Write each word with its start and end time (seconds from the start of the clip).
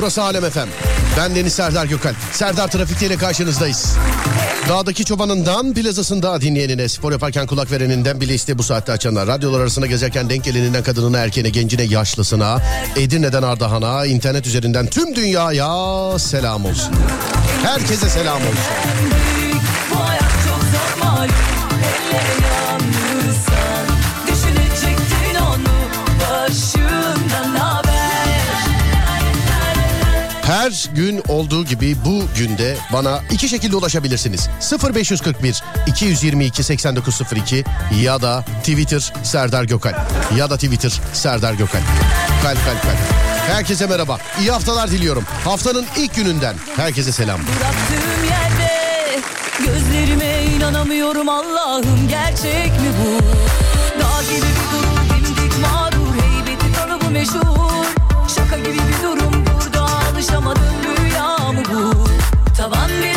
Burası 0.00 0.22
Alem 0.22 0.44
Efem. 0.44 0.68
Ben 1.18 1.34
Deniz 1.34 1.52
Serdar 1.52 1.86
Gökal. 1.86 2.14
Serdar 2.32 2.68
Trafikte 2.68 3.16
karşınızdayız. 3.16 3.96
Dağdaki 4.68 5.04
çobanından 5.04 5.74
plazasında 5.74 6.40
dinleyenine, 6.40 6.88
spor 6.88 7.12
yaparken 7.12 7.46
kulak 7.46 7.70
vereninden 7.72 8.20
bile 8.20 8.34
iste 8.34 8.58
bu 8.58 8.62
saatte 8.62 8.92
açanlar. 8.92 9.26
Radyolar 9.26 9.60
arasında 9.60 9.86
gezerken 9.86 10.30
denk 10.30 10.44
geleninden 10.44 10.82
kadınına, 10.82 11.18
erkeğine, 11.18 11.50
gencine, 11.50 11.82
yaşlısına, 11.82 12.58
Edirne'den 12.96 13.42
Ardahan'a, 13.42 14.06
internet 14.06 14.46
üzerinden 14.46 14.86
tüm 14.86 15.16
dünyaya 15.16 16.18
selam 16.18 16.64
olsun. 16.64 16.94
Herkese 17.62 18.08
selam 18.08 18.36
olsun. 18.36 19.19
Her 30.60 30.88
gün 30.94 31.22
olduğu 31.28 31.64
gibi 31.64 31.96
bu 32.04 32.22
günde 32.38 32.76
bana 32.92 33.20
iki 33.30 33.48
şekilde 33.48 33.76
ulaşabilirsiniz. 33.76 34.48
0541 34.94 35.62
222 35.86 36.62
8902 36.62 37.64
ya 38.02 38.22
da 38.22 38.44
Twitter 38.60 39.12
Serdar 39.22 39.64
Gökal 39.64 39.92
ya 40.36 40.50
da 40.50 40.54
Twitter 40.54 41.00
Serdar 41.12 41.54
Gökal. 41.54 41.80
Kalp 42.42 42.64
kalp 42.64 42.82
kalp. 42.82 42.96
Herkese 43.48 43.86
merhaba. 43.86 44.18
İyi 44.40 44.50
haftalar 44.50 44.90
diliyorum. 44.90 45.24
Haftanın 45.44 45.86
ilk 45.96 46.14
gününden 46.14 46.54
herkese 46.76 47.12
selam. 47.12 47.40
Bıraktığım 47.40 48.24
yerde 48.24 49.20
Gözlerime 49.58 50.44
inanamıyorum 50.56 51.28
Allah'ım 51.28 52.08
gerçek 52.08 52.70
mi 52.70 52.90
bu? 53.04 53.22
Dağ 54.00 54.22
gibi 54.22 54.46
bir 54.46 54.78
durum 54.78 55.26
dimdik 55.26 55.60
mağrur 55.60 56.14
Heybeti 56.22 56.72
tanı 56.72 57.00
bu 57.00 57.10
meşhur 57.10 57.86
Şaka 58.34 58.58
gibi 58.58 58.72
bir 58.72 59.02
durum 59.02 59.29
bu? 61.70 62.04
Tavan 62.56 62.90
beni 63.02 63.09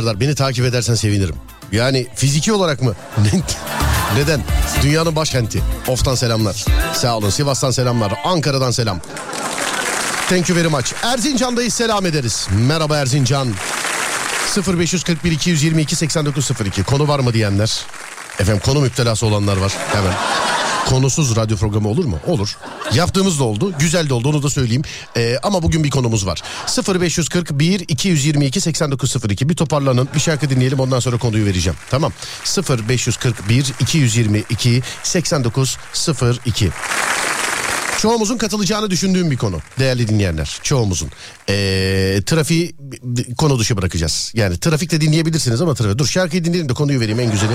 Serdar 0.00 0.20
beni 0.20 0.34
takip 0.34 0.64
edersen 0.64 0.94
sevinirim. 0.94 1.34
Yani 1.72 2.06
fiziki 2.14 2.52
olarak 2.52 2.82
mı? 2.82 2.94
Neden? 4.16 4.40
Dünyanın 4.82 5.16
başkenti. 5.16 5.62
Of'tan 5.88 6.14
selamlar. 6.14 6.64
Sağ 6.94 7.16
olun. 7.16 7.30
Sivas'tan 7.30 7.70
selamlar. 7.70 8.12
Ankara'dan 8.24 8.70
selam. 8.70 9.00
Thank 10.28 10.48
you 10.48 10.58
very 10.58 10.68
much. 10.68 10.92
Erzincan'dayız 11.02 11.74
selam 11.74 12.06
ederiz. 12.06 12.48
Merhaba 12.50 12.96
Erzincan. 12.96 13.48
0541 14.66 15.32
222 15.32 15.96
8902 15.96 16.82
konu 16.82 17.08
var 17.08 17.18
mı 17.18 17.32
diyenler. 17.34 17.80
Efendim 18.38 18.62
konu 18.64 18.80
müptelası 18.80 19.26
olanlar 19.26 19.56
var. 19.56 19.72
Hemen. 19.92 20.14
Konusuz 20.88 21.36
radyo 21.36 21.56
programı 21.56 21.88
olur 21.88 22.04
mu? 22.04 22.18
Olur. 22.26 22.56
Yaptığımız 22.94 23.40
da 23.40 23.44
oldu. 23.44 23.72
Güzel 23.78 24.08
de 24.08 24.14
oldu 24.14 24.28
onu 24.28 24.42
da 24.42 24.50
söyleyeyim. 24.50 24.82
Ee, 25.16 25.36
ama 25.42 25.62
bugün 25.62 25.84
bir 25.84 25.90
konumuz 25.90 26.26
var. 26.26 26.42
0541 27.00 27.80
222 27.88 28.60
8902 28.60 29.48
bir 29.48 29.56
toparlanın 29.56 30.08
bir 30.14 30.20
şarkı 30.20 30.50
dinleyelim 30.50 30.80
ondan 30.80 31.00
sonra 31.00 31.18
konuyu 31.18 31.46
vereceğim. 31.46 31.78
Tamam. 31.90 32.12
0541 32.88 33.74
222 33.80 34.82
8902 35.02 36.70
Çoğumuzun 38.00 38.38
katılacağını 38.38 38.90
düşündüğüm 38.90 39.30
bir 39.30 39.36
konu 39.36 39.58
değerli 39.78 40.08
dinleyenler. 40.08 40.58
Çoğumuzun. 40.62 41.10
Ee, 41.48 42.22
trafiği 42.26 42.76
konu 43.38 43.58
dışı 43.58 43.76
bırakacağız. 43.76 44.32
Yani 44.34 44.58
trafikte 44.58 45.00
dinleyebilirsiniz 45.00 45.60
ama 45.60 45.74
trafik. 45.74 45.98
Dur 45.98 46.06
şarkıyı 46.06 46.44
dinleyelim 46.44 46.68
de 46.68 46.74
konuyu 46.74 47.00
vereyim 47.00 47.20
en 47.20 47.30
güzeli. 47.30 47.52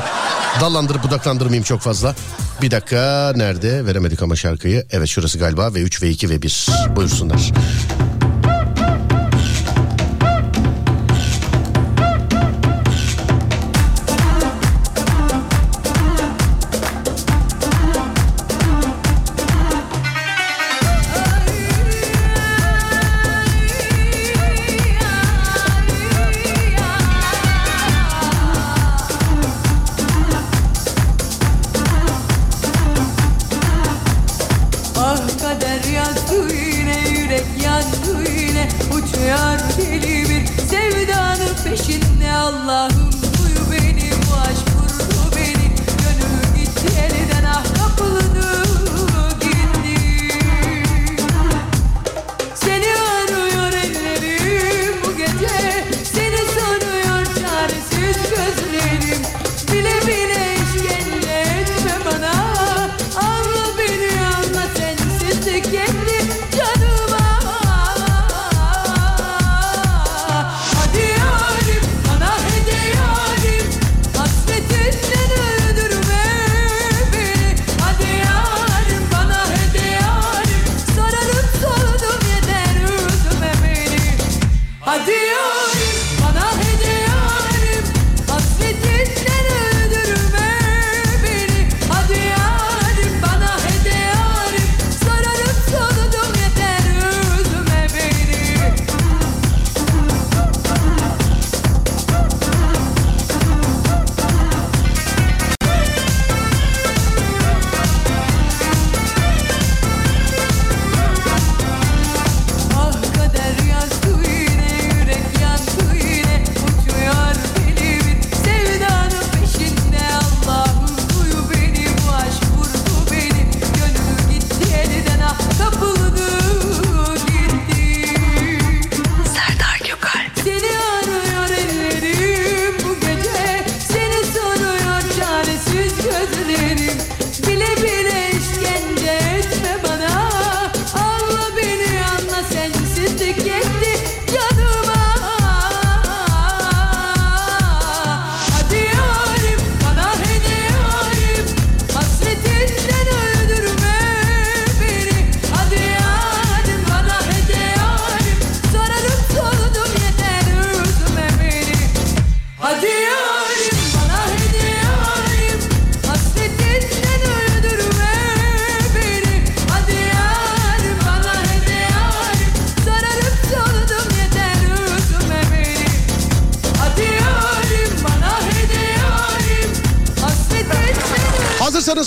Dallandırıp 0.61 1.03
budaklandırmayayım 1.03 1.63
çok 1.63 1.81
fazla. 1.81 2.15
Bir 2.61 2.71
dakika 2.71 3.33
nerede? 3.35 3.85
Veremedik 3.85 4.21
ama 4.21 4.35
şarkıyı. 4.35 4.85
Evet 4.91 5.07
şurası 5.07 5.39
galiba 5.39 5.73
ve 5.73 5.81
3 5.81 6.03
ve 6.03 6.09
2 6.09 6.29
ve 6.29 6.41
1. 6.41 6.67
Buyursunlar. 6.95 7.51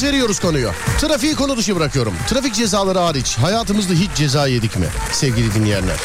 Veriyoruz 0.08 0.40
konuyu. 0.40 0.70
Trafiği 1.00 1.34
konu 1.34 1.56
dışı 1.56 1.76
bırakıyorum. 1.76 2.14
Trafik 2.28 2.54
cezaları 2.54 2.98
hariç 2.98 3.38
hayatımızda 3.38 3.94
hiç 3.94 4.10
ceza 4.14 4.46
yedik 4.46 4.76
mi 4.76 4.86
sevgili 5.12 5.54
dinleyenler? 5.54 5.96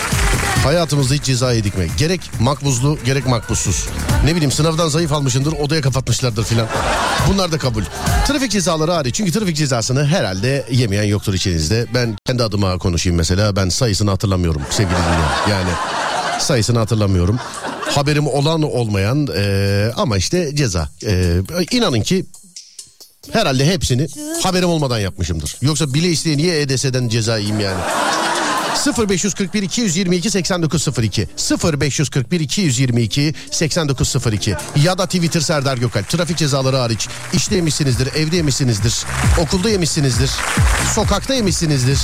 Hayatımızda 0.64 1.14
hiç 1.14 1.24
ceza 1.24 1.54
yedik 1.54 1.78
mi? 1.78 1.88
Gerek 1.98 2.32
makbuzlu 2.40 2.98
gerek 3.06 3.26
makbuzsuz. 3.28 3.86
Ne 4.26 4.32
bileyim 4.36 4.52
sınavdan 4.52 4.88
zayıf 4.88 5.12
almışındır 5.12 5.52
odaya 5.54 5.82
kapatmışlardır 5.82 6.44
filan. 6.44 6.68
Bunlar 7.30 7.52
da 7.52 7.58
kabul. 7.58 7.84
Trafik 8.28 8.52
cezaları 8.52 8.92
hariç 8.92 9.16
çünkü 9.16 9.32
trafik 9.32 9.58
cezasını 9.58 10.06
herhalde 10.08 10.66
yemeyen 10.72 11.04
yoktur 11.04 11.34
içinizde. 11.34 11.86
Ben 11.94 12.16
kendi 12.26 12.44
adıma 12.44 12.78
konuşayım 12.78 13.18
mesela 13.18 13.56
ben 13.56 13.70
sayısını 13.70 14.10
hatırlamıyorum 14.10 14.62
sevgili 14.70 14.96
dinleyenler. 14.96 15.48
Yani 15.50 15.72
sayısını 16.40 16.80
hatırlamıyorum. 16.80 17.40
Haberim 17.96 18.28
olan 18.28 18.62
olmayan 18.64 19.28
eee, 19.28 19.92
ama 19.96 20.18
işte 20.18 20.56
ceza. 20.56 20.90
Eee 21.02 21.42
inanın 21.72 22.02
ki 22.02 22.26
herhalde 23.32 23.66
hepsini 23.66 24.08
haberim 24.44 24.70
olmadan 24.70 25.00
yapmışımdır. 25.00 25.58
Yoksa 25.62 25.94
bile 25.94 26.10
isteye 26.10 26.38
niye 26.38 26.62
EDS'den 26.62 27.10
ceza 27.10 27.38
yiyeyim 27.38 27.60
yani? 27.60 27.80
0541 29.10 29.64
222 29.64 30.32
8902 30.32 31.28
0541 31.64 32.40
222 32.40 33.34
8902 33.52 34.56
ya 34.84 34.98
da 34.98 35.06
Twitter 35.06 35.42
Serdar 35.42 35.78
Gökalp. 35.78 36.10
Trafik 36.10 36.38
cezaları 36.38 36.78
hariç 36.78 37.08
işte 37.34 37.56
yemişsinizdir 37.56 38.08
evde 38.16 38.36
yemişsinizdir 38.36 39.06
okulda 39.42 39.70
yemişsinizdir 39.70 40.32
sokakta 40.96 41.34
yemişsinizdir. 41.34 42.00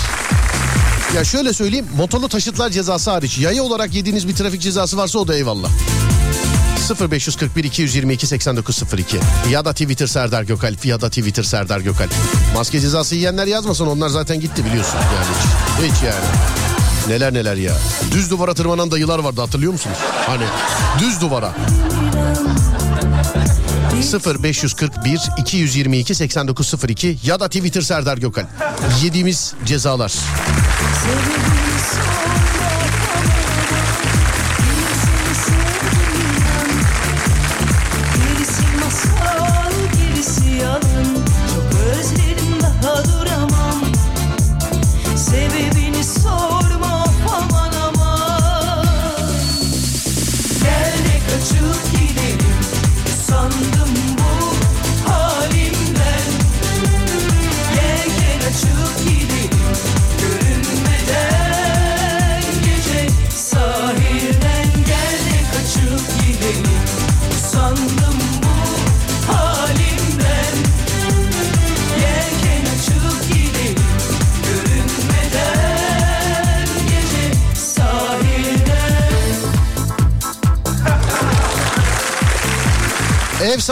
Ya 1.16 1.24
şöyle 1.24 1.54
söyleyeyim 1.54 1.86
motorlu 1.98 2.30
taşıtlar 2.30 2.70
cezası 2.70 3.12
hariç 3.12 3.38
yaya 3.38 3.64
olarak 3.64 3.94
yediğiniz 3.94 4.28
bir 4.28 4.36
trafik 4.36 4.62
cezası 4.62 4.98
varsa 4.98 5.20
o 5.20 5.28
da 5.28 5.36
eyvallah 5.36 5.70
0541 6.96 7.64
222 7.64 8.28
8902 8.28 9.20
ya 9.50 9.66
da 9.66 9.74
Twitter 9.74 10.08
Serdar 10.08 10.44
Gökalp 10.44 10.86
ya 10.86 11.02
da 11.02 11.10
Twitter 11.10 11.44
Serdar 11.44 11.80
Gökalp. 11.80 12.12
Maske 12.56 12.80
cezası 12.80 13.16
yiyenler 13.16 13.48
yazmasın 13.48 13.88
onlar 13.88 14.10
zaten 14.10 14.40
gitti 14.40 14.66
biliyorsun 14.66 14.96
yani 14.96 15.90
hiç, 15.90 15.96
hiç 15.96 16.04
yani. 16.04 16.26
Neler 17.08 17.34
neler 17.34 17.56
ya. 17.56 17.74
Düz 18.12 18.32
duvara 18.32 18.54
tırmanan 18.54 18.92
dayılar 18.92 19.20
vardı 19.20 19.42
hatırlıyor 19.42 19.72
musunuz? 19.72 19.98
Hani 20.28 20.44
düz 21.00 21.22
duvara. 21.22 21.54
0541 24.44 25.22
222 25.38 26.16
8902 26.16 27.18
ya 27.24 27.40
da 27.40 27.48
Twitter 27.48 27.82
Serdar 27.82 28.18
Gökalp. 28.18 28.48
Yediğimiz 29.04 29.54
cezalar. 29.66 30.14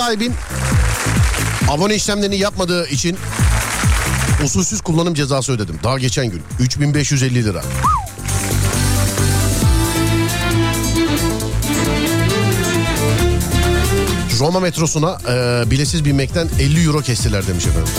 Sahibin 0.07 0.33
abone 1.69 1.95
işlemlerini 1.95 2.37
yapmadığı 2.37 2.87
için 2.87 3.17
usulsüz 4.43 4.81
kullanım 4.81 5.13
cezası 5.13 5.51
ödedim. 5.51 5.79
Daha 5.83 5.99
geçen 5.99 6.27
gün 6.27 6.41
3550 6.59 7.43
lira. 7.43 7.61
Roma 14.39 14.59
metrosuna 14.59 15.17
e, 15.29 15.63
bilesiz 15.71 16.05
binmekten 16.05 16.49
50 16.59 16.85
euro 16.85 17.01
kestiler 17.01 17.47
demiş 17.47 17.65
efendim. 17.65 17.93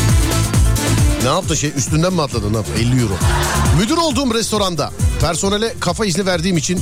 Ne 1.22 1.28
yaptı 1.28 1.56
şey 1.56 1.72
üstünden 1.76 2.12
mi 2.12 2.22
atladı 2.22 2.52
ne 2.52 2.56
yaptı 2.56 2.72
50 2.78 3.00
euro. 3.00 3.14
Müdür 3.80 3.96
olduğum 3.96 4.34
restoranda 4.34 4.90
personele 5.20 5.74
kafa 5.80 6.04
izni 6.04 6.26
verdiğim 6.26 6.56
için 6.56 6.80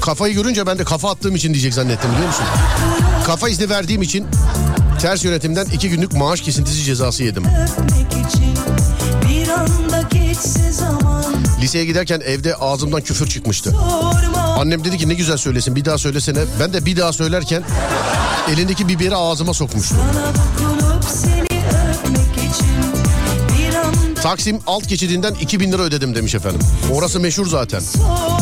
kafayı 0.00 0.34
görünce 0.34 0.66
ben 0.66 0.78
de 0.78 0.84
kafa 0.84 1.10
attığım 1.10 1.36
için 1.36 1.52
diyecek 1.52 1.74
zannettim 1.74 2.10
biliyor 2.12 2.26
musun? 2.26 2.44
Kafa 3.26 3.48
izni 3.48 3.68
verdiğim 3.70 4.02
için 4.02 4.26
ters 5.00 5.24
yönetimden 5.24 5.66
iki 5.66 5.90
günlük 5.90 6.12
maaş 6.12 6.40
kesintisi 6.40 6.84
cezası 6.84 7.24
yedim. 7.24 7.44
Liseye 11.60 11.84
giderken 11.84 12.20
evde 12.20 12.54
ağzımdan 12.54 13.00
küfür 13.00 13.26
çıkmıştı. 13.26 13.74
Annem 14.58 14.84
dedi 14.84 14.98
ki 14.98 15.08
ne 15.08 15.14
güzel 15.14 15.36
söylesin 15.36 15.76
bir 15.76 15.84
daha 15.84 15.98
söylesene. 15.98 16.38
Ben 16.60 16.72
de 16.72 16.86
bir 16.86 16.96
daha 16.96 17.12
söylerken 17.12 17.62
elindeki 18.52 18.88
biberi 18.88 19.16
ağzıma 19.16 19.54
sokmuştu. 19.54 19.96
Taksim 24.24 24.60
alt 24.66 24.88
geçidinden 24.88 25.34
2000 25.34 25.72
lira 25.72 25.82
ödedim 25.82 26.14
demiş 26.14 26.34
efendim. 26.34 26.60
Orası 26.92 27.20
meşhur 27.20 27.46
zaten. 27.46 27.82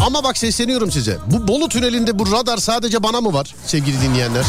Ama 0.07 0.25
bak 0.25 0.39
sesleniyorum 0.39 0.93
size. 0.93 1.19
Bu 1.27 1.49
Bolu 1.49 1.69
tünelinde 1.69 2.19
bu 2.19 2.33
radar 2.33 2.59
sadece 2.59 3.03
bana 3.03 3.21
mı 3.21 3.33
var 3.33 3.55
sevgili 3.67 4.01
dinleyenler? 4.03 4.45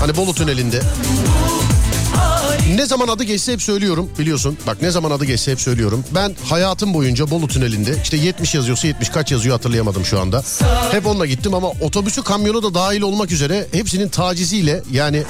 Hani 0.00 0.16
Bolu 0.16 0.34
tünelinde. 0.34 0.80
Ne 2.74 2.86
zaman 2.86 3.08
adı 3.08 3.24
geçse 3.24 3.52
hep 3.52 3.62
söylüyorum 3.62 4.10
biliyorsun. 4.18 4.58
Bak 4.66 4.82
ne 4.82 4.90
zaman 4.90 5.10
adı 5.10 5.24
geçse 5.24 5.52
hep 5.52 5.60
söylüyorum. 5.60 6.04
Ben 6.14 6.36
hayatım 6.48 6.94
boyunca 6.94 7.30
Bolu 7.30 7.48
tünelinde 7.48 7.96
işte 8.02 8.16
70 8.16 8.54
yazıyorsa 8.54 8.86
70 8.86 9.08
kaç 9.08 9.32
yazıyor 9.32 9.56
hatırlayamadım 9.56 10.04
şu 10.04 10.20
anda. 10.20 10.42
Hep 10.90 11.06
onunla 11.06 11.26
gittim 11.26 11.54
ama 11.54 11.68
otobüsü 11.68 12.22
kamyonu 12.22 12.62
da 12.62 12.74
dahil 12.74 13.00
olmak 13.02 13.32
üzere 13.32 13.66
hepsinin 13.72 14.08
taciziyle 14.08 14.82
yani 14.92 15.22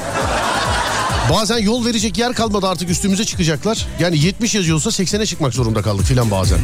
Bazen 1.31 1.59
yol 1.59 1.85
verecek 1.87 2.19
yer 2.19 2.33
kalmadı 2.33 2.67
artık 2.67 2.91
üstümüze 2.91 3.25
çıkacaklar. 3.25 3.87
Yani 4.01 4.19
70 4.19 4.55
yazıyorsa 4.55 4.91
80'e 4.91 5.27
çıkmak 5.27 5.55
zorunda 5.55 5.83
kaldık 5.83 6.07
filan 6.07 6.31
bazen. 6.31 6.59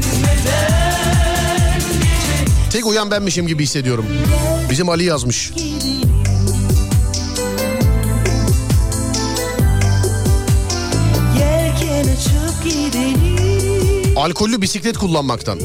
Tek 2.70 2.86
uyan 2.86 3.10
benmişim 3.10 3.46
gibi 3.46 3.62
hissediyorum. 3.62 4.06
Bizim 4.70 4.88
Ali 4.88 5.04
yazmış. 5.04 5.52
Alkollü 14.16 14.62
bisiklet 14.62 14.98
kullanmaktan. 14.98 15.60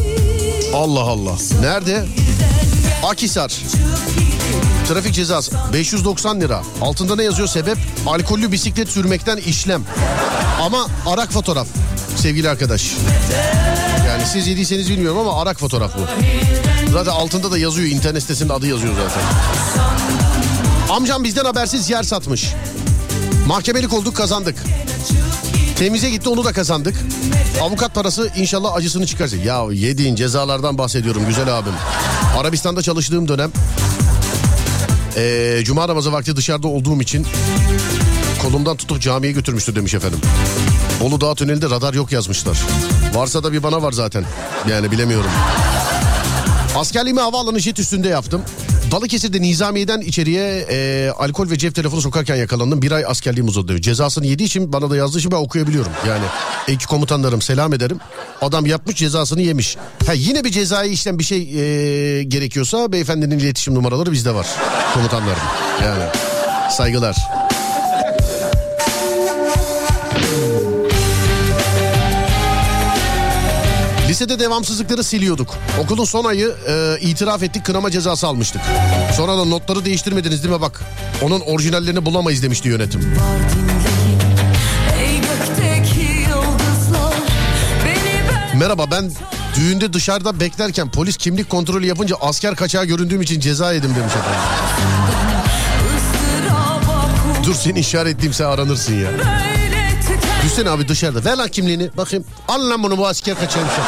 Allah 0.73 0.99
Allah. 1.01 1.35
Nerede? 1.61 2.05
Akisar. 3.03 3.61
Trafik 4.87 5.13
cezası 5.13 5.51
590 5.73 6.41
lira. 6.41 6.61
Altında 6.81 7.15
ne 7.15 7.23
yazıyor 7.23 7.47
sebep? 7.47 7.77
Alkollü 8.07 8.51
bisiklet 8.51 8.89
sürmekten 8.89 9.37
işlem. 9.37 9.83
Ama 10.61 10.87
arak 11.05 11.31
fotoğraf 11.31 11.67
sevgili 12.15 12.49
arkadaş. 12.49 12.91
Yani 14.07 14.23
siz 14.33 14.47
yediyseniz 14.47 14.89
bilmiyorum 14.89 15.19
ama 15.19 15.41
arak 15.41 15.59
fotoğraf 15.59 15.91
bu. 15.97 16.01
Zaten 16.91 17.11
altında 17.11 17.51
da 17.51 17.57
yazıyor 17.57 17.87
internet 17.87 18.21
sitesinde 18.21 18.53
adı 18.53 18.67
yazıyor 18.67 18.93
zaten. 18.93 19.23
Amcam 20.95 21.23
bizden 21.23 21.45
habersiz 21.45 21.89
yer 21.89 22.03
satmış. 22.03 22.53
Mahkemelik 23.47 23.93
olduk 23.93 24.15
kazandık. 24.15 24.55
Temize 25.79 26.09
gitti 26.09 26.29
onu 26.29 26.43
da 26.45 26.53
kazandık. 26.53 26.95
Avukat 27.61 27.95
parası 27.95 28.31
inşallah 28.37 28.75
acısını 28.75 29.05
çıkaracak. 29.05 29.45
Ya 29.45 29.65
yediğin 29.71 30.15
cezalardan 30.15 30.77
bahsediyorum 30.77 31.23
güzel 31.27 31.57
abim. 31.57 31.73
Arabistan'da 32.37 32.81
çalıştığım 32.81 33.27
dönem 33.27 33.51
ee, 35.17 35.61
Cuma 35.63 35.87
namazı 35.87 36.11
vakti 36.11 36.35
dışarıda 36.35 36.67
olduğum 36.67 37.01
için 37.01 37.27
kolumdan 38.41 38.77
tutup 38.77 39.01
camiye 39.01 39.31
götürmüştü 39.33 39.75
demiş 39.75 39.93
efendim. 39.93 40.19
Bolu 41.01 41.21
Dağ 41.21 41.35
Tüneli'nde 41.35 41.69
radar 41.69 41.93
yok 41.93 42.11
yazmışlar. 42.11 42.57
Varsa 43.13 43.43
da 43.43 43.53
bir 43.53 43.63
bana 43.63 43.81
var 43.81 43.91
zaten. 43.91 44.25
Yani 44.69 44.91
bilemiyorum. 44.91 45.29
Askerliğimi 46.75 47.21
havaalanı 47.21 47.59
jet 47.59 47.79
üstünde 47.79 48.07
yaptım. 48.07 48.41
Balıkesir'de 48.95 49.41
Nizamiye'den 49.41 50.01
içeriye 50.01 50.65
e, 50.69 51.09
alkol 51.17 51.49
ve 51.49 51.57
cep 51.57 51.75
telefonu 51.75 52.01
sokarken 52.01 52.35
yakalandım. 52.35 52.81
Bir 52.81 52.91
ay 52.91 53.05
askerliğim 53.05 53.47
uzadı. 53.47 53.81
Cezasını 53.81 54.25
yediği 54.25 54.45
için 54.45 54.73
bana 54.73 54.89
da 54.89 54.95
yazdığı 54.95 55.19
için 55.19 55.31
ben 55.31 55.37
okuyabiliyorum. 55.37 55.91
Yani 56.07 56.23
ek 56.67 56.85
komutanlarım 56.85 57.41
selam 57.41 57.73
ederim. 57.73 57.99
Adam 58.41 58.65
yapmış 58.65 58.95
cezasını 58.95 59.41
yemiş. 59.41 59.77
Ha, 60.05 60.13
yine 60.13 60.43
bir 60.43 60.51
cezai 60.51 60.89
işlem 60.89 61.19
bir 61.19 61.23
şey 61.23 61.39
e, 61.39 62.23
gerekiyorsa 62.23 62.91
beyefendinin 62.91 63.39
iletişim 63.39 63.75
numaraları 63.75 64.11
bizde 64.11 64.35
var. 64.35 64.47
Komutanlarım. 64.93 65.43
Yani 65.83 66.03
saygılar. 66.71 67.44
Lisede 74.15 74.39
devamsızlıkları 74.39 75.03
siliyorduk. 75.03 75.55
Okulun 75.79 76.05
son 76.05 76.25
ayı 76.25 76.55
e, 76.67 76.97
itiraf 77.01 77.43
ettik 77.43 77.65
kınama 77.65 77.91
cezası 77.91 78.27
almıştık. 78.27 78.61
Sonra 79.17 79.37
da 79.37 79.45
notları 79.45 79.85
değiştirmediniz 79.85 80.43
değil 80.43 80.55
mi 80.55 80.61
bak. 80.61 80.81
Onun 81.21 81.39
orijinallerini 81.39 82.05
bulamayız 82.05 82.43
demişti 82.43 82.69
yönetim. 82.69 83.17
Merhaba 88.59 88.91
ben 88.91 89.11
düğünde 89.55 89.93
dışarıda 89.93 90.39
beklerken 90.39 90.91
polis 90.91 91.17
kimlik 91.17 91.49
kontrolü 91.49 91.85
yapınca 91.85 92.15
asker 92.21 92.55
kaçağı 92.55 92.85
göründüğüm 92.85 93.21
için 93.21 93.39
ceza 93.39 93.73
yedim 93.73 93.95
demiş 93.95 94.13
efendim. 94.13 94.41
Dur 97.45 97.53
seni 97.53 97.79
işaretleyeyim 97.79 98.45
aranırsın 98.45 98.93
ya. 98.93 99.09
Düşsene 100.45 100.69
abi 100.69 100.87
dışarıda. 100.87 101.25
Ver 101.25 101.37
lan 101.37 101.47
kimliğini. 101.47 101.89
Bakayım. 101.97 102.25
Al 102.47 102.69
lan 102.69 102.83
bunu 102.83 102.97
bu 102.97 103.07
asker 103.07 103.35
kaçağıymış. 103.39 103.73
ya. 103.77 103.83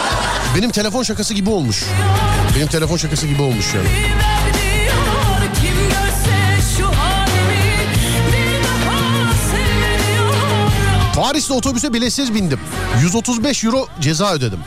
Benim 0.57 0.71
telefon 0.71 1.03
şakası 1.03 1.33
gibi 1.33 1.49
olmuş. 1.49 1.83
Benim 2.55 2.67
telefon 2.67 2.97
şakası 2.97 3.27
gibi 3.27 3.41
olmuş 3.41 3.65
yani. 3.75 3.87
Paris'te 11.15 11.53
otobüse 11.53 11.93
biletsiz 11.93 12.33
bindim. 12.33 12.59
135 13.01 13.63
euro 13.63 13.87
ceza 14.01 14.33
ödedim. 14.33 14.59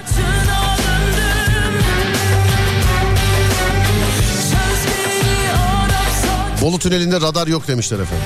Bolu 6.63 6.79
tünelinde 6.79 7.21
radar 7.21 7.47
yok 7.47 7.69
demişler 7.69 7.99
efendim. 7.99 8.25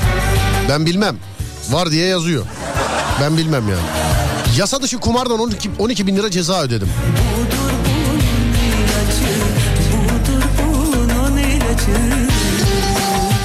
Ben 0.68 0.86
bilmem. 0.86 1.16
Var 1.70 1.90
diye 1.90 2.06
yazıyor. 2.06 2.44
Ben 3.20 3.36
bilmem 3.36 3.68
yani. 3.68 3.80
Yasa 4.58 4.82
dışı 4.82 4.98
kumardan 4.98 5.38
12, 5.40 5.70
12 5.78 6.06
bin 6.06 6.16
lira 6.16 6.30
ceza 6.30 6.62
ödedim. 6.62 6.88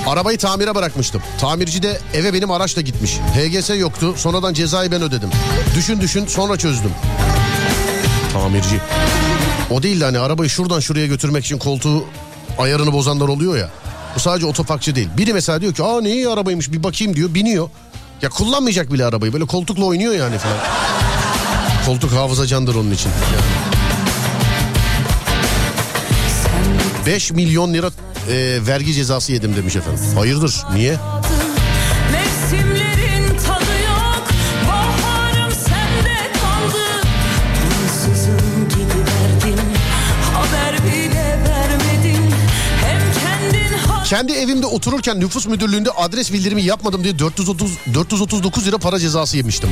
Arabayı 0.08 0.38
tamire 0.38 0.76
bırakmıştım. 0.76 1.22
Tamirci 1.40 1.84
de 1.84 2.00
eve 2.14 2.34
benim 2.34 2.52
araçla 2.52 2.82
gitmiş. 2.82 3.18
HGS 3.18 3.70
yoktu. 3.80 4.14
Sonradan 4.18 4.54
cezayı 4.54 4.92
ben 4.92 5.02
ödedim. 5.02 5.30
Düşün 5.76 6.02
düşün 6.02 6.26
sonra 6.28 6.58
çözdüm. 6.58 6.92
Tamirci. 8.34 8.80
O 9.72 9.84
değil 9.84 10.00
de 10.02 10.06
hani 10.06 10.20
arabayı 10.20 10.50
şuradan 10.50 10.80
şuraya 10.80 11.08
götürmek 11.08 11.46
için 11.46 11.58
koltuğu 11.58 12.06
ayarını 12.58 12.94
bozanlar 12.94 13.28
oluyor 13.28 13.58
ya. 13.58 13.70
Bu 14.16 14.20
sadece 14.20 14.46
otoparkçı 14.46 14.96
değil. 14.96 15.10
Biri 15.18 15.34
mesela 15.34 15.62
diyor 15.62 15.74
ki 15.74 15.84
aa 15.84 16.02
ne 16.02 16.10
iyi 16.12 16.30
arabaymış 16.30 16.72
bir 16.72 16.84
bakayım 16.84 17.16
diyor 17.16 17.34
biniyor. 17.34 17.70
Ya 18.22 18.30
kullanmayacak 18.30 18.94
bile 18.94 19.06
arabayı 19.06 19.34
böyle 19.34 19.46
koltukla 19.46 19.86
oynuyor 19.86 20.14
yani 20.14 20.38
falan. 20.38 20.58
Koltuk 21.86 22.12
hafıza 22.12 22.48
candır 22.48 22.76
onun 22.76 22.92
için. 22.92 23.10
Yani. 23.10 23.70
5 27.06 27.32
milyon 27.32 27.74
lira 27.74 27.88
e, 28.32 28.60
vergi 28.68 28.94
cezası 28.94 29.32
yedim 29.32 29.56
demiş 29.56 29.76
efendim. 29.76 30.04
Hayırdır 30.16 30.64
niye? 30.74 30.98
Kendi 44.10 44.34
evimde 44.34 44.66
otururken 44.66 45.20
nüfus 45.20 45.48
müdürlüğünde 45.48 45.92
adres 45.92 46.34
bildirimi 46.34 46.64
yapmadım 46.64 47.04
diye 47.04 47.20
430 47.20 47.78
439 47.94 48.68
lira 48.68 48.78
para 48.78 49.00
cezası 49.00 49.38
yemiştim. 49.38 49.70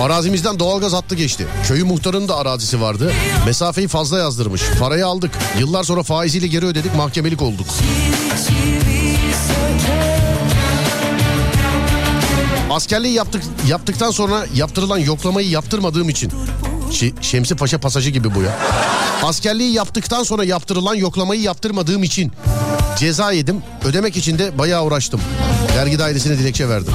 Arazimizden 0.00 0.58
doğalgaz 0.58 0.92
hattı 0.92 1.14
geçti. 1.14 1.46
Köyü 1.68 1.84
muhtarının 1.84 2.28
da 2.28 2.36
arazisi 2.36 2.80
vardı. 2.80 3.12
Mesafeyi 3.46 3.88
fazla 3.88 4.18
yazdırmış. 4.18 4.62
Parayı 4.80 5.06
aldık. 5.06 5.30
Yıllar 5.58 5.84
sonra 5.84 6.02
faiziyle 6.02 6.46
geri 6.46 6.66
ödedik 6.66 6.94
mahkemelik 6.94 7.42
olduk. 7.42 7.66
Çivi 7.78 8.46
çivi 8.46 8.95
Askerliği 12.76 13.14
yaptık 13.14 13.42
yaptıktan 13.68 14.10
sonra 14.10 14.46
yaptırılan 14.54 14.98
yoklamayı 14.98 15.48
yaptırmadığım 15.48 16.08
için. 16.08 16.32
Şemsi 17.20 17.56
Paşa 17.56 17.78
pasajı 17.78 18.10
gibi 18.10 18.34
bu 18.34 18.42
ya. 18.42 18.58
Askerliği 19.22 19.72
yaptıktan 19.72 20.22
sonra 20.22 20.44
yaptırılan 20.44 20.94
yoklamayı 20.94 21.40
yaptırmadığım 21.40 22.02
için 22.02 22.32
ceza 22.98 23.32
yedim. 23.32 23.62
Ödemek 23.84 24.16
için 24.16 24.38
de 24.38 24.58
bayağı 24.58 24.84
uğraştım. 24.84 25.20
Vergi 25.76 25.98
dairesine 25.98 26.38
dilekçe 26.38 26.68
verdim. 26.68 26.92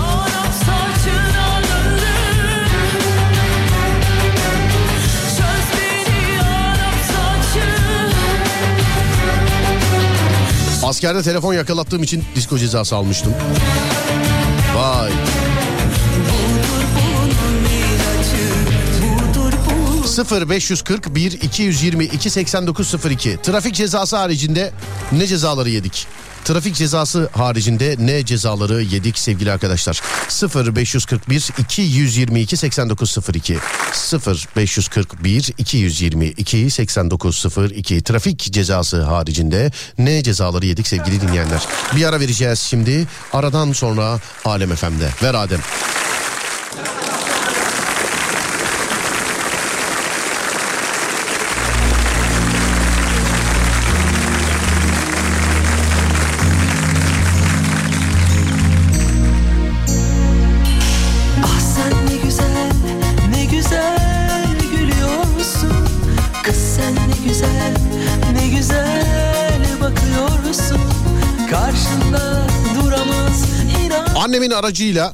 Askerde 10.84 11.22
telefon 11.24 11.54
yakalattığım 11.54 12.04
için 12.04 12.24
disko 12.36 12.58
cezası 12.58 12.96
almıştım. 12.96 13.34
Vay. 14.76 15.12
0541 20.12 21.32
222 21.32 22.30
8902 22.30 23.38
Trafik 23.44 23.76
cezası 23.76 24.18
haricinde 24.18 24.72
ne 25.12 25.28
cezaları 25.28 25.70
yedik? 25.70 26.08
Trafik 26.46 26.76
cezası 26.76 27.30
haricinde 27.34 27.96
ne 28.00 28.26
cezaları 28.26 28.82
yedik 28.82 29.18
sevgili 29.18 29.52
arkadaşlar? 29.52 30.02
0541 30.76 31.50
222 31.58 32.58
8902 32.58 33.58
0541 34.14 35.54
222 35.58 36.70
8902 36.70 38.02
Trafik 38.02 38.40
cezası 38.40 39.04
haricinde 39.04 39.72
ne 39.98 40.24
cezaları 40.24 40.66
yedik 40.66 40.88
sevgili 40.88 41.22
dinleyenler? 41.22 41.62
Bir 41.96 42.06
ara 42.06 42.20
vereceğiz 42.20 42.60
şimdi. 42.60 43.08
Aradan 43.34 43.72
sonra 43.72 44.20
Alem 44.46 44.76
FM'de. 44.76 45.10
Ver 45.24 45.34
Adem. 45.34 45.60
Aracıyla 74.62 75.14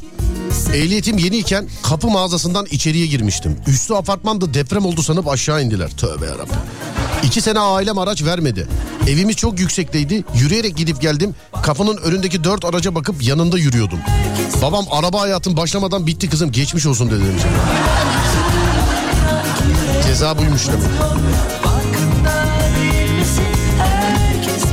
ehliyetim 0.74 1.18
yeniyken 1.18 1.68
kapı 1.84 2.08
mağazasından 2.08 2.66
içeriye 2.72 3.06
girmiştim. 3.06 3.58
Üstü 3.68 3.94
apartmanda 3.94 4.54
deprem 4.54 4.86
oldu 4.86 5.04
sanıp 5.04 5.28
aşağı 5.28 5.64
indiler. 5.64 5.90
Tövbe 5.90 6.26
yarabbim. 6.26 6.56
İki 7.24 7.42
sene 7.42 7.60
ailem 7.60 7.98
araç 7.98 8.24
vermedi. 8.24 8.68
Evimiz 9.08 9.36
çok 9.36 9.60
yüksekteydi. 9.60 10.24
Yürüyerek 10.36 10.78
gidip 10.78 11.02
geldim. 11.02 11.36
Kapının 11.64 11.98
önündeki 11.98 12.44
dört 12.44 12.66
araca 12.66 12.96
bakıp 12.96 13.24
yanında 13.24 13.58
yürüyordum. 13.58 14.00
Babam 14.62 14.86
araba 14.92 15.22
hayatım 15.22 15.58
başlamadan 15.58 16.08
bitti 16.08 16.30
kızım 16.30 16.52
geçmiş 16.52 16.86
olsun 16.86 17.12
dedi 17.12 17.22
demiş. 17.26 17.44
Ceza 20.08 20.38
buymuş 20.38 20.68
demek. 20.68 20.84
Herkes 23.78 24.68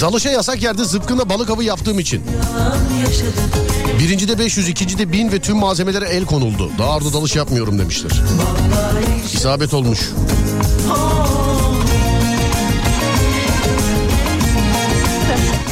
Dalışa 0.00 0.30
yasak 0.30 0.62
yerde 0.62 0.84
zıpkınla 0.84 1.28
balık 1.28 1.50
avı 1.50 1.64
yaptığım 1.64 1.98
için. 1.98 2.22
Birincide 3.98 4.38
500, 4.38 4.68
ikincide 4.68 5.12
1000 5.12 5.32
ve 5.32 5.38
tüm 5.38 5.56
malzemelere 5.56 6.04
el 6.04 6.24
konuldu. 6.24 6.70
Daha 6.78 6.94
arada 6.94 7.12
dalış 7.12 7.36
yapmıyorum 7.36 7.78
demiştir. 7.78 8.12
Vallahi 8.12 9.04
İsabet 9.34 9.74
olmuş. 9.74 10.10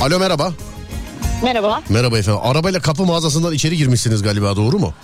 Alo 0.02 0.18
merhaba. 0.18 0.52
Merhaba. 1.42 1.82
Merhaba 1.88 2.18
efendim. 2.18 2.40
Arabayla 2.44 2.80
kapı 2.80 3.04
mağazasından 3.04 3.52
içeri 3.52 3.76
girmişsiniz 3.76 4.22
galiba 4.22 4.56
doğru 4.56 4.78
mu? 4.78 4.94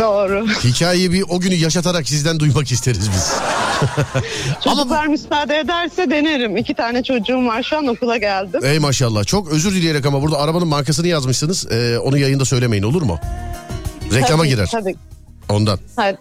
Doğru. 0.00 0.46
Hikayeyi 0.48 1.12
bir 1.12 1.24
o 1.28 1.40
günü 1.40 1.54
yaşatarak 1.54 2.08
sizden 2.08 2.40
duymak 2.40 2.72
isteriz 2.72 3.10
biz. 3.14 3.32
Çocuklar 4.64 5.06
müsaade 5.06 5.58
ederse 5.58 6.10
denerim. 6.10 6.56
İki 6.56 6.74
tane 6.74 7.02
çocuğum 7.02 7.46
var 7.46 7.62
şu 7.62 7.78
an 7.78 7.86
okula 7.86 8.16
geldim. 8.16 8.60
Ey 8.64 8.78
maşallah. 8.78 9.24
Çok 9.24 9.48
özür 9.52 9.74
dileyerek 9.74 10.06
ama 10.06 10.22
burada 10.22 10.38
arabanın 10.38 10.68
markasını 10.68 11.08
yazmışsınız. 11.08 11.66
Ee, 11.72 11.98
onu 11.98 12.18
yayında 12.18 12.44
söylemeyin 12.44 12.82
olur 12.82 13.02
mu? 13.02 13.18
Reklama 14.14 14.42
Tabii, 14.42 14.48
girer. 14.48 14.68
Tabii. 14.72 14.94
Ondan. 15.48 15.78
Hayır. 15.96 16.16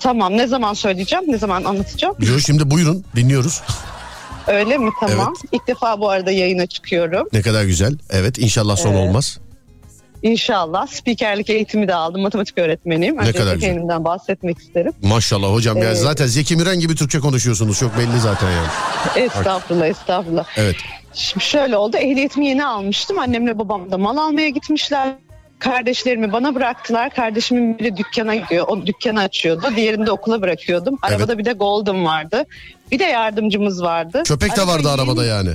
Tamam 0.00 0.36
ne 0.36 0.46
zaman 0.46 0.74
söyleyeceğim 0.74 1.24
ne 1.28 1.38
zaman 1.38 1.64
anlatacağım 1.64 2.14
Yo 2.18 2.38
şimdi 2.38 2.70
buyurun 2.70 3.04
dinliyoruz. 3.16 3.62
öyle 4.46 4.78
mi 4.78 4.90
tamam. 5.00 5.34
İlk 5.52 5.66
defa 5.68 6.00
bu 6.00 6.10
arada 6.10 6.30
yayına 6.30 6.66
çıkıyorum. 6.66 7.28
Ne 7.32 7.42
kadar 7.42 7.64
güzel. 7.64 7.98
Evet 8.10 8.38
inşallah 8.38 8.76
son 8.76 8.94
olmaz. 8.94 9.38
İnşallah 10.22 10.86
spikerlik 10.86 11.50
eğitimi 11.50 11.88
de 11.88 11.94
aldım 11.94 12.22
matematik 12.22 12.58
öğretmeniyim. 12.58 13.18
Öncelikle 13.18 13.40
kadar 13.40 13.54
güzel. 13.54 13.70
kendimden 13.70 14.04
bahsetmek 14.04 14.58
isterim. 14.58 14.92
Maşallah 15.02 15.52
hocam 15.52 15.78
ya 15.78 15.90
Ee, 15.90 15.94
zaten 15.94 16.26
Zeki 16.26 16.56
Müren 16.56 16.80
gibi 16.80 16.94
Türkçe 16.96 17.20
konuşuyorsunuz 17.20 17.78
çok 17.78 17.98
belli 17.98 18.20
zaten 18.20 18.48
yani. 18.50 18.68
Estağfurullah 19.26 19.86
estağfurullah. 19.86 20.44
Evet. 20.56 20.76
Şimdi 21.14 21.44
şöyle 21.44 21.76
oldu 21.76 21.96
ehliyetimi 21.96 22.46
yeni 22.46 22.64
almıştım. 22.66 23.18
Annemle 23.18 23.58
babam 23.58 23.90
da 23.90 23.98
mal 23.98 24.16
almaya 24.16 24.48
gitmişler. 24.48 25.08
Kardeşlerimi 25.58 26.32
bana 26.32 26.54
bıraktılar. 26.54 27.10
Kardeşimin 27.14 27.78
biri 27.78 27.96
dükkana 27.96 28.34
gidiyor. 28.34 28.68
O 28.68 28.86
dükkanı 28.86 29.20
açıyordu. 29.20 29.66
Diğerini 29.76 30.06
de 30.06 30.10
okula 30.10 30.42
bırakıyordum. 30.42 30.98
Arabada 31.02 31.38
bir 31.38 31.44
de 31.44 31.52
Golden 31.52 32.04
vardı. 32.04 32.44
Bir 32.92 32.98
de 32.98 33.04
yardımcımız 33.04 33.82
vardı. 33.82 34.22
Köpek 34.26 34.56
de 34.56 34.66
vardı 34.66 34.88
Arabayı 34.88 34.88
arabada 35.02 35.24
yeni- 35.26 35.46
yani. 35.46 35.50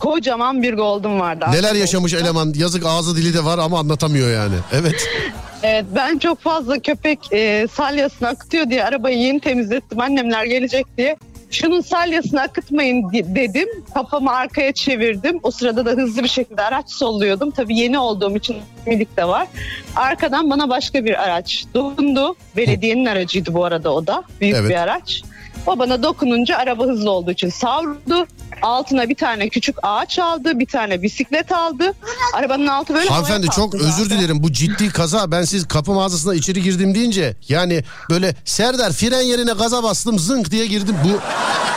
Kocaman 0.00 0.62
bir 0.62 0.74
Golden 0.74 1.20
vardı. 1.20 1.46
Neler 1.52 1.74
yaşamış 1.74 2.14
eleman 2.14 2.52
yazık 2.56 2.86
ağzı 2.86 3.16
dili 3.16 3.34
de 3.34 3.44
var 3.44 3.58
ama 3.58 3.78
anlatamıyor 3.78 4.30
yani. 4.32 4.54
Evet. 4.72 5.08
Evet 5.62 5.84
ben 5.96 6.18
çok 6.18 6.40
fazla 6.40 6.78
köpek 6.78 7.18
e, 7.32 7.66
salyasını 7.72 8.28
akıtıyor 8.28 8.70
diye 8.70 8.84
arabayı 8.84 9.18
yeni 9.18 9.40
temizlettim. 9.40 10.00
Annemler 10.00 10.44
gelecek 10.44 10.86
diye. 10.98 11.16
Şunun 11.50 11.80
salyasını 11.80 12.40
akıtmayın 12.40 13.12
di- 13.12 13.34
dedim. 13.34 13.68
Kafamı 13.94 14.30
arkaya 14.32 14.72
çevirdim. 14.72 15.40
O 15.42 15.50
sırada 15.50 15.86
da 15.86 15.90
hızlı 15.90 16.22
bir 16.24 16.28
şekilde 16.28 16.62
araç 16.62 16.90
solluyordum. 16.90 17.50
Tabii 17.50 17.76
yeni 17.76 17.98
olduğum 17.98 18.36
için 18.36 18.56
milik 18.86 19.16
de 19.16 19.24
var. 19.28 19.48
Arkadan 19.96 20.50
bana 20.50 20.68
başka 20.68 21.04
bir 21.04 21.22
araç 21.22 21.64
dokundu. 21.74 22.34
Belediyenin 22.56 23.06
aracıydı 23.06 23.54
bu 23.54 23.64
arada 23.64 23.94
o 23.94 24.06
da. 24.06 24.22
Büyük 24.40 24.56
Evet. 24.56 24.70
bir 24.70 24.74
araç. 24.76 25.22
O 25.68 25.78
bana 25.78 26.02
dokununca 26.02 26.56
araba 26.56 26.84
hızlı 26.84 27.10
olduğu 27.10 27.30
için 27.30 27.48
savruldu. 27.48 28.26
Altına 28.62 29.08
bir 29.08 29.14
tane 29.14 29.48
küçük 29.48 29.76
ağaç 29.82 30.18
aldı. 30.18 30.58
Bir 30.58 30.66
tane 30.66 31.02
bisiklet 31.02 31.52
aldı. 31.52 31.92
Arabanın 32.34 32.66
altı 32.66 32.94
böyle 32.94 33.08
Hanımefendi 33.08 33.46
çok 33.46 33.72
kalktı 33.72 33.86
özür 33.86 34.04
zaten. 34.04 34.18
dilerim 34.18 34.42
bu 34.42 34.52
ciddi 34.52 34.88
kaza 34.88 35.30
ben 35.30 35.42
siz 35.42 35.68
kapı 35.68 35.92
mağazasına 35.92 36.34
içeri 36.34 36.62
girdim 36.62 36.94
deyince 36.94 37.36
yani 37.48 37.84
böyle 38.10 38.34
Serdar 38.44 38.92
fren 38.92 39.20
yerine 39.20 39.52
gaza 39.52 39.82
bastım 39.82 40.18
zınk 40.18 40.50
diye 40.50 40.66
girdim 40.66 40.96
bu 41.04 41.20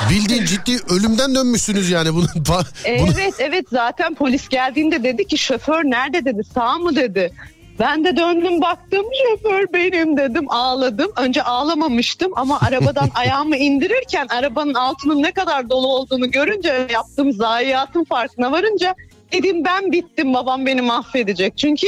bildiğin 0.09 0.45
ciddi 0.45 0.77
ölümden 0.89 1.35
dönmüşsünüz 1.35 1.89
yani 1.89 2.13
bunu, 2.13 2.25
bunu 2.35 2.63
Evet 2.85 3.33
evet 3.39 3.65
zaten 3.71 4.15
polis 4.15 4.49
geldiğinde 4.49 5.03
dedi 5.03 5.27
ki 5.27 5.37
şoför 5.37 5.83
nerede 5.83 6.25
dedi 6.25 6.41
sağ 6.53 6.77
mı 6.77 6.95
dedi. 6.95 7.33
Ben 7.81 8.05
de 8.05 8.17
döndüm 8.17 8.61
baktım 8.61 9.05
şoför 9.23 9.73
benim 9.73 10.17
dedim 10.17 10.51
ağladım. 10.51 11.11
Önce 11.17 11.43
ağlamamıştım 11.43 12.31
ama 12.35 12.59
arabadan 12.61 13.09
ayağımı 13.15 13.57
indirirken 13.57 14.27
arabanın 14.27 14.73
altının 14.73 15.23
ne 15.23 15.31
kadar 15.31 15.69
dolu 15.69 15.87
olduğunu 15.87 16.31
görünce 16.31 16.87
yaptığım 16.93 17.31
zayiatın 17.31 18.03
farkına 18.03 18.51
varınca 18.51 18.95
dedim 19.31 19.65
ben 19.65 19.91
bittim 19.91 20.33
babam 20.33 20.65
beni 20.65 20.81
mahvedecek. 20.81 21.57
Çünkü 21.57 21.87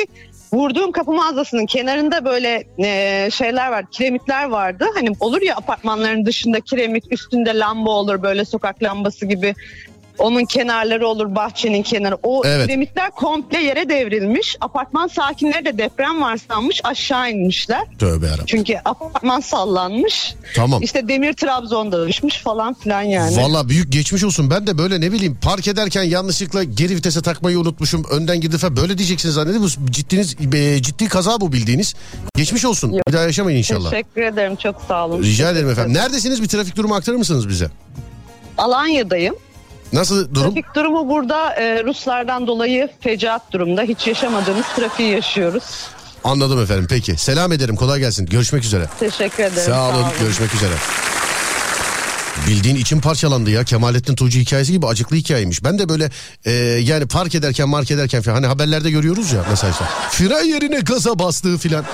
vurduğum 0.53 0.91
kapı 0.91 1.12
mağazasının 1.12 1.65
kenarında 1.65 2.25
böyle 2.25 2.63
e, 2.79 3.29
şeyler 3.32 3.71
var 3.71 3.86
kiremitler 3.91 4.43
vardı. 4.43 4.86
Hani 4.93 5.10
olur 5.19 5.41
ya 5.41 5.56
apartmanların 5.56 6.25
dışında 6.25 6.60
kiremit 6.60 7.12
üstünde 7.12 7.60
lamba 7.60 7.91
olur 7.91 8.23
böyle 8.23 8.45
sokak 8.45 8.84
lambası 8.84 9.25
gibi. 9.25 9.56
Onun 10.17 10.45
kenarları 10.45 11.08
olur 11.08 11.36
bahçenin 11.36 11.84
kenarı. 11.84 12.17
O 12.23 12.41
Evet. 12.45 12.65
kiremitler 12.67 13.12
komple 13.12 13.58
yere 13.60 13.89
devrilmiş. 13.89 14.58
Apartman 14.62 15.08
sakinleri 15.08 15.65
de 15.65 15.78
deprem 15.78 16.21
var 16.21 16.38
sanmış 16.49 16.82
aşağı 16.84 17.32
inmişler. 17.32 17.82
tövbe 17.99 18.26
yarabbim. 18.26 18.45
Çünkü 18.45 18.76
apartman 18.86 19.39
sallanmış. 19.39 20.36
Tamam. 20.56 20.82
İşte 20.84 21.08
demir 21.08 21.34
Trabzon'da 21.34 22.08
düşmüş 22.08 22.38
falan 22.38 22.73
filan 22.73 23.02
yani. 23.02 23.38
Valla 23.38 23.69
büyük 23.69 23.91
geçmiş 23.91 24.23
olsun. 24.23 24.49
Ben 24.49 24.67
de 24.67 24.78
böyle 24.78 25.02
ne 25.02 25.12
bileyim 25.12 25.38
park 25.41 25.67
ederken 25.67 26.04
yanlışlıkla 26.04 26.63
geri 26.63 26.95
vitese 26.95 27.21
takmayı 27.21 27.60
unutmuşum. 27.60 28.04
Önden 28.12 28.39
falan 28.58 28.78
böyle 28.78 28.97
diyeceksiniz 28.97 29.36
zannedip 29.36 29.62
bu 29.62 29.91
ciddiniz 29.91 30.36
ciddi 30.84 31.08
kaza 31.08 31.41
bu 31.41 31.54
bildiğiniz. 31.54 31.95
Geçmiş 32.36 32.65
olsun. 32.65 32.91
Yok. 32.91 33.08
Bir 33.08 33.13
daha 33.13 33.23
yaşamayın 33.23 33.58
inşallah. 33.58 33.89
Teşekkür 33.91 34.21
ederim 34.21 34.56
çok 34.56 34.82
sağ 34.88 35.06
olun. 35.06 35.23
Rica 35.23 35.52
ederim 35.52 35.69
efendim. 35.69 35.93
Neredesiniz 35.93 36.41
bir 36.41 36.47
trafik 36.47 36.76
durumu 36.76 36.95
aktarır 36.95 37.17
mısınız 37.17 37.49
bize? 37.49 37.67
Alanya'dayım. 38.58 39.36
Nasıl 39.93 40.36
durum? 40.36 40.53
Trafik 40.53 40.75
durumu 40.75 41.10
burada 41.10 41.53
e, 41.53 41.84
Ruslardan 41.84 42.47
dolayı 42.47 42.89
fecaat 43.01 43.51
durumda. 43.51 43.82
Hiç 43.82 44.08
yaşamadığımız 44.08 44.65
trafiği 44.75 45.12
yaşıyoruz. 45.12 45.63
Anladım 46.23 46.62
efendim 46.62 46.88
peki. 46.89 47.17
Selam 47.17 47.51
ederim 47.51 47.75
kolay 47.75 47.99
gelsin. 47.99 48.25
Görüşmek 48.25 48.63
üzere. 48.63 48.86
Teşekkür 48.99 49.43
ederim. 49.43 49.71
Sağ 49.71 49.89
olun. 49.89 50.06
Görüşmek 50.21 50.56
üzere. 50.56 50.73
Bildiğin 52.47 52.75
içim 52.75 53.01
parçalandı 53.01 53.49
ya. 53.49 53.63
Kemalettin 53.63 54.15
Tuğcu 54.15 54.39
hikayesi 54.39 54.71
gibi 54.71 54.88
acıklı 54.88 55.15
hikayeymiş. 55.15 55.63
Ben 55.63 55.79
de 55.79 55.89
böyle 55.89 56.10
e, 56.45 56.51
yani 56.82 57.08
park 57.08 57.36
ederken 57.36 57.69
mark 57.69 57.91
ederken 57.91 58.21
falan 58.21 58.36
hani 58.36 58.47
haberlerde 58.47 58.91
görüyoruz 58.91 59.32
ya 59.32 59.45
mesela 59.49 59.71
işte. 59.71 59.86
Fren 60.10 60.43
yerine 60.43 60.79
gaza 60.79 61.19
bastığı 61.19 61.58
filan. 61.58 61.86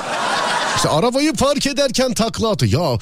İşte 0.76 0.90
arabayı 0.90 1.34
park 1.34 1.68
ederken 1.68 2.14
takla 2.14 2.50
atı. 2.52 2.66
Ya 2.66 2.98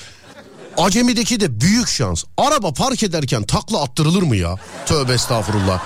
Acemideki 0.78 1.40
de 1.40 1.62
büyük 1.62 1.88
şans. 1.90 2.24
Araba 2.38 2.74
park 2.74 3.04
ederken 3.04 3.44
takla 3.44 3.84
attırılır 3.84 4.22
mı 4.24 4.36
ya? 4.36 4.56
Tövbe 4.86 5.14
estağfurullah. 5.14 5.80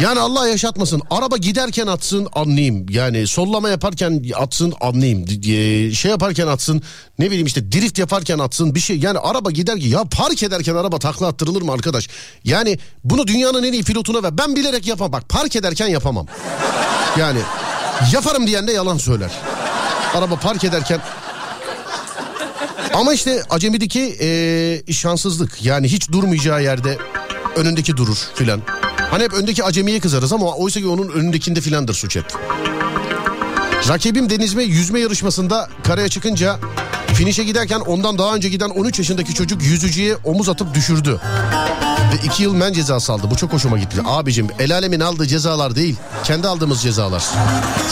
Yani 0.00 0.20
Allah 0.20 0.48
yaşatmasın. 0.48 1.02
Araba 1.10 1.36
giderken 1.36 1.86
atsın 1.86 2.28
anlayayım. 2.34 2.86
Yani 2.90 3.26
sollama 3.26 3.68
yaparken 3.68 4.24
atsın 4.36 4.74
anlayayım. 4.80 5.26
D- 5.26 5.92
Şey 5.94 6.10
yaparken 6.10 6.46
atsın. 6.46 6.82
Ne 7.18 7.26
bileyim 7.26 7.46
işte 7.46 7.72
drift 7.72 7.98
yaparken 7.98 8.38
atsın 8.38 8.74
bir 8.74 8.80
şey. 8.80 8.98
Yani 8.98 9.18
araba 9.18 9.50
giderken 9.50 9.88
ya 9.88 10.04
park 10.04 10.42
ederken 10.42 10.74
araba 10.74 10.98
takla 10.98 11.26
attırılır 11.26 11.62
mı 11.62 11.72
arkadaş? 11.72 12.08
Yani 12.44 12.78
bunu 13.04 13.26
dünyanın 13.26 13.62
en 13.64 13.72
iyi 13.72 13.82
pilotuna 13.82 14.22
ver. 14.22 14.38
Ben 14.38 14.56
bilerek 14.56 14.86
yapamam. 14.86 15.12
Bak 15.12 15.28
park 15.28 15.56
ederken 15.56 15.86
yapamam. 15.88 16.26
Yani 17.18 17.38
yaparım 18.12 18.46
diyen 18.46 18.66
de 18.68 18.72
yalan 18.72 18.98
söyler. 18.98 19.30
Araba 20.14 20.36
park 20.36 20.64
ederken 20.64 21.00
ama 22.94 23.12
işte 23.12 23.42
acemideki 23.50 24.00
eee, 24.00 24.92
şanssızlık 24.92 25.64
yani 25.64 25.88
hiç 25.88 26.12
durmayacağı 26.12 26.62
yerde 26.62 26.98
önündeki 27.56 27.96
durur 27.96 28.18
filan. 28.34 28.62
Hani 29.10 29.22
hep 29.24 29.32
öndeki 29.32 29.64
acemiye 29.64 30.00
kızarız 30.00 30.32
ama 30.32 30.46
oysa 30.54 30.80
ki 30.80 30.86
onun 30.88 31.08
önündekinde 31.08 31.60
filandır 31.60 31.94
suç 31.94 32.16
hep. 32.16 32.24
Rakibim 33.88 34.30
Denizme 34.30 34.62
yüzme 34.62 35.00
yarışmasında 35.00 35.68
karaya 35.84 36.08
çıkınca 36.08 36.58
finişe 37.14 37.44
giderken 37.44 37.80
ondan 37.80 38.18
daha 38.18 38.34
önce 38.34 38.48
giden 38.48 38.68
13 38.70 38.98
yaşındaki 38.98 39.34
çocuk 39.34 39.62
yüzücüye 39.62 40.16
omuz 40.24 40.48
atıp 40.48 40.74
düşürdü. 40.74 41.20
Ve 42.12 42.26
2 42.26 42.42
yıl 42.42 42.54
men 42.54 42.72
cezası 42.72 43.12
aldı. 43.12 43.22
Bu 43.30 43.36
çok 43.36 43.52
hoşuma 43.52 43.78
gitti. 43.78 43.96
Abicim 44.06 44.48
el 44.58 44.74
alemin 44.74 45.00
aldığı 45.00 45.26
cezalar 45.26 45.76
değil. 45.76 45.96
Kendi 46.24 46.48
aldığımız 46.48 46.82
cezalar. 46.82 47.24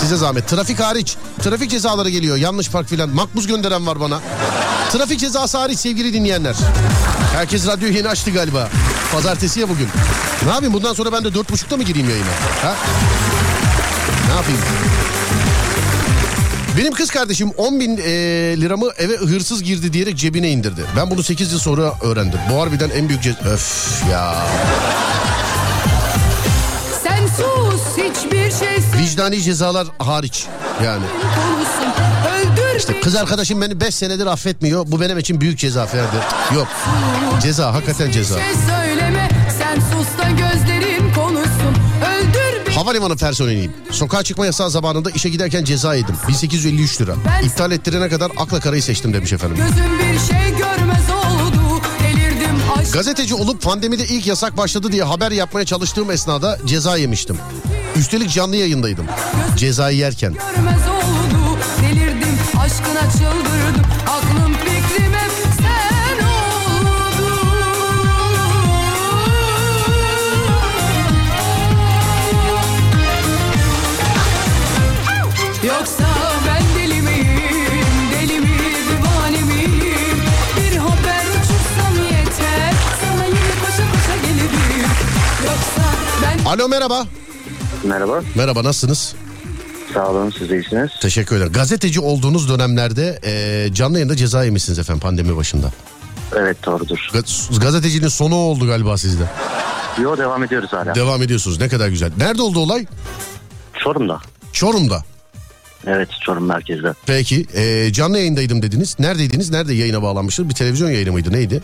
Size 0.00 0.16
zahmet. 0.16 0.48
Trafik 0.48 0.80
hariç. 0.80 1.16
Trafik 1.42 1.70
cezaları 1.70 2.10
geliyor. 2.10 2.36
Yanlış 2.36 2.70
park 2.70 2.88
filan. 2.88 3.08
Makbuz 3.08 3.46
gönderen 3.46 3.86
var 3.86 4.00
bana. 4.00 4.20
Trafik 4.92 5.20
cezası 5.20 5.58
hariç 5.58 5.78
sevgili 5.78 6.12
dinleyenler. 6.12 6.56
Herkes 7.34 7.66
radyoyu 7.66 7.94
yeni 7.94 8.08
açtı 8.08 8.30
galiba. 8.30 8.68
Pazartesi 9.12 9.60
ya 9.60 9.68
bugün. 9.68 9.88
Ne 10.46 10.50
yapayım 10.50 10.74
bundan 10.74 10.94
sonra 10.94 11.12
ben 11.12 11.24
de 11.24 11.34
dört 11.34 11.50
buçukta 11.50 11.76
mı 11.76 11.82
gireyim 11.82 12.08
yayına? 12.10 12.26
Ha? 12.62 12.74
Ne 14.28 14.34
yapayım? 14.34 14.60
Benim 16.78 16.92
kız 16.92 17.10
kardeşim 17.10 17.50
10 17.56 17.80
bin 17.80 17.96
e, 17.96 18.10
liramı 18.60 18.90
eve 18.98 19.16
hırsız 19.16 19.62
girdi 19.62 19.92
diyerek 19.92 20.16
cebine 20.16 20.50
indirdi. 20.50 20.84
Ben 20.96 21.10
bunu 21.10 21.22
8 21.22 21.52
yıl 21.52 21.58
sonra 21.58 21.92
öğrendim. 22.02 22.40
Bu 22.50 22.60
harbiden 22.60 22.90
en 22.90 23.08
büyük 23.08 23.22
ceza... 23.22 23.38
Öf 23.40 24.02
ya. 24.12 24.34
Sen 27.02 27.26
sus 27.26 27.82
hiçbir 27.96 28.50
şey 28.50 28.78
Vicdani 29.02 29.42
cezalar 29.42 29.86
hariç 29.98 30.46
yani. 30.84 31.04
İşte 32.78 33.00
kız 33.00 33.16
arkadaşım 33.16 33.60
beni 33.60 33.80
5 33.80 33.94
senedir 33.94 34.26
affetmiyor. 34.26 34.84
Bu 34.86 35.00
benim 35.00 35.18
için 35.18 35.40
büyük 35.40 35.58
ceza 35.58 35.86
Ferdi. 35.86 36.16
Yok. 36.54 36.68
Ceza 37.42 37.74
hakikaten 37.74 38.10
ceza. 38.10 38.34
şey 38.34 38.54
söyleme 38.54 39.28
Sen 39.58 39.74
sus 39.80 40.18
da 40.18 40.30
gözlerin 40.30 41.14
konuşsun 41.14 41.74
Öldür 42.18 42.66
bir 42.66 42.72
Havalimanı 42.72 43.16
personeliyim. 43.16 43.72
Sokağa 43.90 44.22
çıkma 44.22 44.46
yasağı 44.46 44.70
zamanında 44.70 45.10
işe 45.10 45.28
giderken 45.28 45.64
ceza 45.64 45.94
yedim. 45.94 46.14
1853 46.28 47.00
lira. 47.00 47.14
İptal 47.44 47.72
ettirene 47.72 48.08
kadar 48.08 48.32
akla 48.36 48.60
karayı 48.60 48.82
seçtim 48.82 49.14
demiş 49.14 49.32
efendim. 49.32 49.56
gözüm 49.56 49.98
bir 49.98 50.18
şey 50.18 50.56
görmez 50.58 51.10
oldu 51.10 51.58
Gazeteci 52.92 53.34
olup 53.34 53.62
pandemide 53.62 54.04
ilk 54.04 54.26
yasak 54.26 54.56
başladı 54.56 54.92
diye 54.92 55.02
haber 55.02 55.30
yapmaya 55.30 55.64
çalıştığım 55.64 56.10
esnada 56.10 56.58
ceza 56.66 56.96
yemiştim. 56.96 57.38
Üstelik 57.96 58.30
canlı 58.30 58.56
yayındaydım. 58.56 59.06
Cezayı 59.56 59.96
yerken. 59.98 60.32
görmez 60.32 60.88
oldu 60.88 60.97
Delirdim 60.97 60.97
aşkına 62.68 63.10
çıldırdım 63.10 63.82
Aklım 64.08 64.54
fikrim 64.54 65.12
hep 65.12 65.30
sen 65.56 66.24
oldu 66.24 67.28
Yoksa 75.66 76.04
ben 76.46 76.82
deli 76.82 77.02
miyim, 77.02 77.26
deli 78.12 78.40
mi 78.40 78.48
Bir 80.56 80.76
haber 80.76 81.24
uçursam 81.30 82.04
yeter, 82.04 82.72
sana 83.00 83.24
yine 83.24 83.54
koşa 83.60 83.92
koşa 83.92 84.16
gelirim 84.22 84.90
Yoksa 85.44 85.88
ben... 86.22 86.44
Alo 86.44 86.68
merhaba. 86.68 87.06
Merhaba. 87.84 88.20
Merhaba 88.34 88.64
nasılsınız? 88.64 89.14
Sağ 89.94 90.08
olun 90.08 90.30
siz 90.38 90.50
de 90.50 90.54
iyisiniz. 90.54 90.90
Teşekkür 91.00 91.36
ederim. 91.36 91.52
Gazeteci 91.52 92.00
olduğunuz 92.00 92.48
dönemlerde 92.48 93.18
e, 93.24 93.74
canlı 93.74 93.94
yayında 93.98 94.16
ceza 94.16 94.44
yemişsiniz 94.44 94.78
efendim 94.78 95.00
pandemi 95.00 95.36
başında. 95.36 95.70
Evet 96.36 96.56
doğrudur. 96.66 97.08
Ga- 97.12 97.60
gazetecinin 97.60 98.08
sonu 98.08 98.34
oldu 98.34 98.66
galiba 98.66 98.98
sizde. 98.98 99.24
Yo 100.02 100.18
devam 100.18 100.44
ediyoruz 100.44 100.72
hala. 100.72 100.94
Devam 100.94 101.22
ediyorsunuz 101.22 101.60
ne 101.60 101.68
kadar 101.68 101.88
güzel. 101.88 102.10
Nerede 102.18 102.42
oldu 102.42 102.58
olay? 102.58 102.86
Çorum'da. 103.78 104.20
Çorum'da. 104.52 105.04
Evet 105.86 106.08
Çorum 106.24 106.46
merkezde. 106.46 106.94
Peki 107.06 107.46
e, 107.54 107.92
canlı 107.92 108.18
yayındaydım 108.18 108.62
dediniz. 108.62 108.96
Neredeydiniz? 108.98 109.50
Nerede 109.50 109.74
yayına 109.74 110.02
bağlanmıştınız? 110.02 110.48
Bir 110.48 110.54
televizyon 110.54 110.90
yayını 110.90 111.12
mıydı 111.12 111.32
neydi? 111.32 111.62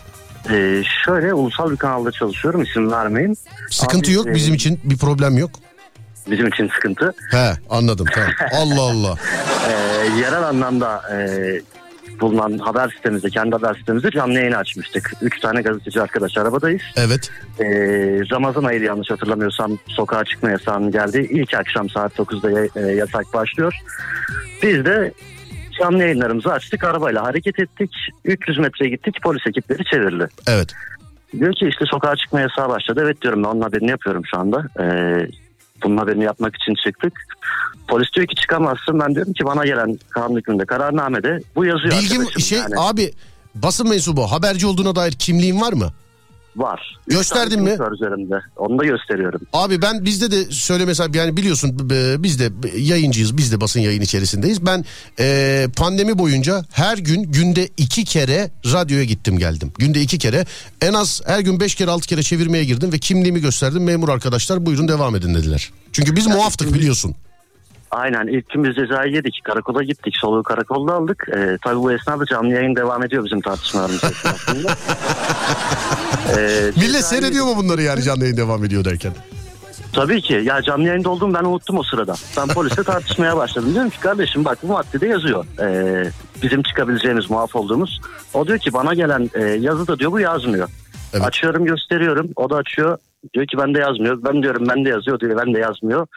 Ee, 0.49 0.83
şöyle 1.05 1.33
ulusal 1.33 1.71
bir 1.71 1.77
kanalda 1.77 2.11
çalışıyorum 2.11 2.63
isim 2.63 2.91
vermeyin. 2.91 3.37
Sıkıntı 3.71 4.07
Abi, 4.09 4.15
yok 4.15 4.27
e, 4.27 4.33
bizim 4.35 4.53
için 4.53 4.79
bir 4.83 4.97
problem 4.97 5.37
yok. 5.37 5.51
Bizim 6.29 6.47
için 6.47 6.67
sıkıntı. 6.75 7.13
He 7.31 7.51
anladım 7.69 8.05
tamam. 8.13 8.29
Allah 8.53 8.81
Allah. 8.81 9.15
Ee, 9.69 10.19
yerel 10.19 10.43
anlamda 10.43 11.01
e, 11.13 11.17
bulunan 12.21 12.57
haber 12.57 12.89
sitemizde, 12.97 13.29
kendi 13.29 13.55
haber 13.55 13.73
sitemizde 13.73 14.11
canlı 14.11 14.33
yayını 14.33 14.57
açmıştık. 14.57 15.11
Üç 15.21 15.39
tane 15.39 15.61
gazeteci 15.61 16.01
arkadaş 16.01 16.37
arabadayız. 16.37 16.81
Evet. 16.97 17.31
Ee, 17.59 17.65
Ramazan 18.31 18.63
ayı 18.63 18.81
yanlış 18.81 19.11
hatırlamıyorsam 19.11 19.77
sokağa 19.87 20.23
çıkma 20.25 20.49
yasağının 20.49 20.91
geldiği 20.91 21.27
ilk 21.29 21.53
akşam 21.53 21.89
saat 21.89 22.13
9'da 22.19 22.51
ya- 22.59 22.67
e, 22.75 22.95
yasak 22.95 23.33
başlıyor. 23.33 23.73
Biz 24.63 24.85
de 24.85 25.11
canlı 25.79 26.03
yayınlarımızı 26.03 26.51
açtık 26.53 26.83
arabayla 26.83 27.23
hareket 27.23 27.59
ettik. 27.59 27.91
300 28.25 28.57
metreye 28.57 28.89
gittik 28.91 29.15
polis 29.23 29.47
ekipleri 29.47 29.83
çevirdi. 29.85 30.27
Evet. 30.47 30.69
Diyor 31.39 31.53
ki 31.53 31.67
işte 31.67 31.85
sokağa 31.85 32.15
çıkma 32.15 32.39
yasağı 32.41 32.69
başladı. 32.69 33.01
Evet 33.03 33.21
diyorum 33.21 33.43
ben 33.43 33.49
onun 33.49 33.61
haberini 33.61 33.89
yapıyorum 33.89 34.21
şu 34.31 34.39
anda. 34.39 34.63
Ee, 34.79 35.27
bunun 35.85 35.97
haberini 35.97 36.23
yapmak 36.23 36.55
için 36.55 36.73
çıktık. 36.85 37.13
Polis 37.87 38.07
diyor 38.15 38.27
ki 38.27 38.35
çıkamazsın. 38.35 38.99
Ben 38.99 39.15
diyorum 39.15 39.33
ki 39.33 39.45
bana 39.45 39.65
gelen 39.65 39.99
kanun 40.09 40.37
hükmünde 40.37 40.65
kararnamede 40.65 41.39
bu 41.55 41.65
yazıyor. 41.65 41.93
Bilgim 41.93 42.39
şey 42.39 42.57
Yani 42.57 42.75
abi 42.77 43.13
basın 43.55 43.89
mensubu 43.89 44.31
haberci 44.31 44.67
olduğuna 44.67 44.95
dair 44.95 45.11
kimliğin 45.11 45.61
var 45.61 45.73
mı? 45.73 45.91
Var. 46.55 46.97
Gösterdin 47.07 47.61
mi? 47.61 47.79
Var 47.79 47.91
üzerimde. 47.91 48.35
Onu 48.57 48.79
da 48.79 48.85
gösteriyorum. 48.85 49.41
Abi 49.53 49.81
ben 49.81 50.05
bizde 50.05 50.31
de 50.31 50.45
söyle 50.51 50.85
mesela 50.85 51.09
yani 51.13 51.37
biliyorsun 51.37 51.89
biz 52.23 52.39
de 52.39 52.51
yayıncıyız 52.77 53.37
biz 53.37 53.51
de 53.51 53.61
basın 53.61 53.79
yayın 53.79 54.01
içerisindeyiz. 54.01 54.65
Ben 54.65 54.85
e, 55.19 55.67
pandemi 55.75 56.17
boyunca 56.17 56.61
her 56.71 56.97
gün 56.97 57.23
günde 57.23 57.69
iki 57.77 58.05
kere 58.05 58.51
radyoya 58.73 59.03
gittim 59.03 59.37
geldim. 59.37 59.71
Günde 59.77 60.01
iki 60.01 60.17
kere 60.17 60.45
en 60.81 60.93
az 60.93 61.21
her 61.25 61.39
gün 61.39 61.59
beş 61.59 61.75
kere 61.75 61.91
altı 61.91 62.07
kere 62.07 62.23
çevirmeye 62.23 62.65
girdim 62.65 62.91
ve 62.91 62.99
kimliğimi 62.99 63.41
gösterdim. 63.41 63.83
Memur 63.83 64.09
arkadaşlar 64.09 64.65
buyurun 64.65 64.87
devam 64.87 65.15
edin 65.15 65.35
dediler. 65.35 65.71
Çünkü 65.91 66.15
biz 66.15 66.27
muaftık 66.27 66.73
biliyorsun. 66.73 67.15
Aynen 67.95 68.27
ilk 68.27 68.49
gün 68.49 68.63
biz 68.63 68.75
cezayı 68.75 69.13
yedik. 69.13 69.41
Karakola 69.43 69.83
gittik. 69.83 70.13
Soluğu 70.21 70.43
karakolda 70.43 70.93
aldık. 70.93 71.27
Ee, 71.35 71.57
tabii 71.63 71.79
bu 71.79 71.91
esnada 71.91 72.25
canlı 72.25 72.53
yayın 72.53 72.75
devam 72.75 73.03
ediyor 73.03 73.25
bizim 73.25 73.41
tartışmalarımız 73.41 74.03
esnasında. 74.03 74.71
Ee, 76.37 76.71
Millet 76.77 77.05
seyrediyor 77.05 77.45
mu 77.45 77.53
bunları 77.57 77.81
yani 77.81 78.01
canlı 78.03 78.23
yayın 78.23 78.37
devam 78.37 78.63
ediyor 78.65 78.85
derken? 78.85 79.11
Tabii 79.93 80.21
ki. 80.21 80.41
Ya 80.43 80.61
canlı 80.61 80.87
yayında 80.87 81.09
olduğumu 81.09 81.33
ben 81.33 81.43
unuttum 81.43 81.77
o 81.77 81.83
sırada. 81.83 82.15
Ben 82.37 82.47
polisle 82.47 82.83
tartışmaya 82.83 83.37
başladım. 83.37 83.73
Diyorum 83.73 83.89
ki 83.89 83.99
kardeşim 83.99 84.45
bak 84.45 84.57
bu 84.63 84.67
maddede 84.67 85.07
yazıyor. 85.07 85.45
Ee, 85.61 86.11
bizim 86.43 86.63
çıkabileceğimiz 86.63 87.29
muaf 87.29 87.55
olduğumuz. 87.55 88.01
O 88.33 88.47
diyor 88.47 88.59
ki 88.59 88.73
bana 88.73 88.93
gelen 88.93 89.29
e, 89.33 89.41
yazıda 89.43 89.99
diyor 89.99 90.11
bu 90.11 90.19
yazmıyor. 90.19 90.69
Evet. 91.13 91.25
Açıyorum 91.25 91.65
gösteriyorum. 91.65 92.29
O 92.35 92.49
da 92.49 92.55
açıyor. 92.55 92.97
Diyor 93.33 93.47
ki 93.47 93.57
bende 93.57 93.79
yazmıyor. 93.79 94.23
Ben 94.23 94.43
diyorum 94.43 94.67
bende 94.69 94.89
yazıyor 94.89 95.19
diyor. 95.19 95.41
Ben 95.45 95.53
de 95.53 95.59
yazmıyor. 95.59 96.07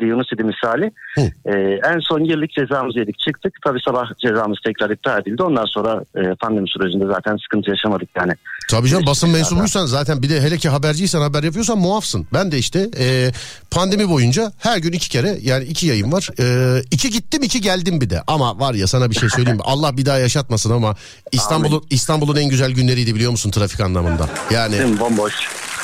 Diye 0.00 0.10
Yunus 0.10 0.32
idi 0.32 0.44
misali. 0.44 0.92
Hı. 1.14 1.20
Ee, 1.20 1.80
en 1.94 1.98
son 1.98 2.24
girdik 2.24 2.52
cezamızı 2.52 2.98
yedik 2.98 3.18
çıktık. 3.18 3.54
Tabii 3.64 3.78
sabah 3.88 4.18
cezamız 4.18 4.58
tekrar 4.66 4.90
iptal 4.90 5.20
edildi. 5.22 5.42
Ondan 5.42 5.64
sonra 5.64 6.04
e, 6.16 6.34
pandemi 6.34 6.68
sürecinde 6.68 7.06
zaten 7.06 7.36
sıkıntı 7.36 7.70
yaşamadık 7.70 8.08
yani. 8.16 8.32
Tabii 8.70 8.88
canım 8.88 9.06
basın 9.06 9.26
Teşekkürler. 9.26 9.50
mensubuysan 9.50 9.86
zaten 9.86 10.22
bir 10.22 10.30
de 10.30 10.40
hele 10.40 10.56
ki 10.58 10.68
haberciysen 10.68 11.20
haber 11.20 11.42
yapıyorsan 11.42 11.78
muafsın. 11.78 12.26
Ben 12.32 12.52
de 12.52 12.58
işte 12.58 12.90
e, 12.98 13.32
pandemi 13.70 14.08
boyunca 14.10 14.52
her 14.58 14.78
gün 14.78 14.92
iki 14.92 15.08
kere 15.08 15.38
yani 15.42 15.64
iki 15.64 15.86
yayın 15.86 16.12
var. 16.12 16.28
E, 16.40 16.82
iki 16.90 17.10
gittim 17.10 17.42
iki 17.42 17.60
geldim 17.60 18.00
bir 18.00 18.10
de. 18.10 18.22
Ama 18.26 18.58
var 18.60 18.74
ya 18.74 18.86
sana 18.86 19.10
bir 19.10 19.14
şey 19.14 19.28
söyleyeyim 19.28 19.56
mi? 19.56 19.62
Allah 19.66 19.96
bir 19.96 20.06
daha 20.06 20.18
yaşatmasın 20.18 20.70
ama 20.72 20.96
İstanbul'un 21.32 21.84
İstanbul'un 21.90 22.36
en 22.36 22.48
güzel 22.48 22.70
günleriydi 22.72 23.14
biliyor 23.14 23.30
musun 23.30 23.50
trafik 23.50 23.80
anlamında. 23.80 24.28
Yani? 24.50 25.00
Bomboş. 25.00 25.34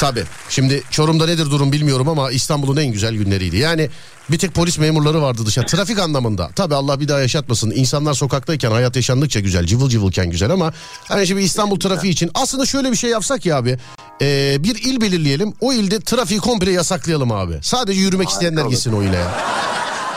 Tabii. 0.01 0.25
Şimdi 0.49 0.83
Çorum'da 0.91 1.27
nedir 1.27 1.51
durum 1.51 1.73
bilmiyorum 1.73 2.09
ama 2.09 2.31
İstanbul'un 2.31 2.77
en 2.81 2.93
güzel 2.93 3.15
günleriydi. 3.15 3.57
Yani 3.57 3.91
bir 4.31 4.39
tek 4.39 4.55
polis 4.55 4.79
memurları 4.79 5.23
vardı 5.23 5.43
dışarı. 5.47 5.67
Trafik 5.77 5.99
anlamında. 5.99 6.51
Tabii 6.57 6.75
Allah 6.75 7.01
bir 7.01 7.09
daha 7.09 7.21
yaşatmasın. 7.21 7.71
İnsanlar 7.71 8.15
sokaktayken 8.15 8.71
hayat 8.71 8.97
yaşandıkça 8.97 9.41
güzel. 9.41 9.65
Cıvıl 9.67 9.89
cıvılken 9.89 10.31
güzel 10.31 10.51
ama 10.51 10.73
hani 11.09 11.27
şimdi 11.27 11.43
İstanbul 11.43 11.81
trafiği 11.81 12.13
için 12.13 12.31
aslında 12.35 12.67
şöyle 12.67 12.91
bir 12.93 12.97
şey 12.97 13.11
yapsak 13.11 13.47
ya 13.47 13.57
abi. 13.57 13.79
Ee, 14.23 14.57
bir 14.61 14.75
il 14.83 15.01
belirleyelim. 15.01 15.53
O 15.61 15.73
ilde 15.73 16.01
trafiği 16.01 16.41
komple 16.41 16.71
yasaklayalım 16.73 17.33
abi. 17.33 17.59
Sadece 17.63 18.01
yürümek 18.01 18.29
isteyenler 18.29 18.63
olur. 18.63 18.71
gitsin 18.71 18.93
o 18.93 19.03
ile 19.03 19.17
ya. 19.17 19.33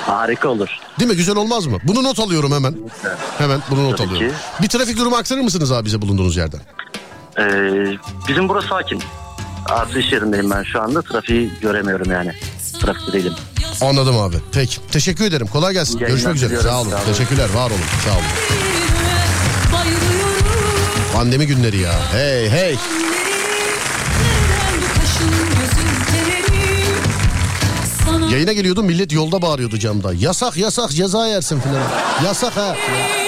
Harika 0.06 0.50
olur. 0.50 0.70
Değil 1.00 1.12
mi? 1.12 1.18
Güzel 1.18 1.36
olmaz 1.36 1.66
mı? 1.66 1.78
Bunu 1.84 2.04
not 2.04 2.20
alıyorum 2.20 2.52
hemen. 2.52 2.76
Hemen 3.38 3.62
bunu 3.72 3.84
not 3.84 3.98
Tabii 3.98 4.08
alıyorum. 4.10 4.30
ki. 4.30 4.44
Bir 4.62 4.68
trafik 4.68 4.98
durumu 4.98 5.16
aktarır 5.16 5.42
mısınız 5.42 5.72
abi 5.72 5.86
bize 5.86 6.02
bulunduğunuz 6.02 6.38
yerden? 6.38 6.60
Ee, 7.40 7.44
bizim 8.28 8.50
burası 8.50 8.68
sakin. 8.68 9.04
Artı 9.69 9.99
iş 9.99 10.12
yerindeyim 10.12 10.51
ben 10.51 10.63
şu 10.63 10.82
anda. 10.82 11.01
Trafiği 11.01 11.51
göremiyorum 11.62 12.12
yani. 12.12 12.34
Trafikte 12.82 13.13
değilim. 13.13 13.34
Anladım 13.82 14.17
abi. 14.19 14.36
Peki. 14.51 14.77
Teşekkür 14.91 15.25
ederim. 15.25 15.47
Kolay 15.47 15.73
gelsin. 15.73 15.99
Yayınlar 15.99 16.10
Görüşmek 16.10 16.36
üzere. 16.36 16.62
Sağ 16.62 16.82
olun. 16.82 16.89
Sağ 16.89 16.95
olun. 16.95 17.06
Teşekkürler. 17.06 17.49
Var 17.56 17.69
olun. 17.69 17.80
Sağ 18.06 18.12
olun. 18.12 18.23
Pandemi 21.13 21.47
günleri 21.47 21.77
ya. 21.77 21.93
Hey 22.12 22.49
hey. 22.49 22.77
Yayına 28.32 28.53
geliyordum 28.53 28.86
millet 28.86 29.12
yolda 29.12 29.41
bağırıyordu 29.41 29.77
camda. 29.77 30.13
Yasak 30.13 30.58
yasak 30.58 30.89
ceza 30.91 31.27
yersin 31.27 31.60
filan. 31.60 31.84
Yasak 32.25 32.58
ha. 32.58 32.62
Ana 32.65 33.27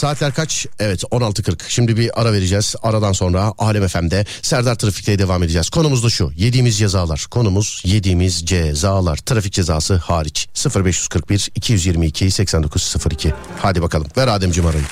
saatler 0.00 0.34
kaç? 0.34 0.66
Evet 0.78 1.02
16.40. 1.02 1.60
Şimdi 1.68 1.96
bir 1.96 2.20
ara 2.20 2.32
vereceğiz. 2.32 2.74
Aradan 2.82 3.12
sonra 3.12 3.52
Alem 3.58 3.88
FM'de 3.88 4.26
Serdar 4.42 4.74
Trafik'te 4.74 5.18
devam 5.18 5.42
edeceğiz. 5.42 5.70
Konumuz 5.70 6.04
da 6.04 6.10
şu. 6.10 6.32
Yediğimiz 6.36 6.78
cezalar. 6.78 7.26
Konumuz 7.30 7.82
yediğimiz 7.84 8.46
cezalar. 8.46 9.16
Trafik 9.16 9.52
cezası 9.52 9.96
hariç. 9.96 10.48
0541 10.76 11.50
222 11.54 12.30
8902. 12.30 13.34
Hadi 13.58 13.82
bakalım. 13.82 14.06
Ver 14.16 14.28
Ademciğim 14.28 14.68
arayı. 14.70 14.84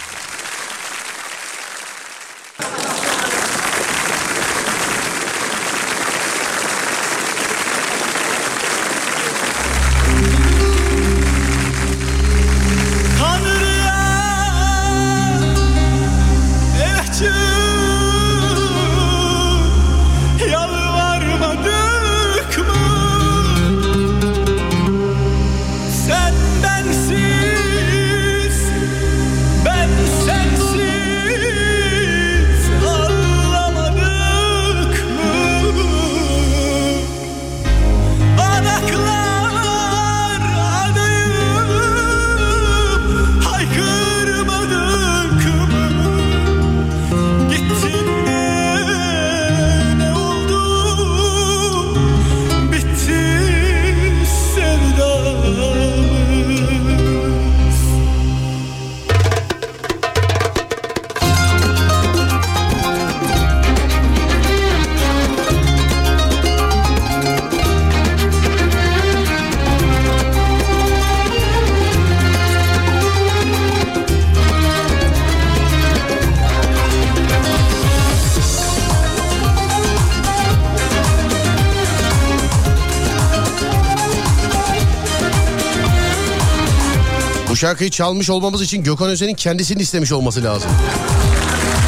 Şarkıyı 87.69 87.91
çalmış 87.91 88.31
olmamız 88.31 88.63
için 88.63 88.83
Gökhan 88.83 89.11
Özen'in 89.11 89.35
kendisini 89.35 89.83
istemiş 89.83 90.13
olması 90.13 90.45
lazım. 90.45 90.71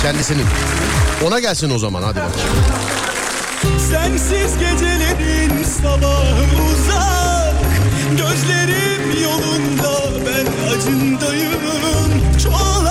Kendisinin. 0.02 0.46
Ona 1.26 1.40
gelsin 1.40 1.70
o 1.70 1.78
zaman 1.78 2.02
hadi 2.02 2.16
bakayım. 2.16 2.48
Sensiz 3.90 4.58
gecelerin 4.58 5.64
sabahı 5.64 6.44
uzak 6.72 7.54
Gözlerim 8.10 9.22
yolunda 9.22 10.00
ben 10.26 10.68
acındayım 10.68 11.60
Çoğalan 12.42 12.89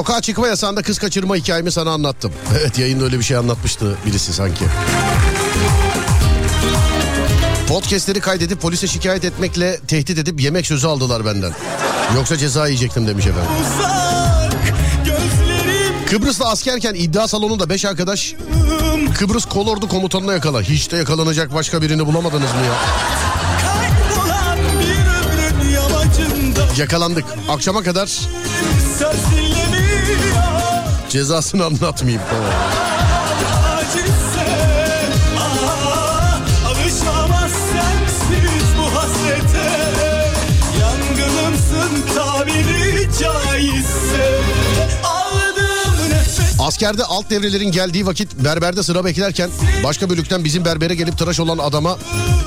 Sokağa 0.00 0.20
çıkma 0.20 0.48
yasağında 0.48 0.82
kız 0.82 0.98
kaçırma 0.98 1.36
hikayemi 1.36 1.72
sana 1.72 1.90
anlattım. 1.90 2.32
Evet 2.60 2.78
yayında 2.78 3.04
öyle 3.04 3.18
bir 3.18 3.24
şey 3.24 3.36
anlatmıştı 3.36 3.96
birisi 4.06 4.32
sanki. 4.32 4.64
Podcast'leri 7.68 8.20
kaydedip 8.20 8.60
polise 8.60 8.86
şikayet 8.86 9.24
etmekle 9.24 9.80
tehdit 9.88 10.18
edip 10.18 10.40
yemek 10.40 10.66
sözü 10.66 10.86
aldılar 10.86 11.24
benden. 11.24 11.52
Yoksa 12.14 12.36
ceza 12.36 12.66
yiyecektim 12.66 13.08
demiş 13.08 13.26
efendim. 13.26 13.50
Kıbrıs'ta 16.10 16.48
askerken 16.48 16.94
iddia 16.94 17.28
salonunda 17.28 17.68
5 17.68 17.84
arkadaş 17.84 18.34
Kıbrıs 19.18 19.44
kolordu 19.44 19.88
komutanına 19.88 20.32
yakala. 20.32 20.62
Hiç 20.62 20.92
de 20.92 20.96
yakalanacak 20.96 21.54
başka 21.54 21.82
birini 21.82 22.06
bulamadınız 22.06 22.50
mı 22.52 22.60
ya? 22.66 22.74
Yakalandık. 26.78 27.24
Akşama 27.48 27.82
kadar 27.82 28.20
cezasını 31.10 31.64
anlatmayayım. 31.64 32.22
Tamam. 32.30 32.50
ah, 45.04 46.66
Askerde 46.66 47.04
alt 47.04 47.30
devrelerin 47.30 47.72
geldiği 47.72 48.06
vakit 48.06 48.34
berberde 48.34 48.82
sıra 48.82 49.04
beklerken 49.04 49.50
başka 49.84 50.10
bölükten 50.10 50.44
bizim 50.44 50.64
berbere 50.64 50.94
gelip 50.94 51.18
tıraş 51.18 51.40
olan 51.40 51.58
adama 51.58 51.98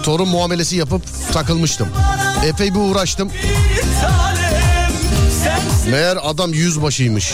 torun 0.04 0.28
muamelesi 0.30 0.76
yapıp 0.76 1.02
takılmıştım. 1.34 1.88
Epey 2.45 2.73
bir 2.76 2.80
uğraştım. 2.80 3.32
Meğer 5.91 6.17
adam 6.23 6.54
yüzbaşıymış. 6.54 7.34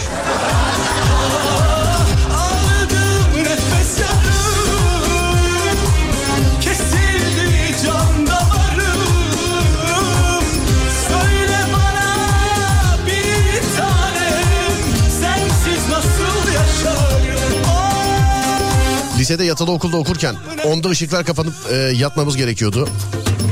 Lisede 19.30 19.44
yatılı 19.44 19.72
okulda 19.72 19.98
okurken 19.98 20.36
onda 20.66 20.90
ışıklar 20.90 21.26
kapanıp 21.26 21.54
e, 21.72 21.76
yatmamız 21.76 22.38
gerekiyordu. 22.38 22.90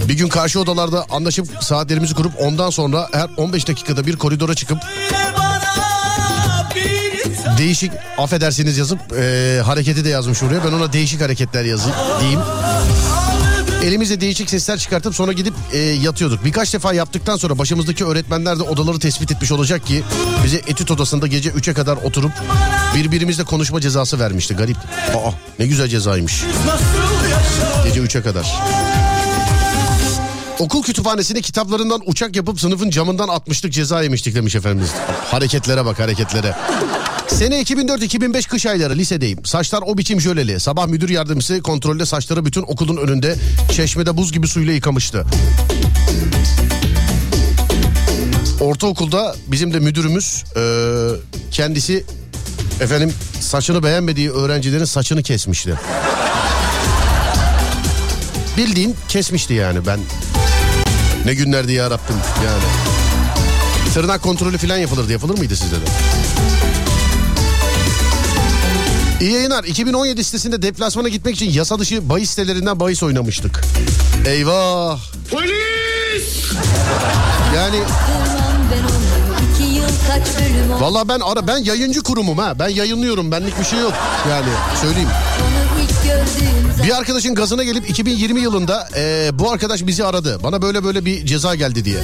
Bir 0.08 0.14
gün 0.14 0.30
karşı 0.30 0.60
odalarda 0.60 1.06
anlaşıp 1.10 1.48
saatlerimizi 1.62 2.16
kurup 2.16 2.32
ondan 2.40 2.70
sonra 2.70 3.10
her 3.12 3.30
15 3.38 3.68
dakikada 3.68 4.06
bir 4.08 4.16
koridora 4.16 4.56
çıkıp 4.56 4.78
Değişik 7.58 7.92
affedersiniz 8.18 8.78
yazıp 8.78 9.00
e, 9.18 9.62
hareketi 9.66 10.06
de 10.06 10.10
yazmış 10.10 10.44
oraya. 10.44 10.64
Ben 10.64 10.72
ona 10.72 10.94
değişik 10.94 11.22
hareketler 11.22 11.66
yazayım 11.66 11.98
diyeyim. 12.20 12.40
Elimizde 13.84 14.22
değişik 14.22 14.50
sesler 14.50 14.78
çıkartıp 14.78 15.16
sonra 15.16 15.32
gidip 15.34 15.54
e, 15.74 15.78
yatıyorduk. 15.78 16.46
Birkaç 16.46 16.74
defa 16.74 16.94
yaptıktan 16.94 17.38
sonra 17.38 17.58
başımızdaki 17.58 18.06
öğretmenler 18.06 18.60
de 18.60 18.64
odaları 18.64 19.00
tespit 19.00 19.32
etmiş 19.32 19.52
olacak 19.52 19.86
ki 19.88 20.04
bize 20.46 20.58
etüt 20.58 20.92
odasında 20.92 21.28
gece 21.28 21.50
3'e 21.50 21.74
kadar 21.74 21.98
oturup 21.98 22.32
birbirimizle 22.96 23.44
konuşma 23.44 23.82
cezası 23.82 24.20
vermişti. 24.20 24.54
Garip. 24.54 24.78
Aa 25.16 25.32
ne 25.60 25.68
güzel 25.68 25.88
cezaymış. 25.88 26.44
Gece 27.86 28.00
3'e 28.00 28.22
kadar. 28.22 28.56
Okul 30.60 30.84
kütüphanesine 30.84 31.42
kitaplarından 31.42 32.02
uçak 32.06 32.36
yapıp 32.36 32.60
sınıfın 32.60 32.90
camından 32.90 33.28
atmıştık 33.28 33.74
ceza 33.74 34.04
yemiştik 34.04 34.36
demiş 34.36 34.56
efendimiz. 34.56 34.92
Hareketlere 35.32 35.86
bak 35.86 36.00
hareketlere. 36.00 36.56
Sene 37.28 37.62
2004-2005 37.62 38.48
kış 38.48 38.66
ayları 38.66 38.96
lisedeyim. 38.96 39.46
Saçlar 39.46 39.84
o 39.86 39.98
biçim 39.98 40.22
jöleli. 40.22 40.60
Sabah 40.60 40.88
müdür 40.88 41.10
yardımcısı 41.10 41.62
kontrolde 41.62 42.06
saçları 42.06 42.46
bütün 42.46 42.62
okulun 42.62 42.98
önünde 42.98 43.36
çeşmede 43.72 44.18
buz 44.18 44.32
gibi 44.32 44.48
suyla 44.48 44.74
yıkamıştı. 44.74 45.26
Ortaokulda 48.62 49.36
bizim 49.48 49.74
de 49.74 49.80
müdürümüz 49.80 50.44
e, 50.58 50.62
kendisi 51.52 52.06
efendim 52.82 53.14
saçını 53.40 53.84
beğenmediği 53.84 54.32
öğrencilerin 54.32 54.86
saçını 54.86 55.24
kesmişti. 55.24 55.74
Bildiğin 58.58 58.96
kesmişti 59.08 59.54
yani 59.54 59.86
ben. 59.86 60.00
Ne 61.26 61.34
günlerdi 61.34 61.72
ya 61.72 61.86
Rabbim 61.86 62.16
yani. 62.46 62.64
Tırnak 63.94 64.22
kontrolü 64.22 64.58
falan 64.58 64.78
yapılırdı. 64.78 65.12
Yapılır 65.12 65.38
mıydı 65.38 65.56
sizde 65.56 65.76
de? 65.76 65.86
İyi 69.22 69.32
yayınlar. 69.32 69.64
2017 69.64 70.24
sitesinde 70.24 70.62
deplasmana 70.62 71.08
gitmek 71.08 71.36
için 71.36 71.52
yasa 71.52 71.80
dışı 71.80 72.10
bahis 72.10 72.30
sitelerinden 72.30 72.80
bahis 72.80 73.04
oynamıştık. 73.04 73.62
Eyvah. 74.26 75.00
Polis 75.32 76.44
Yani 77.56 77.78
Valla 80.80 81.10
ben 81.10 81.20
ara 81.20 81.48
ben 81.48 81.58
yayıncı 81.58 82.04
kurumum 82.04 82.38
ha. 82.38 82.60
Ben 82.60 82.70
yayınlıyorum. 82.70 83.32
Benlik 83.32 83.60
bir 83.60 83.66
şey 83.66 83.80
yok. 83.80 83.94
Yani 84.30 84.50
söyleyeyim. 84.82 85.10
Bir 86.84 86.98
arkadaşın 86.98 87.36
gazına 87.36 87.64
gelip 87.64 87.90
2020 87.90 88.42
yılında 88.42 88.90
eee, 88.96 89.30
bu 89.34 89.52
arkadaş 89.52 89.88
bizi 89.88 90.06
aradı. 90.06 90.40
Bana 90.44 90.62
böyle 90.62 90.84
böyle 90.84 91.06
bir 91.06 91.26
ceza 91.26 91.56
geldi 91.56 91.86
diye. 91.86 91.98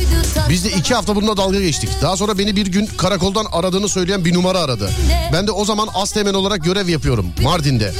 Biz 0.50 0.66
de 0.66 0.70
iki 0.72 0.94
hafta 0.96 1.16
bununla 1.16 1.38
dalga 1.38 1.60
geçtik. 1.62 1.90
Daha 2.02 2.18
sonra 2.18 2.38
beni 2.38 2.56
bir 2.56 2.68
gün 2.68 2.86
karakoldan 2.98 3.46
aradığını 3.52 3.90
söyleyen 3.90 4.26
bir 4.26 4.34
numara 4.34 4.60
aradı. 4.60 4.90
Ben 5.34 5.48
de 5.48 5.52
o 5.52 5.66
zaman 5.66 5.88
Asteğmen 5.94 6.34
olarak 6.34 6.64
görev 6.64 6.88
yapıyorum 6.90 7.26
Mardin'de. 7.44 7.94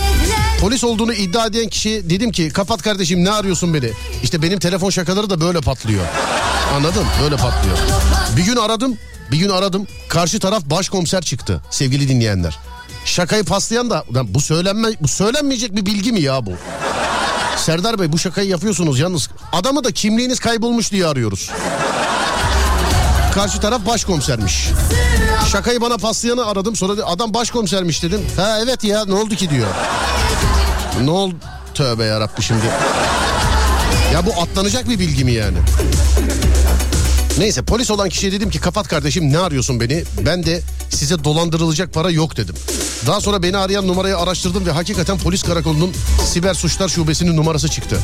Polis 0.62 0.84
olduğunu 0.84 1.14
iddia 1.14 1.46
eden 1.46 1.70
kişi 1.70 2.10
dedim 2.10 2.32
ki 2.32 2.50
kapat 2.50 2.82
kardeşim 2.82 3.24
ne 3.24 3.32
arıyorsun 3.32 3.74
beni? 3.74 3.90
İşte 4.24 4.42
benim 4.42 4.60
telefon 4.60 4.90
şakaları 4.90 5.30
da 5.30 5.42
böyle 5.42 5.62
patlıyor. 5.62 6.06
Anladın? 6.76 7.06
Böyle 7.24 7.36
patlıyor. 7.36 7.78
Bir 8.38 8.44
gün 8.46 8.56
aradım. 8.56 8.98
Bir 9.32 9.38
gün 9.38 9.50
aradım. 9.50 9.88
Karşı 10.10 10.40
taraf 10.40 10.64
başkomiser 10.66 11.22
çıktı 11.22 11.62
sevgili 11.72 12.10
dinleyenler. 12.10 12.60
Şakayı 13.06 13.44
paslayan 13.44 13.90
da 13.90 14.04
bu 14.28 14.42
söylenme 14.42 14.88
bu 15.02 15.08
söylenmeyecek 15.08 15.76
bir 15.76 15.86
bilgi 15.86 16.12
mi 16.12 16.22
ya 16.22 16.46
bu? 16.46 16.52
Serdar 17.58 18.00
Bey 18.00 18.12
bu 18.12 18.20
şakayı 18.20 18.50
yapıyorsunuz 18.50 19.00
yalnız. 19.00 19.30
Adamı 19.52 19.84
da 19.84 19.92
kimliğiniz 19.92 20.40
kaybolmuş 20.40 20.92
diye 20.92 21.08
arıyoruz. 21.08 21.52
Karşı 23.34 23.60
taraf 23.60 23.86
başkomisermiş. 23.88 24.68
Şakayı 25.52 25.82
bana 25.82 25.98
paslayanı 25.98 26.46
aradım 26.46 26.76
sonra 26.76 27.06
adam 27.06 27.34
başkomisermiş 27.34 28.04
dedim. 28.04 28.22
Ha 28.38 28.60
evet 28.64 28.84
ya 28.84 29.06
ne 29.06 29.14
oldu 29.14 29.36
ki 29.36 29.50
diyor. 29.50 29.68
Ne 31.04 31.12
oldu? 31.12 31.36
Tövbe 31.74 32.04
yarabbi 32.06 32.42
şimdi. 32.42 32.66
Ya 34.14 34.26
bu 34.26 34.42
atlanacak 34.42 34.90
bir 34.90 35.00
bilgi 35.00 35.26
mi 35.26 35.32
yani? 35.32 35.58
Neyse 37.38 37.62
polis 37.62 37.92
olan 37.92 38.10
kişiye 38.10 38.32
dedim 38.32 38.50
ki 38.50 38.60
kapat 38.60 38.88
kardeşim 38.88 39.34
ne 39.34 39.40
arıyorsun 39.40 39.80
beni? 39.80 40.04
Ben 40.26 40.46
de 40.46 40.62
size 40.90 41.24
dolandırılacak 41.24 41.94
para 41.94 42.10
yok 42.10 42.38
dedim. 42.38 42.56
Daha 43.08 43.22
sonra 43.22 43.44
beni 43.44 43.58
arayan 43.58 43.88
numarayı 43.88 44.18
araştırdım 44.18 44.66
ve 44.66 44.72
hakikaten 44.72 45.18
polis 45.18 45.44
karakolunun 45.44 45.92
siber 46.26 46.54
suçlar 46.54 46.90
şubesinin 46.90 47.38
numarası 47.38 47.68
çıktı. 47.68 48.00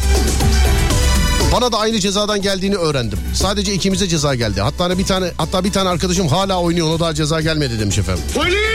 Bana 1.54 1.72
da 1.72 1.78
aynı 1.80 2.00
cezadan 2.00 2.42
geldiğini 2.42 2.76
öğrendim. 2.76 3.20
Sadece 3.34 3.74
ikimize 3.74 4.08
ceza 4.08 4.36
geldi. 4.36 4.62
Hatta 4.62 4.98
bir 4.98 5.06
tane 5.06 5.32
hatta 5.38 5.64
bir 5.64 5.72
tane 5.72 5.90
arkadaşım 5.90 6.28
hala 6.28 6.60
oynuyor 6.62 6.88
ona 6.88 7.00
daha 7.00 7.14
ceza 7.14 7.42
gelmedi 7.42 7.80
demiş 7.80 7.98
efendim. 7.98 8.24
Polis 8.36 8.69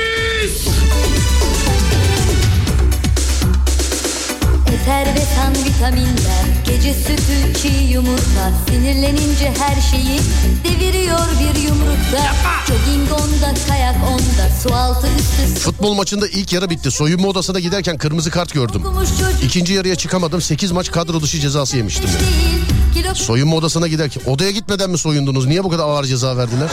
Efervesan 4.84 5.54
vitaminler 5.64 6.44
Gece 6.66 6.94
sütü 6.94 7.62
çiğ 7.62 7.84
yumurta 7.92 8.52
Sinirlenince 8.68 9.52
her 9.58 9.80
şeyi 9.80 10.20
Deviriyor 10.64 11.18
bir 11.40 11.60
yumrukta 11.60 12.34
Jogging 12.68 13.12
onda 13.12 13.54
kayak 13.68 13.96
onda 13.96 14.50
Su 14.62 14.74
altı 14.74 15.06
üstü 15.06 15.60
Futbol 15.60 15.94
maçında 15.94 16.28
ilk 16.28 16.52
yarı 16.52 16.70
bitti. 16.70 16.90
Soyunma 16.90 17.28
odasına 17.28 17.60
giderken 17.60 17.98
kırmızı 17.98 18.30
kart 18.30 18.52
gördüm. 18.52 18.82
İkinci 19.42 19.72
yarıya 19.72 19.94
çıkamadım. 19.94 20.42
8 20.42 20.72
maç 20.72 20.90
kadro 20.90 21.20
dışı 21.20 21.40
cezası 21.40 21.76
yemiştim. 21.76 22.10
Kilo 22.94 23.14
Soyunma 23.14 23.56
odasına 23.56 23.88
giderken 23.88 24.22
odaya 24.26 24.50
gitmeden 24.50 24.90
mi 24.90 24.98
soyundunuz? 24.98 25.46
Niye 25.46 25.64
bu 25.64 25.70
kadar 25.70 25.84
ağır 25.84 26.04
ceza 26.04 26.36
verdiler? 26.36 26.70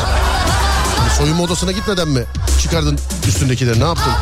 Yani 0.99 1.09
soyunma 1.17 1.43
odasına 1.43 1.71
gitmeden 1.71 2.07
mi 2.07 2.23
çıkardın 2.61 2.99
üstündekileri? 3.27 3.79
Ne 3.79 3.83
yaptın? 3.83 4.13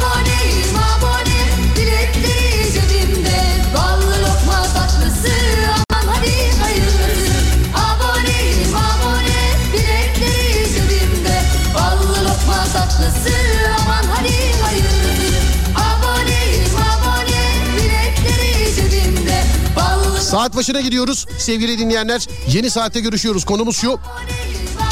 Saat 20.32 20.56
başına 20.56 20.82
gidiyoruz 20.82 21.26
sevgili 21.38 21.80
dinleyenler. 21.80 22.28
Yeni 22.48 22.70
saatte 22.70 23.00
görüşüyoruz. 23.00 23.46
Konumuz 23.46 23.78
şu. 23.78 24.00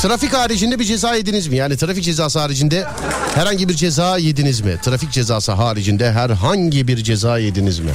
Trafik 0.01 0.33
haricinde 0.33 0.79
bir 0.79 0.85
ceza 0.85 1.15
yediniz 1.15 1.47
mi? 1.47 1.55
Yani 1.55 1.77
trafik 1.77 2.03
cezası 2.03 2.39
haricinde 2.39 2.88
herhangi 3.35 3.69
bir 3.69 3.73
ceza 3.73 4.17
yediniz 4.17 4.61
mi? 4.61 4.77
Trafik 4.81 5.11
cezası 5.11 5.51
haricinde 5.51 6.11
herhangi 6.11 6.88
bir 6.88 6.97
ceza 7.03 7.38
yediniz 7.38 7.79
mi? 7.79 7.91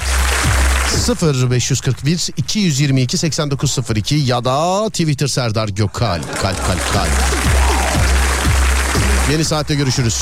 0 1.07 1.51
541 1.51 2.29
222 2.37 3.19
8902 3.19 4.15
ya 4.15 4.45
da 4.45 4.89
Twitter 4.89 5.27
Serdar 5.27 5.69
Gökal. 5.69 6.23
Kalp 6.43 6.67
kalp 6.67 6.93
kalp. 6.93 7.11
Yeni 9.33 9.45
saatte 9.45 9.75
görüşürüz. 9.75 10.17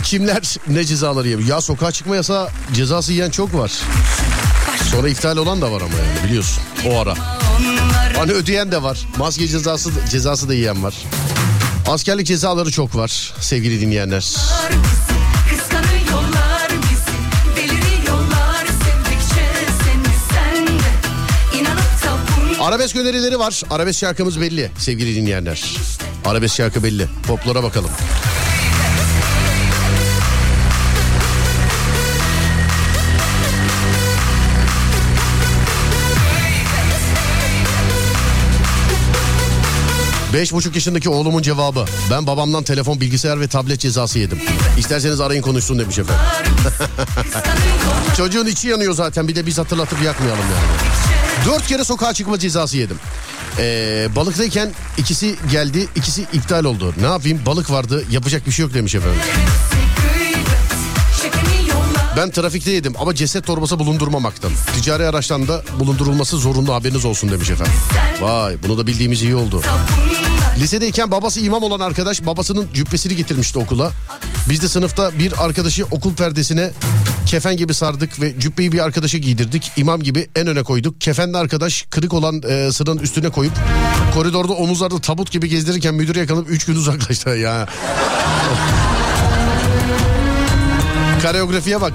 Kimler 0.00 0.56
ne 0.68 0.84
cezaları 0.84 1.28
yiyor. 1.28 1.40
Ya 1.40 1.60
sokağa 1.60 1.92
çıkma 1.92 2.16
yasağı 2.16 2.48
cezası 2.72 3.12
yiyen 3.12 3.30
çok 3.30 3.54
var. 3.54 3.72
Sonra 4.90 5.08
iptal 5.08 5.36
olan 5.36 5.62
da 5.62 5.72
var 5.72 5.80
ama 5.80 5.94
yani 5.94 6.28
biliyorsun 6.28 6.62
o 6.86 6.98
ara. 7.00 7.14
Hani 8.16 8.32
ödeyen 8.32 8.72
de 8.72 8.82
var. 8.82 9.06
Maske 9.18 9.48
cezası 9.48 9.90
cezası 10.10 10.48
da 10.48 10.54
yiyen 10.54 10.82
var. 10.82 10.94
Askerlik 11.88 12.26
cezaları 12.26 12.70
çok 12.70 12.96
var 12.96 13.32
sevgili 13.40 13.80
dinleyenler. 13.80 14.36
Arabesk 22.60 22.96
önerileri 22.96 23.38
var. 23.38 23.62
Arabesk 23.70 23.98
şarkımız 24.00 24.40
belli 24.40 24.70
sevgili 24.78 25.16
dinleyenler. 25.16 25.76
Arabesk 26.24 26.54
şarkı 26.56 26.84
belli. 26.84 27.06
Poplara 27.26 27.62
bakalım. 27.62 27.90
Beş 40.32 40.52
buçuk 40.52 40.74
yaşındaki 40.74 41.08
oğlumun 41.08 41.42
cevabı. 41.42 41.84
Ben 42.10 42.26
babamdan 42.26 42.62
telefon, 42.62 43.00
bilgisayar 43.00 43.40
ve 43.40 43.48
tablet 43.48 43.80
cezası 43.80 44.18
yedim. 44.18 44.38
İsterseniz 44.78 45.20
arayın 45.20 45.42
konuşsun 45.42 45.78
demiş 45.78 45.98
efendim. 45.98 46.24
Çocuğun 48.16 48.46
içi 48.46 48.68
yanıyor 48.68 48.94
zaten 48.94 49.28
bir 49.28 49.34
de 49.34 49.46
biz 49.46 49.58
hatırlatıp 49.58 50.02
yakmayalım 50.02 50.44
yani. 50.44 50.82
Dört 51.46 51.66
kere 51.66 51.84
sokağa 51.84 52.14
çıkma 52.14 52.38
cezası 52.38 52.76
yedim. 52.76 52.96
Ee, 53.58 54.08
balıktayken 54.16 54.70
ikisi 54.98 55.36
geldi 55.50 55.88
ikisi 55.96 56.22
iptal 56.32 56.64
oldu. 56.64 56.94
Ne 57.00 57.06
yapayım 57.06 57.40
balık 57.46 57.70
vardı 57.70 58.04
yapacak 58.10 58.46
bir 58.46 58.52
şey 58.52 58.62
yok 58.62 58.74
demiş 58.74 58.94
efendim. 58.94 59.20
Ben 62.16 62.30
trafikte 62.30 62.70
yedim 62.70 62.94
ama 62.98 63.14
ceset 63.14 63.46
torbası 63.46 63.78
bulundurmamaktan. 63.78 64.52
Ticari 64.74 65.06
araçtan 65.06 65.48
da 65.48 65.62
bulundurulması 65.80 66.36
zorunlu 66.36 66.74
haberiniz 66.74 67.04
olsun 67.04 67.30
demiş 67.30 67.50
efendim. 67.50 67.74
Vay 68.20 68.56
bunu 68.68 68.78
da 68.78 68.86
bildiğimiz 68.86 69.22
iyi 69.22 69.36
oldu. 69.36 69.62
Lisedeyken 70.58 71.10
babası 71.10 71.40
imam 71.40 71.62
olan 71.62 71.80
arkadaş 71.80 72.26
babasının 72.26 72.68
cübbesini 72.74 73.16
getirmişti 73.16 73.58
okula. 73.58 73.92
Biz 74.50 74.62
de 74.62 74.68
sınıfta 74.68 75.18
bir 75.18 75.44
arkadaşı 75.44 75.84
okul 75.90 76.14
perdesine 76.14 76.70
kefen 77.26 77.56
gibi 77.56 77.74
sardık 77.74 78.20
ve 78.20 78.40
cübbeyi 78.40 78.72
bir 78.72 78.78
arkadaşa 78.78 79.18
giydirdik. 79.18 79.72
İmam 79.76 80.00
gibi 80.02 80.28
en 80.36 80.46
öne 80.46 80.62
koyduk. 80.62 81.00
Kefenli 81.00 81.36
arkadaş 81.36 81.86
kırık 81.90 82.12
olan 82.14 82.42
e, 82.48 82.72
sıranın 82.72 82.98
üstüne 82.98 83.28
koyup 83.30 83.52
koridorda 84.14 84.52
omuzlarda 84.52 85.00
tabut 85.00 85.30
gibi 85.30 85.48
gezdirirken 85.48 85.94
müdür 85.94 86.16
yakalanıp 86.16 86.50
3 86.50 86.64
gün 86.64 86.76
uzaklaştı 86.76 87.30
ya. 87.38 87.68
Kareografiye 91.22 91.80
bak. 91.80 91.92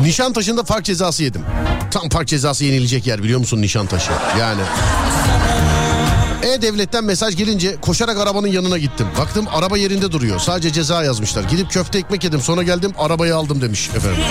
Nişantaşı'nda 0.00 0.62
park 0.62 0.84
cezası 0.84 1.22
yedim. 1.22 1.42
Tam 2.00 2.08
park 2.08 2.28
cezası 2.28 2.64
yenilecek 2.64 3.06
yer 3.06 3.22
biliyor 3.22 3.38
musun 3.40 3.62
Nişantaşı? 3.62 4.10
Yani. 4.40 4.60
E-Devlet'ten 6.42 7.04
mesaj 7.04 7.36
gelince 7.36 7.76
koşarak 7.80 8.18
arabanın 8.18 8.46
yanına 8.46 8.78
gittim. 8.78 9.06
Baktım 9.18 9.46
araba 9.52 9.78
yerinde 9.78 10.12
duruyor. 10.12 10.38
Sadece 10.38 10.72
ceza 10.72 11.04
yazmışlar. 11.04 11.44
Gidip 11.44 11.70
köfte 11.70 11.98
ekmek 11.98 12.24
yedim. 12.24 12.40
Sonra 12.40 12.62
geldim 12.62 12.92
arabayı 12.98 13.36
aldım 13.36 13.60
demiş 13.60 13.90
efendim. 13.96 14.22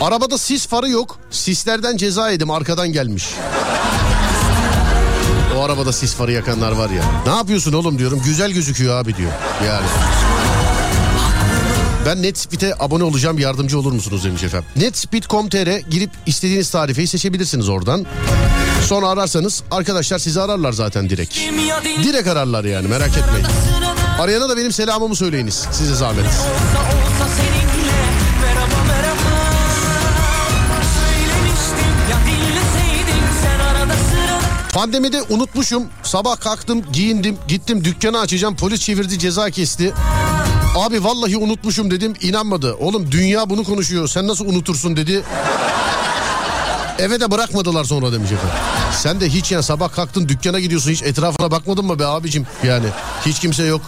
Arabada 0.00 0.38
sis 0.38 0.66
farı 0.66 0.88
yok. 0.88 1.18
Sislerden 1.30 1.96
ceza 1.96 2.30
yedim 2.30 2.50
arkadan 2.50 2.92
gelmiş. 2.92 3.26
O 5.56 5.62
arabada 5.62 5.92
sis 5.92 6.14
farı 6.14 6.32
yakanlar 6.32 6.72
var 6.72 6.90
ya. 6.90 7.02
Ne 7.26 7.32
yapıyorsun 7.36 7.72
oğlum 7.72 7.98
diyorum. 7.98 8.22
Güzel 8.24 8.50
gözüküyor 8.50 9.00
abi 9.00 9.16
diyor. 9.16 9.32
Yani. 9.66 9.86
Ben 12.06 12.22
Netspeed'e 12.22 12.74
abone 12.78 13.04
olacağım 13.04 13.38
yardımcı 13.38 13.78
olur 13.78 13.92
musunuz 13.92 14.24
demiş 14.24 14.42
efendim. 14.42 14.68
Netspeed.com.tr 14.76 15.78
girip 15.90 16.10
istediğiniz 16.26 16.70
tarifeyi 16.70 17.08
seçebilirsiniz 17.08 17.68
oradan. 17.68 18.06
Sonra 18.86 19.08
ararsanız 19.08 19.62
arkadaşlar 19.70 20.18
sizi 20.18 20.40
ararlar 20.40 20.72
zaten 20.72 21.10
direkt. 21.10 21.38
Direkt 22.04 22.28
ararlar 22.28 22.64
yani 22.64 22.88
merak 22.88 23.10
etmeyin. 23.18 23.46
Arayana 24.20 24.48
da 24.48 24.56
benim 24.56 24.72
selamımı 24.72 25.16
söyleyiniz 25.16 25.66
size 25.72 25.94
zahmet. 25.94 26.24
olsa 26.24 26.34
olsa 26.34 27.34
seninle 27.36 27.65
Pandemide 34.76 35.22
unutmuşum. 35.22 35.84
Sabah 36.02 36.40
kalktım, 36.40 36.82
giyindim, 36.92 37.38
gittim 37.48 37.84
dükkanı 37.84 38.20
açacağım. 38.20 38.56
Polis 38.56 38.80
çevirdi, 38.80 39.18
ceza 39.18 39.50
kesti. 39.50 39.92
Abi 40.76 41.04
vallahi 41.04 41.36
unutmuşum 41.36 41.90
dedim. 41.90 42.14
inanmadı. 42.20 42.74
Oğlum 42.74 43.12
dünya 43.12 43.50
bunu 43.50 43.64
konuşuyor. 43.64 44.08
Sen 44.08 44.28
nasıl 44.28 44.46
unutursun 44.46 44.96
dedi. 44.96 45.22
Eve 46.98 47.20
de 47.20 47.30
bırakmadılar 47.30 47.84
sonra 47.84 48.12
demiş 48.12 48.32
efendim. 48.32 48.56
Sen 48.92 49.20
de 49.20 49.28
hiç 49.28 49.52
yani 49.52 49.62
sabah 49.62 49.92
kalktın 49.92 50.28
dükkana 50.28 50.60
gidiyorsun 50.60 50.90
hiç 50.90 51.02
etrafına 51.02 51.50
bakmadın 51.50 51.86
mı 51.86 51.98
be 51.98 52.06
abicim? 52.06 52.46
Yani 52.64 52.86
hiç 53.26 53.38
kimse 53.40 53.62
yok. 53.62 53.80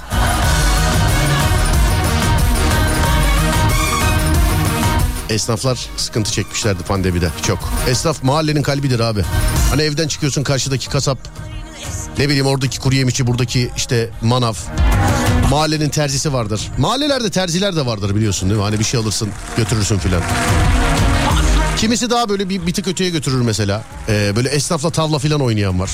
Esnaflar 5.29 5.89
sıkıntı 5.97 6.33
çekmişlerdi 6.33 6.83
pandemide 6.83 7.31
çok. 7.47 7.59
Esnaf 7.89 8.23
mahallenin 8.23 8.63
kalbidir 8.63 9.01
abi. 9.01 9.23
Hani 9.71 9.83
evden 9.83 10.09
çıkıyorsun 10.09 10.43
karşıdaki 10.43 10.89
kasap 10.89 11.19
ne 12.19 12.29
bileyim 12.29 12.47
oradaki 12.47 12.81
kuru 12.81 12.95
yemişçi 12.95 13.27
buradaki 13.27 13.71
işte 13.77 14.11
manav. 14.23 14.55
Mahallenin 15.51 15.89
terzisi 15.89 16.33
vardır. 16.33 16.69
Mahallelerde 16.79 17.31
terziler 17.31 17.77
de 17.77 17.87
vardır 17.87 18.15
biliyorsun 18.15 18.49
değil 18.49 18.61
mi? 18.61 18.65
Hani 18.65 18.79
bir 18.79 18.85
şey 18.85 19.01
alırsın 19.01 19.29
götürürsün 19.57 19.99
filan. 19.99 20.23
Kimisi 21.77 22.11
daha 22.11 22.29
böyle 22.29 22.49
bir, 22.49 22.67
bir 22.67 22.75
tık 22.75 22.89
öteye 22.89 23.11
götürür 23.11 23.41
mesela. 23.41 23.85
Ee, 24.09 24.33
böyle 24.37 24.49
esnafla 24.49 24.91
tavla 24.91 25.19
filan 25.19 25.41
oynayan 25.41 25.81
var. 25.81 25.91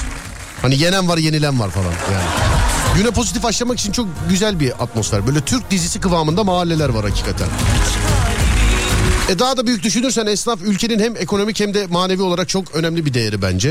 Hani 0.62 0.78
yenen 0.78 1.08
var 1.08 1.18
yenilen 1.18 1.60
var 1.60 1.70
falan 1.70 1.84
yani. 2.12 2.24
Güne 2.96 3.10
pozitif 3.10 3.42
başlamak 3.42 3.80
için 3.80 3.92
çok 3.92 4.06
güzel 4.28 4.60
bir 4.60 4.82
atmosfer. 4.82 5.26
Böyle 5.26 5.40
Türk 5.40 5.70
dizisi 5.70 6.00
kıvamında 6.00 6.44
mahalleler 6.44 6.88
var 6.88 7.04
hakikaten. 7.04 7.48
E 9.28 9.38
daha 9.38 9.56
da 9.56 9.66
büyük 9.66 9.82
düşünürsen 9.82 10.26
esnaf 10.26 10.62
ülkenin 10.62 10.98
hem 10.98 11.16
ekonomik 11.16 11.60
hem 11.60 11.74
de 11.74 11.86
manevi 11.86 12.22
olarak 12.22 12.48
çok 12.48 12.74
önemli 12.74 13.06
bir 13.06 13.14
değeri 13.14 13.42
bence. 13.42 13.68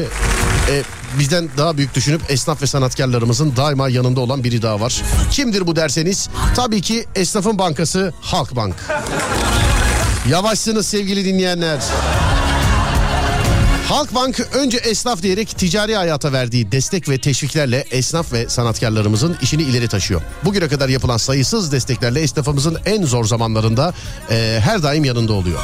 E, 0.69 0.83
bizden 1.19 1.49
daha 1.57 1.77
büyük 1.77 1.95
düşünüp 1.95 2.21
esnaf 2.29 2.61
ve 2.61 2.67
sanatkarlarımızın 2.67 3.55
daima 3.55 3.89
yanında 3.89 4.19
olan 4.19 4.43
biri 4.43 4.61
daha 4.61 4.81
var. 4.81 5.01
Kimdir 5.31 5.67
bu 5.67 5.75
derseniz 5.75 6.29
tabii 6.55 6.81
ki 6.81 7.05
esnafın 7.15 7.59
bankası 7.59 8.13
Halkbank. 8.21 8.75
Yavaşsınız 10.29 10.87
sevgili 10.87 11.25
dinleyenler. 11.25 11.79
Halkbank 13.89 14.39
önce 14.53 14.77
esnaf 14.77 15.21
diyerek 15.21 15.57
ticari 15.57 15.95
hayata 15.95 16.33
verdiği 16.33 16.71
destek 16.71 17.09
ve 17.09 17.17
teşviklerle 17.17 17.85
esnaf 17.91 18.33
ve 18.33 18.49
sanatkarlarımızın 18.49 19.37
işini 19.41 19.61
ileri 19.61 19.87
taşıyor. 19.87 20.21
Bugüne 20.45 20.67
kadar 20.67 20.89
yapılan 20.89 21.17
sayısız 21.17 21.71
desteklerle 21.71 22.21
esnafımızın 22.21 22.77
en 22.85 23.03
zor 23.03 23.25
zamanlarında 23.25 23.93
e, 24.29 24.59
her 24.63 24.83
daim 24.83 25.05
yanında 25.05 25.33
oluyor. 25.33 25.59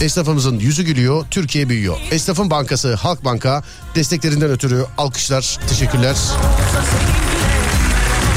Esnafımızın 0.00 0.58
yüzü 0.58 0.82
gülüyor, 0.82 1.26
Türkiye 1.30 1.68
büyüyor. 1.68 1.96
Esnafın 2.10 2.50
bankası 2.50 2.94
Halkbank'a 2.94 3.62
desteklerinden 3.94 4.50
ötürü 4.50 4.84
alkışlar, 4.98 5.58
teşekkürler. 5.68 6.16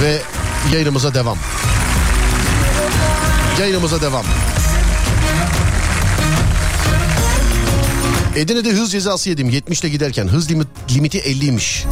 Ve 0.02 0.18
yayınımıza 0.74 1.14
devam. 1.14 1.38
Yayınımıza 3.60 4.02
devam. 4.02 4.26
Edirne'de 8.38 8.72
hız 8.72 8.92
cezası 8.92 9.30
yedim 9.30 9.50
70 9.50 9.82
ile 9.82 9.90
giderken 9.90 10.28
hız 10.28 10.52
limit, 10.52 10.68
limiti 10.96 11.20
50'ymiş. 11.20 11.86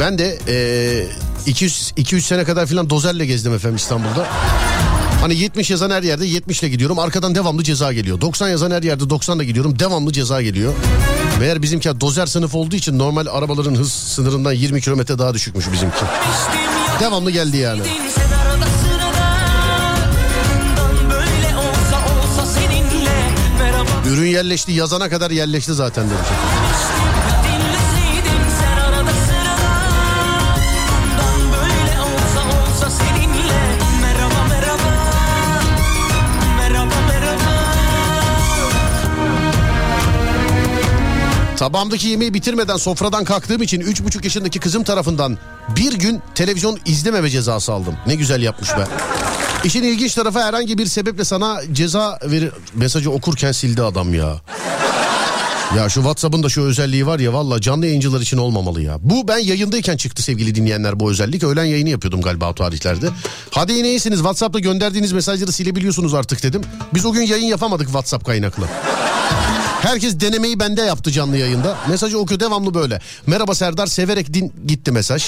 Ben 0.00 0.18
de 0.18 0.38
e, 0.48 1.06
200 1.46 1.92
200 1.96 2.26
sene 2.26 2.44
kadar 2.44 2.66
filan 2.66 2.90
dozerle 2.90 3.26
gezdim 3.26 3.54
efendim 3.54 3.76
İstanbul'da. 3.76 4.26
Hani 5.20 5.34
70 5.34 5.70
yazan 5.70 5.90
her 5.90 6.02
yerde 6.02 6.26
70 6.26 6.62
ile 6.62 6.68
gidiyorum. 6.68 6.98
Arkadan 6.98 7.34
devamlı 7.34 7.62
ceza 7.62 7.92
geliyor. 7.92 8.20
90 8.20 8.48
yazan 8.48 8.70
her 8.70 8.82
yerde 8.82 9.10
90 9.10 9.36
ile 9.36 9.44
gidiyorum. 9.44 9.78
Devamlı 9.78 10.12
ceza 10.12 10.42
geliyor. 10.42 10.72
Meğer 11.40 11.62
bizimki 11.62 12.00
dozer 12.00 12.26
sınıf 12.26 12.54
olduğu 12.54 12.76
için 12.76 12.98
normal 12.98 13.26
arabaların 13.26 13.74
hız 13.74 13.92
sınırından 13.92 14.52
20 14.52 14.80
kilometre 14.80 15.18
daha 15.18 15.34
düşükmüş 15.34 15.72
bizimki. 15.72 16.04
Devamlı 17.00 17.30
geldi 17.30 17.56
yani. 17.56 17.82
Ürün 24.08 24.26
yerleşti 24.26 24.72
yazana 24.72 25.08
kadar 25.08 25.30
yerleşti 25.30 25.74
zaten 25.74 26.10
demiş. 26.10 26.28
Tabağımdaki 41.68 42.08
yemeği 42.08 42.34
bitirmeden 42.34 42.76
sofradan 42.76 43.24
kalktığım 43.24 43.62
için 43.62 43.80
3,5 43.80 44.24
yaşındaki 44.24 44.60
kızım 44.60 44.84
tarafından 44.84 45.38
bir 45.76 45.92
gün 45.92 46.22
televizyon 46.34 46.78
izlememe 46.86 47.30
cezası 47.30 47.72
aldım. 47.72 47.94
Ne 48.06 48.14
güzel 48.14 48.42
yapmış 48.42 48.70
be. 48.70 48.86
İşin 49.64 49.82
ilginç 49.82 50.14
tarafı 50.14 50.38
herhangi 50.38 50.78
bir 50.78 50.86
sebeple 50.86 51.24
sana 51.24 51.60
ceza 51.72 52.18
verir. 52.24 52.52
Mesajı 52.74 53.10
okurken 53.10 53.52
sildi 53.52 53.82
adam 53.82 54.14
ya. 54.14 54.40
Ya 55.76 55.88
şu 55.88 56.00
WhatsApp'ın 56.00 56.42
da 56.42 56.48
şu 56.48 56.62
özelliği 56.62 57.06
var 57.06 57.18
ya 57.18 57.32
valla 57.32 57.60
canlı 57.60 57.86
yayıncılar 57.86 58.20
için 58.20 58.38
olmamalı 58.38 58.82
ya. 58.82 58.98
Bu 59.00 59.28
ben 59.28 59.38
yayındayken 59.38 59.96
çıktı 59.96 60.22
sevgili 60.22 60.54
dinleyenler 60.54 61.00
bu 61.00 61.10
özellik. 61.10 61.44
Öğlen 61.44 61.64
yayını 61.64 61.88
yapıyordum 61.88 62.22
galiba 62.22 62.50
o 62.50 62.54
tarihlerde. 62.54 63.08
Hadi 63.50 63.72
yine 63.72 63.88
iyisiniz 63.88 64.18
WhatsApp'ta 64.18 64.58
gönderdiğiniz 64.58 65.12
mesajları 65.12 65.52
silebiliyorsunuz 65.52 66.14
artık 66.14 66.42
dedim. 66.42 66.62
Biz 66.94 67.06
o 67.06 67.12
gün 67.12 67.22
yayın 67.22 67.46
yapamadık 67.46 67.86
WhatsApp 67.86 68.26
kaynaklı. 68.26 68.64
Herkes 69.82 70.20
denemeyi 70.20 70.60
bende 70.60 70.82
yaptı 70.82 71.10
canlı 71.10 71.36
yayında. 71.36 71.76
Mesajı 71.88 72.18
okuyor 72.18 72.40
devamlı 72.40 72.74
böyle. 72.74 73.00
Merhaba 73.26 73.54
Serdar 73.54 73.86
severek 73.86 74.34
din 74.34 74.52
gitti 74.66 74.92
mesaj. 74.92 75.26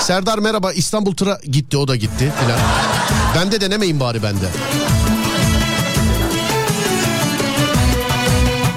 Serdar 0.00 0.38
merhaba 0.38 0.72
İstanbul 0.72 1.16
tıra 1.16 1.40
gitti 1.44 1.76
o 1.76 1.88
da 1.88 1.96
gitti 1.96 2.32
filan. 2.40 2.58
Bende 3.36 3.60
denemeyin 3.60 4.00
bari 4.00 4.22
bende. 4.22 4.46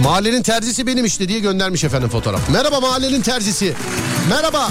Mahallenin 0.03 0.41
terzisi 0.41 0.87
benim 0.87 1.05
işte 1.05 1.29
diye 1.29 1.39
göndermiş 1.39 1.83
efendim 1.83 2.09
fotoğraf. 2.09 2.49
Merhaba 2.49 2.79
mahallenin 2.79 3.21
terzisi. 3.21 3.73
Merhaba. 4.29 4.69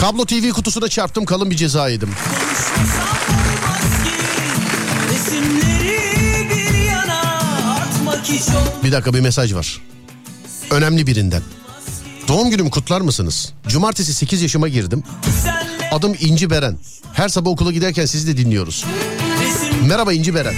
Kablo 0.00 0.26
TV 0.26 0.50
kutusuna 0.50 0.88
çarptım 0.88 1.24
kalın 1.24 1.50
bir 1.50 1.56
ceza 1.56 1.88
yedim. 1.88 2.10
Bir 8.84 8.92
dakika 8.92 9.14
bir 9.14 9.20
mesaj 9.20 9.54
var. 9.54 9.80
Önemli 10.70 11.06
birinden. 11.06 11.42
Doğum 12.28 12.50
günümü 12.50 12.70
kutlar 12.70 13.00
mısınız? 13.00 13.52
Cumartesi 13.68 14.14
8 14.14 14.42
yaşıma 14.42 14.68
girdim. 14.68 15.02
Adım 15.92 16.16
İnci 16.20 16.50
Beren. 16.50 16.78
Her 17.12 17.28
sabah 17.28 17.50
okula 17.50 17.72
giderken 17.72 18.06
sizi 18.06 18.26
de 18.26 18.36
dinliyoruz. 18.36 18.84
Merhaba 19.86 20.12
İnci 20.12 20.34
Beren. 20.34 20.54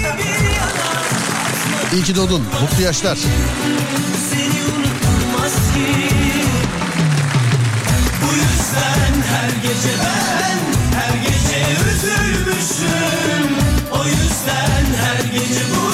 İyi 1.94 2.02
ki 2.02 2.16
doğdun. 2.16 2.42
Mutlu 2.62 2.82
yaşlar. 2.82 3.18
her 9.30 9.48
gece 9.62 9.94
ben 10.04 10.58
her 10.98 11.14
gece 11.22 11.60
üzülmüşüm 11.90 13.56
O 13.92 14.04
yüzden 14.04 14.84
her 15.04 15.24
gece 15.32 15.60
bu 15.74 15.85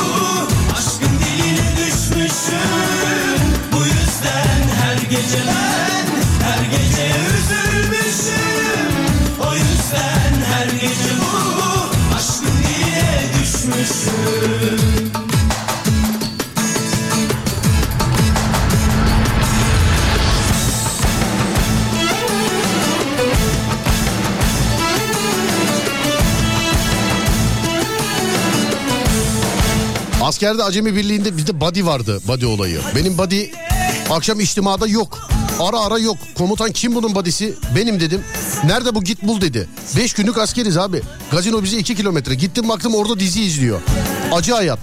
Askerde 30.22 30.62
Acemi 30.62 30.96
Birliği'nde 30.96 31.36
bizde 31.36 31.60
body 31.60 31.84
vardı. 31.84 32.20
Body 32.28 32.46
olayı. 32.46 32.80
Benim 32.96 33.18
body 33.18 33.44
akşam 34.10 34.40
içtimada 34.40 34.86
yok. 34.86 35.28
Ara 35.62 35.80
ara 35.80 35.98
yok. 35.98 36.16
Komutan 36.38 36.72
kim 36.72 36.94
bunun 36.94 37.14
body'si? 37.14 37.54
Benim 37.76 38.00
dedim. 38.00 38.24
Nerede 38.64 38.94
bu 38.94 39.04
git 39.04 39.22
bul 39.22 39.40
dedi. 39.40 39.68
Beş 39.96 40.12
günlük 40.12 40.38
askeriz 40.38 40.76
abi. 40.76 41.02
Gazino 41.30 41.62
bize 41.62 41.76
iki 41.76 41.94
kilometre. 41.94 42.34
Gittim 42.34 42.68
baktım 42.68 42.94
orada 42.94 43.20
dizi 43.20 43.42
izliyor. 43.42 43.80
Acı 44.32 44.52
hayat. 44.54 44.78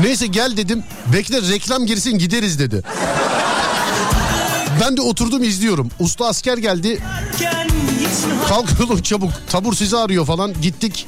Neyse 0.00 0.26
gel 0.26 0.56
dedim. 0.56 0.84
Bekle 1.12 1.42
reklam 1.42 1.86
girsin 1.86 2.18
gideriz 2.18 2.58
dedi. 2.58 2.82
Ben 4.80 4.96
de 4.96 5.00
oturdum 5.00 5.42
izliyorum. 5.42 5.90
Usta 5.98 6.26
asker 6.26 6.58
geldi. 6.58 7.02
Kalk 8.48 8.68
oğlum 8.84 9.02
çabuk. 9.02 9.30
Tabur 9.50 9.74
sizi 9.74 9.96
arıyor 9.96 10.26
falan. 10.26 10.54
Gittik. 10.62 11.06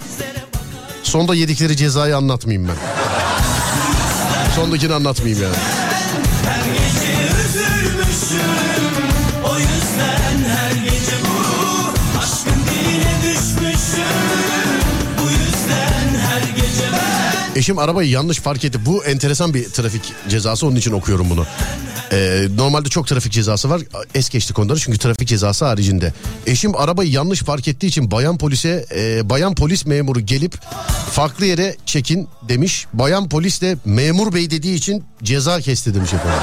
Sonda 1.03 1.35
yedikleri 1.35 1.77
cezayı 1.77 2.17
anlatmayayım 2.17 2.69
ben. 2.69 2.77
Sondakini 4.57 4.95
anlatmayayım 4.95 5.43
yani. 5.43 5.84
Eşim 17.55 17.79
arabayı 17.79 18.11
yanlış 18.11 18.39
fark 18.39 18.65
etti. 18.65 18.87
Bu 18.87 19.05
enteresan 19.05 19.55
bir 19.55 19.65
trafik 19.65 20.13
cezası 20.29 20.67
onun 20.67 20.77
için 20.77 20.93
okuyorum 20.93 21.31
bunu. 21.31 21.47
Ee, 22.13 22.49
normalde 22.57 22.89
çok 22.89 23.07
trafik 23.07 23.33
cezası 23.33 23.71
var. 23.71 23.83
Es 24.15 24.29
geçtik 24.29 24.59
onları 24.59 24.79
çünkü 24.79 24.99
trafik 24.99 25.29
cezası 25.29 25.65
haricinde. 25.65 26.13
Eşim 26.47 26.77
arabayı 26.77 27.11
yanlış 27.11 27.43
fark 27.43 27.69
ettiği 27.69 27.87
için 27.87 28.11
bayan 28.11 28.39
polise 28.39 28.87
e, 28.97 29.31
bayan 29.31 29.55
polis 29.55 29.87
memuru 29.87 30.21
gelip 30.21 30.59
farklı 31.11 31.47
yere 31.47 31.77
çekin 31.87 32.29
demiş. 32.49 32.87
Bayan 32.93 33.29
polis 33.29 33.63
de 33.63 33.77
memur 33.85 34.35
bey 34.35 34.51
dediği 34.51 34.75
için 34.75 35.05
ceza 35.23 35.61
kesti 35.61 35.95
demiş 35.95 36.13
efendim. 36.13 36.41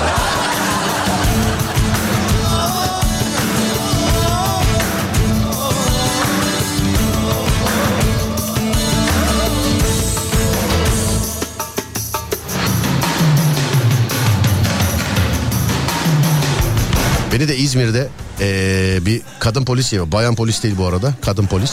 Beni 17.34 17.47
de 17.47 17.57
İzmir'de 17.57 18.07
eee, 18.39 19.05
bir 19.05 19.21
kadın 19.39 19.65
polis 19.65 19.93
ya 19.93 20.11
bayan 20.11 20.36
polis 20.36 20.63
değil 20.63 20.75
bu 20.77 20.86
arada 20.88 21.13
kadın 21.25 21.45
polis 21.45 21.71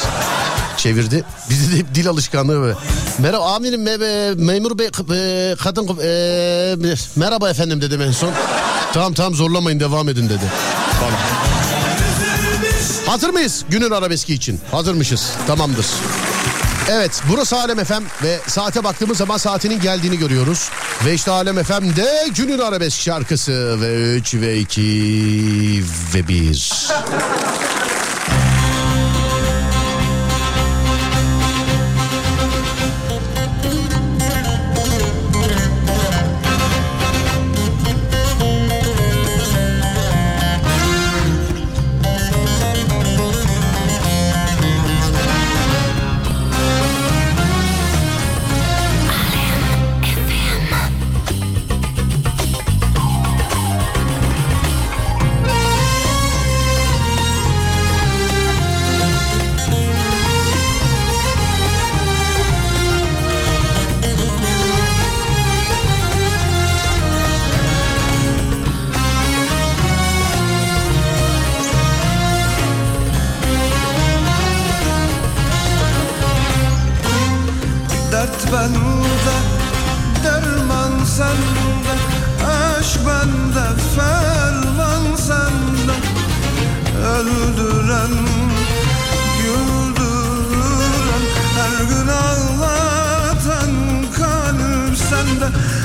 çevirdi. 0.77 1.25
Bizde 1.51 1.77
de 1.79 1.95
dil 1.95 2.09
alışkanlığı 2.09 2.61
böyle. 2.61 2.75
Merhaba 3.19 3.55
amirim 3.55 3.87
me- 3.87 3.97
me- 3.99 4.35
memur 4.45 4.79
bey 4.79 4.87
e, 4.87 5.55
kadın 5.57 5.89
e, 6.03 6.77
merhaba 7.17 7.51
efendim 7.51 7.81
dedim 7.81 8.01
en 8.03 8.13
son. 8.13 8.31
Tamam 8.93 9.15
tamam 9.15 9.35
zorlamayın 9.35 9.81
devam 9.81 10.09
edin 10.09 10.25
dedi. 10.29 10.45
Falan. 11.01 11.19
Hazır 13.07 13.29
mıyız 13.31 13.65
günün 13.69 13.91
arabeski 13.91 14.35
için? 14.35 14.61
Hazırmışız 14.71 15.31
tamamdır. 15.47 15.87
Evet 16.91 17.23
burası 17.31 17.57
Alem 17.57 17.85
FM 17.85 18.25
ve 18.25 18.39
saate 18.47 18.85
baktığımız 18.85 19.19
zaman 19.19 19.37
saatinin 19.37 19.81
geldiğini 19.81 20.19
görüyoruz. 20.19 20.71
Ve 21.05 21.15
işte 21.15 21.31
Alem 21.31 21.63
FM'de 21.63 22.29
günün 22.37 22.59
arabesk 22.59 23.01
şarkısı 23.01 23.81
ve 23.81 24.15
3 24.17 24.35
ve 24.35 24.59
2 24.59 25.85
ve 26.15 26.29
1. 26.29 26.89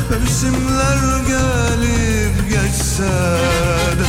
Mevsimler 0.09 1.19
gelip 1.27 2.49
geçse 2.49 3.03
de 3.99 4.05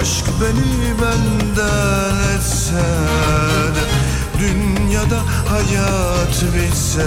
Aşk 0.00 0.24
beni 0.40 0.94
benden 1.02 2.36
etse 2.36 2.84
de 3.74 3.84
Dünyada 4.38 5.20
hayat 5.48 6.42
bitse 6.54 6.98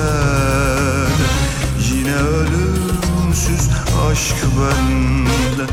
de 1.20 1.52
Yine 1.94 2.16
ölümsüz 2.16 3.70
aşk 4.10 4.36
bende. 4.58 5.72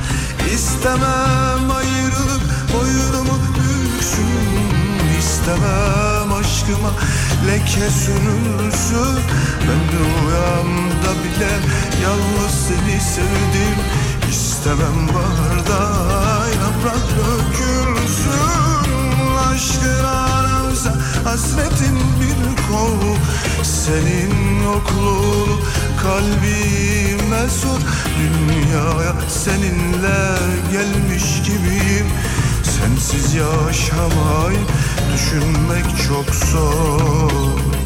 İstemem 0.54 1.70
ayrılık 1.70 2.42
boynumu 2.74 3.38
büksün 3.54 4.77
İstemem 5.48 6.32
aşkıma 6.32 6.90
leke 7.46 7.90
sürülsün. 7.90 9.22
Ben 9.68 9.80
rüyamda 9.92 11.12
bile 11.24 11.52
yalnız 12.02 12.54
seni 12.68 13.00
sevdim. 13.00 13.78
İstemem 14.30 15.08
baharda 15.08 15.80
yaprak 16.48 17.04
dökülsün. 17.18 18.38
Aşkın 19.50 20.04
aramsa 20.04 20.94
hasretin 21.24 21.98
bir 22.20 22.72
kol 22.72 23.16
Senin 23.62 24.62
yokluğunu 24.64 25.60
kalbime 26.02 27.48
sor 27.48 27.80
Dünyaya 28.18 29.14
seninle 29.28 30.38
gelmiş 30.72 31.42
gibiyim. 31.42 32.06
Sensiz 32.62 33.34
yaşamayı 33.34 34.58
düşünmek 35.12 35.84
çok 36.08 36.34
zor 36.34 37.77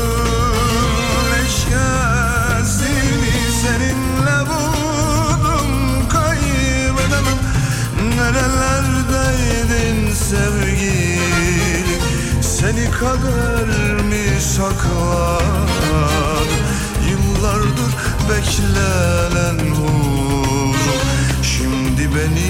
eşkasını 1.46 3.34
seninle 3.62 4.38
buldum 4.50 5.70
kaybedemem. 6.10 7.40
Nerelerdeydin 8.18 10.00
sevgilim? 10.14 12.02
Seni 12.42 12.86
kader 12.92 13.70
mi 14.04 14.26
saklar 14.42 16.48
Yıllardır 17.10 17.92
beklenen 18.30 19.60
huzur. 19.76 21.02
Şimdi 21.44 22.04
beni 22.16 22.50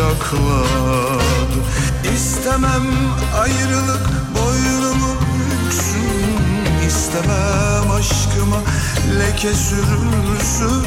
kucakladı 0.00 1.60
İstemem 2.14 2.86
ayrılık 3.40 4.08
boynumu 4.34 5.14
büksün 5.64 6.86
İstemem 6.86 7.90
aşkıma 7.90 8.56
leke 9.18 9.54
sürülsün. 9.54 10.82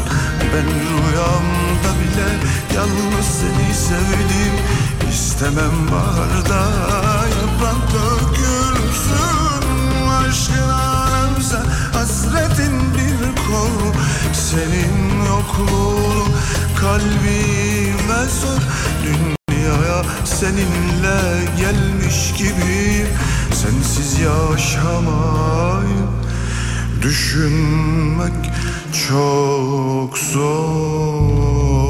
Ben 0.54 0.66
rüyamda 0.66 1.92
bile 2.00 2.30
yalnız 2.76 3.26
seni 3.26 3.74
sevdim. 3.74 4.54
İstemem 5.10 5.92
baharda 5.92 6.62
yaprak 7.30 7.94
dökülsün 7.94 8.43
hasretin 12.04 12.74
bir 12.94 13.20
kol 13.48 13.94
Senin 14.34 15.26
yokluğunu 15.26 16.26
kalbime 16.80 18.30
sor 18.42 18.62
Dünyaya 19.04 20.04
seninle 20.26 21.22
gelmiş 21.58 22.34
gibi 22.38 23.08
Sensiz 23.54 24.20
yaşamayı 24.20 26.04
düşünmek 27.02 28.52
çok 29.10 30.18
zor 30.18 31.83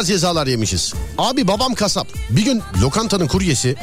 tarz 0.00 0.08
cezalar 0.08 0.46
yemişiz. 0.46 0.94
Abi 1.18 1.48
babam 1.48 1.74
kasap. 1.74 2.08
Bir 2.30 2.44
gün 2.44 2.62
lokantanın 2.82 3.26
kuryesi 3.26 3.76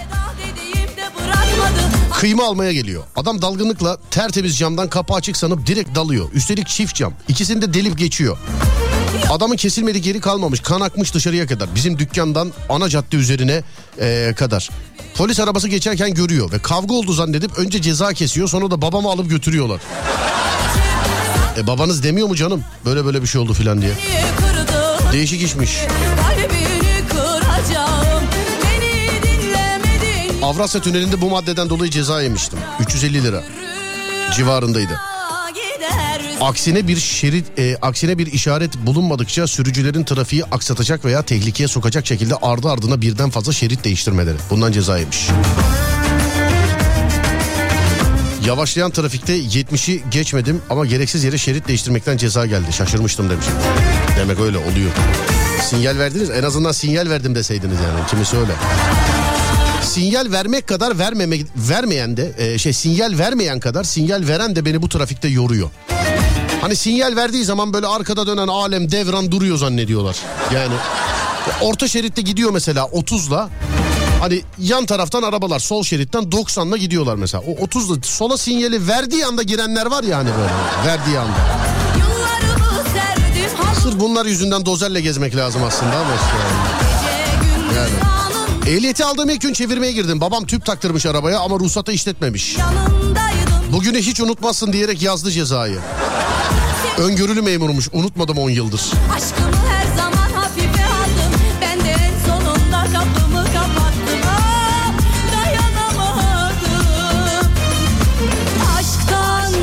kıyma 2.13 2.45
almaya 2.45 2.73
geliyor. 2.73 3.03
Adam 3.15 3.41
dalgınlıkla 3.41 3.97
tertemiz 4.11 4.57
camdan 4.57 4.89
kapı 4.89 5.13
açık 5.13 5.37
sanıp 5.37 5.67
direkt 5.67 5.95
dalıyor. 5.95 6.31
Üstelik 6.33 6.67
çift 6.67 6.95
cam. 6.95 7.13
İkisini 7.27 7.61
de 7.61 7.73
delip 7.73 7.97
geçiyor. 7.97 8.37
Adamın 9.29 9.55
kesilmedik 9.55 10.05
yeri 10.05 10.19
kalmamış. 10.19 10.59
Kan 10.59 10.81
akmış 10.81 11.13
dışarıya 11.13 11.47
kadar. 11.47 11.75
Bizim 11.75 11.99
dükkandan 11.99 12.53
ana 12.69 12.89
cadde 12.89 13.15
üzerine 13.17 13.63
eee, 14.01 14.33
kadar. 14.33 14.69
Polis 15.15 15.39
arabası 15.39 15.67
geçerken 15.67 16.13
görüyor 16.13 16.51
ve 16.51 16.59
kavga 16.59 16.95
oldu 16.95 17.13
zannedip 17.13 17.59
önce 17.59 17.81
ceza 17.81 18.13
kesiyor 18.13 18.47
sonra 18.47 18.71
da 18.71 18.81
babamı 18.81 19.09
alıp 19.09 19.29
götürüyorlar. 19.29 19.81
E 21.57 21.67
babanız 21.67 22.03
demiyor 22.03 22.27
mu 22.27 22.35
canım? 22.35 22.63
Böyle 22.85 23.05
böyle 23.05 23.21
bir 23.21 23.27
şey 23.27 23.41
oldu 23.41 23.53
filan 23.53 23.81
diye. 23.81 23.91
Değişik 25.13 25.43
işmiş. 25.43 25.77
Avrasya 30.43 30.81
Tüneli'nde 30.81 31.21
bu 31.21 31.29
maddeden 31.29 31.69
dolayı 31.69 31.91
ceza 31.91 32.21
yemiştim. 32.21 32.59
350 32.79 33.23
lira. 33.23 33.43
civarındaydı. 34.35 34.99
Aksine 36.41 36.87
bir 36.87 36.97
şerit, 36.97 37.59
e, 37.59 37.77
aksine 37.81 38.17
bir 38.17 38.27
işaret 38.27 38.77
bulunmadıkça 38.77 39.47
sürücülerin 39.47 40.03
trafiği 40.03 40.45
aksatacak 40.45 41.05
veya 41.05 41.21
tehlikeye 41.21 41.67
sokacak 41.67 42.07
şekilde 42.07 42.35
ardı 42.41 42.69
ardına 42.69 43.01
birden 43.01 43.29
fazla 43.29 43.53
şerit 43.53 43.83
değiştirmeleri. 43.83 44.35
Bundan 44.49 44.71
cezaymış. 44.71 45.27
Yavaşlayan 48.45 48.91
trafikte 48.91 49.37
70'i 49.39 50.03
geçmedim 50.11 50.61
ama 50.69 50.85
gereksiz 50.85 51.23
yere 51.23 51.37
şerit 51.37 51.67
değiştirmekten 51.67 52.17
ceza 52.17 52.45
geldi. 52.45 52.73
Şaşırmıştım 52.73 53.29
demiş. 53.29 53.45
Demek 54.19 54.39
öyle 54.39 54.57
oluyor. 54.57 54.91
Sinyal 55.69 55.97
verdiniz 55.97 56.29
en 56.29 56.43
azından 56.43 56.71
sinyal 56.71 57.09
verdim 57.09 57.35
deseydiniz 57.35 57.77
yani. 57.79 58.07
Kimisi 58.09 58.37
öyle. 58.37 58.51
Sinyal 59.97 60.31
vermek 60.31 60.67
kadar 60.67 60.99
vermeme, 60.99 61.37
vermeyen 61.55 62.17
de 62.17 62.33
e, 62.37 62.57
şey 62.57 62.73
sinyal 62.73 63.17
vermeyen 63.17 63.59
kadar 63.59 63.83
sinyal 63.83 64.27
veren 64.27 64.55
de 64.55 64.65
beni 64.65 64.81
bu 64.81 64.89
trafikte 64.89 65.27
yoruyor. 65.27 65.69
Hani 66.61 66.75
sinyal 66.75 67.15
verdiği 67.15 67.45
zaman 67.45 67.73
böyle 67.73 67.87
arkada 67.87 68.27
dönen 68.27 68.47
alem 68.47 68.91
devran 68.91 69.31
duruyor 69.31 69.57
zannediyorlar. 69.57 70.17
Yani 70.53 70.73
orta 71.61 71.87
şeritte 71.87 72.21
gidiyor 72.21 72.51
mesela 72.51 72.83
30'la. 72.83 73.49
Hani 74.19 74.41
yan 74.57 74.85
taraftan 74.85 75.23
arabalar 75.23 75.59
sol 75.59 75.83
şeritten 75.83 76.23
90'la 76.23 76.77
gidiyorlar 76.77 77.15
mesela. 77.15 77.43
O 77.47 77.65
30'la 77.65 77.97
sola 78.03 78.37
sinyali 78.37 78.87
verdiği 78.87 79.25
anda 79.25 79.43
girenler 79.43 79.85
var 79.85 80.03
ya 80.03 80.17
hani 80.17 80.29
böyle 80.29 80.53
verdiği 80.85 81.19
anda. 81.19 81.37
Sırf 83.83 83.99
bunlar 83.99 84.25
yüzünden 84.25 84.65
dozerle 84.65 85.01
gezmek 85.01 85.35
lazım 85.35 85.63
aslında 85.63 85.97
ama 85.97 86.13
işte. 86.15 86.37
gündüz 87.41 87.77
Yani. 87.77 88.26
Ehliyeti 88.67 89.05
aldığım 89.05 89.29
ilk 89.29 89.41
gün 89.41 89.53
çevirmeye 89.53 89.91
girdim. 89.91 90.21
Babam 90.21 90.45
tüp 90.45 90.65
taktırmış 90.65 91.05
arabaya 91.05 91.39
ama 91.39 91.59
ruhsatı 91.59 91.91
işletmemiş. 91.91 92.57
Bugünü 93.71 93.97
hiç 93.97 94.19
unutmazsın 94.21 94.73
diyerek 94.73 95.01
yazdı 95.01 95.31
cezayı. 95.31 95.79
Öngörülü 96.97 97.41
memurmuş. 97.41 97.89
Unutmadım 97.93 98.37
10 98.37 98.49
yıldır. 98.49 98.81
Aşkımı 99.15 99.67
her 99.67 99.97
zaman 99.97 100.29
hafife 100.41 100.85
aldım. 100.85 101.41
Ben 101.61 101.79
de 101.79 101.89
en 101.89 102.29
sonunda 102.29 102.83
kapımı 102.83 103.45
kapattım. 103.45 104.29
Ah, 104.29 104.91
dayanamadım. 105.33 106.87
Aşktan 108.77 109.53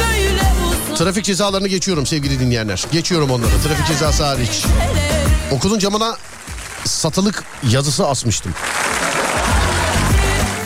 böyle 0.00 0.52
uzun 0.88 1.04
Trafik 1.04 1.24
cezalarını 1.24 1.68
geçiyorum 1.68 2.06
sevgili 2.06 2.40
dinleyenler. 2.40 2.84
Geçiyorum 2.92 3.30
onları. 3.30 3.50
Trafik 3.50 3.86
cezası 3.86 4.24
hariç. 4.24 4.64
Okulun 5.50 5.78
camına 5.78 6.16
satılık 6.84 7.44
yazısı 7.70 8.06
asmıştım. 8.06 8.52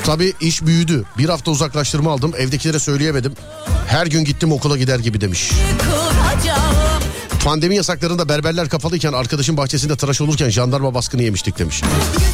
Tabii 0.05 0.33
iş 0.41 0.63
büyüdü. 0.63 1.05
Bir 1.19 1.29
hafta 1.29 1.51
uzaklaştırma 1.51 2.13
aldım. 2.13 2.33
Evdekilere 2.39 2.79
söyleyemedim. 2.79 3.35
Her 3.89 4.07
gün 4.07 4.25
gittim 4.25 4.53
okula 4.53 4.77
gider 4.77 4.99
gibi 4.99 5.21
demiş. 5.21 5.51
Pandemi 7.45 7.77
yasaklarında 7.77 8.29
berberler 8.29 8.69
kapalıyken 8.69 9.13
arkadaşın 9.13 9.57
bahçesinde 9.57 9.97
tıraş 9.97 10.21
olurken 10.21 10.49
jandarma 10.51 10.95
baskını 10.95 11.23
yemiştik 11.23 11.59
demiş. 11.59 11.83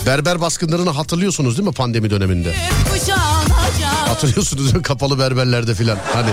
Berber 0.07 0.41
baskınlarını 0.41 0.91
hatırlıyorsunuz 0.91 1.57
değil 1.59 1.69
mi 1.69 1.75
pandemi 1.75 2.11
döneminde? 2.11 2.55
Hatırlıyorsunuz 4.09 4.65
değil 4.65 4.77
mi? 4.77 4.83
kapalı 4.83 5.19
berberlerde 5.19 5.75
filan. 5.75 5.99
Hani 6.13 6.31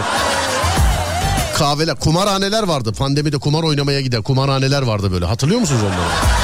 kahveler, 1.58 1.96
kumarhaneler 1.96 2.64
vardı. 2.64 2.94
Pandemide 2.94 3.38
kumar 3.38 3.64
oynamaya 3.64 4.02
giden 4.02 4.22
kumarhaneler 4.22 4.82
vardı 4.82 5.12
böyle. 5.12 5.26
Hatırlıyor 5.26 5.60
musunuz 5.60 5.82
onları? 5.84 6.41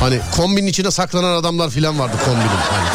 Hani 0.00 0.20
kombinin 0.36 0.66
içine 0.66 0.90
saklanan 0.90 1.34
adamlar 1.34 1.70
filan 1.70 1.98
vardı 1.98 2.16
kombinin. 2.24 2.48
Hani. 2.48 2.88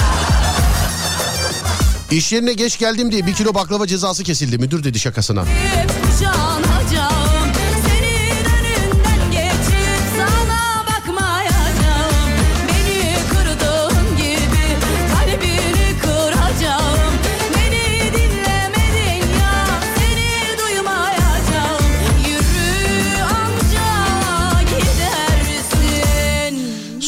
İş 2.11 2.31
yerine 2.31 2.53
geç 2.53 2.79
geldim 2.79 3.11
diye 3.11 3.25
bir 3.25 3.33
kilo 3.33 3.53
baklava 3.53 3.87
cezası 3.87 4.23
kesildi. 4.23 4.57
Müdür 4.57 4.83
dedi 4.83 4.99
şakasına. 4.99 5.45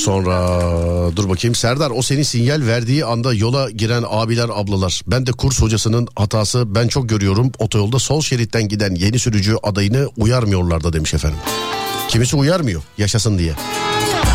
Sonra 0.06 0.62
dur 1.16 1.30
bakayım 1.30 1.56
Serdar 1.56 1.92
o 1.96 2.02
senin 2.02 2.24
sinyal 2.24 2.66
verdiği 2.66 3.06
anda 3.06 3.34
yola 3.34 3.70
giren 3.70 4.04
abiler 4.10 4.50
ablalar. 4.54 5.02
Ben 5.08 5.26
de 5.28 5.32
kurs 5.32 5.62
hocasının 5.62 6.08
hatası 6.16 6.76
ben 6.76 6.88
çok 6.88 7.10
görüyorum. 7.10 7.52
Otoyolda 7.60 8.00
sol 8.00 8.22
şeritten 8.22 8.68
giden 8.68 8.96
yeni 8.96 9.20
sürücü 9.20 9.56
adayını 9.64 10.10
uyarmıyorlar 10.18 10.84
da 10.84 10.94
demiş 10.94 11.14
efendim. 11.14 11.40
Kimisi 12.10 12.36
uyarmıyor 12.36 12.82
yaşasın 12.98 13.38
diye. 13.38 13.54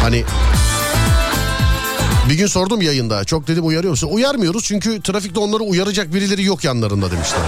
Hani 0.03 0.25
bir 2.31 2.35
gün 2.35 2.47
sordum 2.47 2.83
yayında 2.83 3.25
çok 3.25 3.47
dedim 3.47 3.67
uyarıyor 3.67 3.91
musun? 3.91 4.09
Uyarmıyoruz 4.13 4.65
çünkü 4.65 5.03
trafikte 5.03 5.41
onları 5.41 5.63
uyaracak 5.63 6.15
birileri 6.15 6.45
yok 6.45 6.65
yanlarında 6.65 7.11
demişler. 7.11 7.41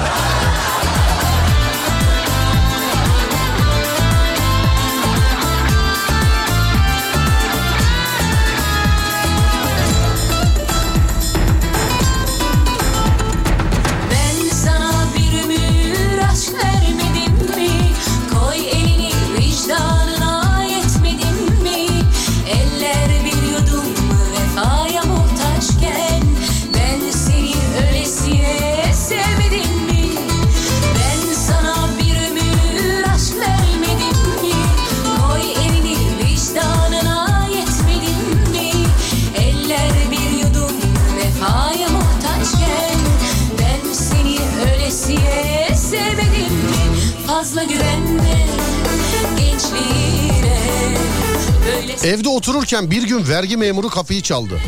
Evde 52.05 52.29
otururken 52.29 52.91
bir 52.91 53.03
gün 53.03 53.29
vergi 53.29 53.57
memuru 53.57 53.89
kapıyı 53.89 54.23
çaldı. 54.23 54.61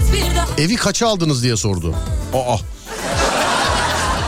Evi 0.59 0.77
kaça 0.77 1.09
aldınız 1.09 1.43
diye 1.43 1.57
sordu. 1.57 1.95
Aa. 2.35 2.57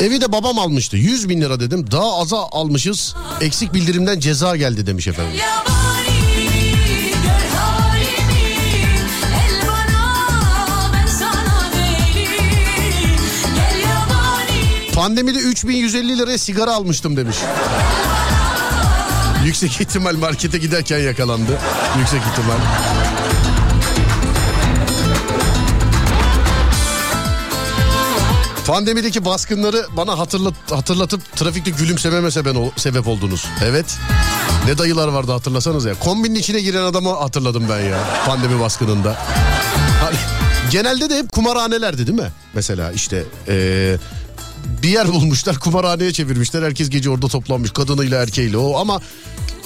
Evi 0.01 0.21
de 0.21 0.33
babam 0.33 0.59
almıştı. 0.59 0.97
100 0.97 1.29
bin 1.29 1.41
lira 1.41 1.61
dedim. 1.61 1.91
Daha 1.91 2.21
aza 2.21 2.39
almışız. 2.53 3.15
Eksik 3.41 3.75
bildirimden 3.75 4.21
ceza 4.21 4.57
geldi 4.57 4.87
demiş 4.87 5.09
efendim. 5.09 5.41
Pandemide 14.95 15.39
3150 15.39 16.19
liraya 16.19 16.39
sigara 16.39 16.75
almıştım 16.75 17.17
demiş. 17.17 17.37
Yüksek 19.47 19.81
ihtimal 19.81 20.15
markete 20.17 20.59
giderken 20.59 20.99
yakalandı. 20.99 21.59
Yüksek 21.99 22.21
ihtimal. 22.21 22.57
Pandemideki 28.67 29.25
baskınları 29.25 29.87
bana 29.97 30.19
hatırlat, 30.19 30.55
hatırlatıp 30.71 31.37
trafikte 31.37 31.71
gülümsememe 31.71 32.31
sebep, 32.77 33.09
oldunuz. 33.09 33.47
Evet. 33.65 33.87
Ne 34.67 34.79
dayılar 34.79 35.09
vardı 35.09 35.33
hatırlasanız 35.33 35.85
ya. 35.85 35.95
Kombinin 36.01 36.35
içine 36.35 36.61
giren 36.61 36.83
adamı 36.83 37.13
hatırladım 37.13 37.65
ben 37.71 37.81
ya. 37.81 37.99
Pandemi 38.27 38.61
baskınında. 38.61 39.17
Hani, 40.05 40.17
genelde 40.71 41.11
de 41.11 41.19
hep 41.19 41.33
kumarhanelerdi 41.33 42.07
değil 42.07 42.19
mi? 42.19 42.33
Mesela 42.55 42.93
işte 42.93 43.25
eee, 43.49 43.99
bir 44.83 44.89
yer 44.89 45.09
bulmuşlar 45.09 45.59
kumarhaneye 45.59 46.13
çevirmişler. 46.13 46.63
Herkes 46.63 46.91
gece 46.91 47.11
orada 47.11 47.29
toplanmış 47.29 47.71
kadınıyla 47.71 48.23
erkeğiyle 48.23 48.57
o 48.57 48.79
ama 48.79 49.01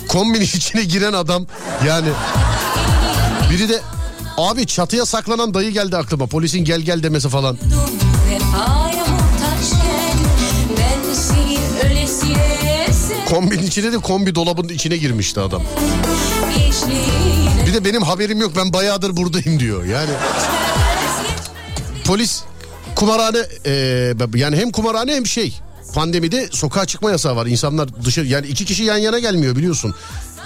kombinin 0.08 0.44
içine 0.54 0.84
giren 0.84 1.12
adam 1.12 1.46
yani 1.86 2.08
biri 3.50 3.68
de 3.68 3.80
abi 4.36 4.66
çatıya 4.66 5.06
saklanan 5.06 5.54
dayı 5.54 5.70
geldi 5.70 5.96
aklıma 5.96 6.26
polisin 6.26 6.64
gel 6.64 6.80
gel 6.80 7.02
demesi 7.02 7.28
falan. 7.28 7.58
Kombinin 13.28 13.66
içine 13.66 13.92
de 13.92 13.98
kombi 13.98 14.34
dolabının 14.34 14.68
içine 14.68 14.96
girmişti 14.96 15.40
adam. 15.40 15.62
Bir 17.66 17.74
de 17.74 17.84
benim 17.84 18.02
haberim 18.02 18.40
yok 18.40 18.52
ben 18.56 18.72
bayağıdır 18.72 19.16
buradayım 19.16 19.60
diyor. 19.60 19.84
Yani 19.84 20.10
polis 22.04 22.42
kumarhane 23.00 23.38
e, 23.66 23.72
yani 24.34 24.56
hem 24.56 24.70
kumarhane 24.72 25.14
hem 25.14 25.26
şey 25.26 25.58
pandemide 25.94 26.48
sokağa 26.52 26.86
çıkma 26.86 27.10
yasağı 27.10 27.36
var. 27.36 27.46
İnsanlar 27.46 28.04
dışarı 28.04 28.26
yani 28.26 28.46
iki 28.46 28.64
kişi 28.64 28.82
yan 28.84 28.96
yana 28.98 29.18
gelmiyor 29.18 29.56
biliyorsun. 29.56 29.94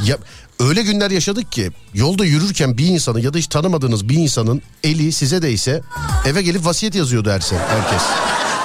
Ya 0.05 0.17
öyle 0.61 0.83
günler 0.83 1.11
yaşadık 1.11 1.53
ki 1.53 1.71
yolda 1.95 2.25
yürürken 2.25 2.79
bir 2.79 2.87
insanın 2.87 3.19
ya 3.19 3.35
da 3.35 3.39
hiç 3.39 3.47
tanımadığınız 3.47 4.09
bir 4.09 4.15
insanın 4.17 4.63
eli 4.85 5.13
size 5.13 5.43
değse 5.43 5.81
eve 6.27 6.43
gelip 6.43 6.65
vasiyet 6.65 6.95
yazıyordu 6.95 7.31
her 7.31 7.41
şey, 7.41 7.59
herkes. 7.59 8.03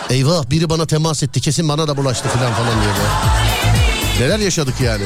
Eyvah 0.09 0.49
biri 0.49 0.69
bana 0.69 0.85
temas 0.85 1.23
etti 1.23 1.41
kesin 1.41 1.69
bana 1.69 1.87
da 1.87 1.97
bulaştı 1.97 2.29
falan 2.29 2.53
falan 2.53 2.73
diye. 2.81 2.91
Neler 4.27 4.39
yaşadık 4.39 4.75
yani. 4.83 5.03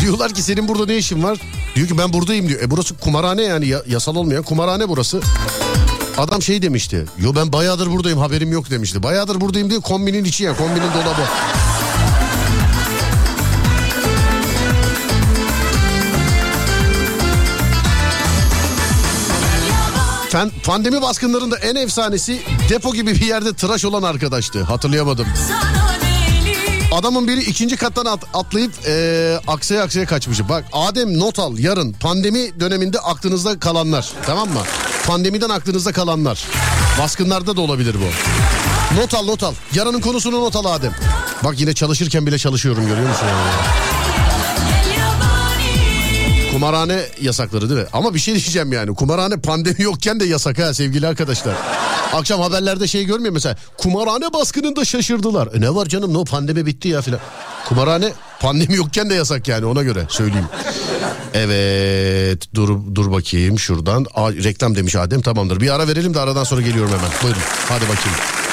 Diyorlar 0.00 0.34
ki 0.34 0.42
senin 0.42 0.68
burada 0.68 0.86
ne 0.86 0.96
işin 0.96 1.22
var? 1.22 1.38
Diyor 1.76 1.88
ki 1.88 1.98
ben 1.98 2.12
buradayım 2.12 2.48
diyor. 2.48 2.60
E 2.62 2.70
burası 2.70 2.94
kumarhane 2.96 3.42
yani 3.42 3.66
ya- 3.66 3.82
yasal 3.88 4.16
olmayan 4.16 4.42
kumarhane 4.42 4.88
burası. 4.88 5.20
Adam 6.18 6.42
şey 6.42 6.62
demişti. 6.62 7.04
Yo 7.18 7.34
ben 7.36 7.52
bayağıdır 7.52 7.90
buradayım 7.90 8.18
haberim 8.18 8.52
yok 8.52 8.70
demişti. 8.70 9.02
Bayağıdır 9.02 9.40
buradayım 9.40 9.70
diye 9.70 9.80
kombinin 9.80 10.24
içi 10.24 10.44
ya 10.44 10.56
kombinin 10.56 10.92
dolabı. 10.94 11.22
Pandemi 20.64 21.02
baskınlarında 21.02 21.56
en 21.58 21.74
efsanesi 21.74 22.40
depo 22.68 22.92
gibi 22.94 23.14
bir 23.14 23.20
yerde 23.26 23.52
tıraş 23.54 23.84
olan 23.84 24.02
arkadaştı. 24.02 24.62
Hatırlayamadım. 24.62 25.26
Adamın 26.92 27.28
biri 27.28 27.40
ikinci 27.40 27.76
kattan 27.76 28.04
at- 28.04 28.24
atlayıp 28.34 28.72
eee 28.86 29.40
aksaya 29.46 29.82
aksaya 29.82 30.06
kaçmış. 30.06 30.48
Bak 30.48 30.64
Adem 30.72 31.18
not 31.18 31.38
al 31.38 31.58
yarın 31.58 31.92
pandemi 31.92 32.60
döneminde 32.60 32.98
aklınızda 32.98 33.58
kalanlar 33.58 34.12
tamam 34.26 34.48
mı? 34.48 34.60
Pandemiden 35.06 35.48
aklınızda 35.48 35.92
kalanlar. 35.92 36.44
Baskınlarda 36.98 37.56
da 37.56 37.60
olabilir 37.60 37.94
bu. 37.94 39.00
Not 39.00 39.14
al 39.14 39.24
not 39.24 39.42
al. 39.42 39.54
Yarının 39.74 40.00
konusunu 40.00 40.40
not 40.40 40.56
al 40.56 40.64
Adem. 40.64 40.94
Bak 41.44 41.60
yine 41.60 41.74
çalışırken 41.74 42.26
bile 42.26 42.38
çalışıyorum 42.38 42.86
görüyor 42.86 43.08
musun? 43.08 43.26
Kumarhane 46.52 47.02
yasakları 47.20 47.70
değil 47.70 47.80
mi? 47.80 47.86
Ama 47.92 48.14
bir 48.14 48.18
şey 48.18 48.34
diyeceğim 48.34 48.72
yani. 48.72 48.94
Kumarhane 48.94 49.36
pandemi 49.36 49.82
yokken 49.82 50.20
de 50.20 50.24
yasak 50.24 50.58
ha 50.58 50.74
sevgili 50.74 51.06
arkadaşlar. 51.06 51.54
Akşam 52.14 52.40
haberlerde 52.40 52.86
şey 52.86 53.04
görmüyor 53.04 53.32
mesela. 53.32 53.56
Kumarhane 53.78 54.32
baskınında 54.32 54.84
şaşırdılar. 54.84 55.48
E 55.54 55.60
ne 55.60 55.74
var 55.74 55.86
canım 55.86 56.14
ne 56.14 56.18
o 56.18 56.24
pandemi 56.24 56.66
bitti 56.66 56.88
ya 56.88 57.02
filan. 57.02 57.20
Kumarhane 57.68 58.12
pandemi 58.40 58.76
yokken 58.76 59.10
de 59.10 59.14
yasak 59.14 59.48
yani 59.48 59.66
ona 59.66 59.82
göre 59.82 60.06
söyleyeyim. 60.08 60.46
Evet 61.36 62.54
dur 62.54 62.78
dur 62.94 63.12
bakayım 63.12 63.58
şuradan. 63.58 64.06
Aa, 64.14 64.32
reklam 64.32 64.74
demiş 64.74 64.96
Adem 64.96 65.20
tamamdır. 65.20 65.60
Bir 65.60 65.74
ara 65.74 65.88
verelim 65.88 66.14
de 66.14 66.20
aradan 66.20 66.44
sonra 66.44 66.60
geliyorum 66.60 66.92
hemen. 66.92 67.10
Buyurun 67.22 67.40
hadi 67.68 67.84
bakayım. 67.84 68.45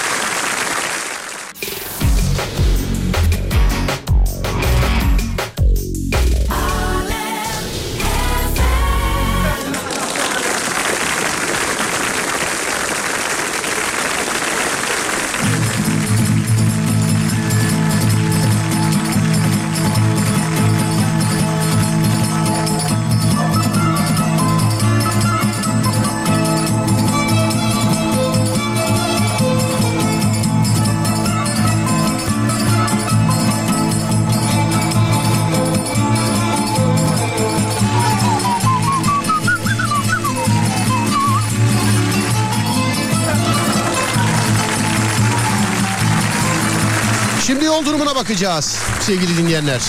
Bakacağız 48.24 48.78
sevgili 49.02 49.38
dinleyenler. 49.38 49.82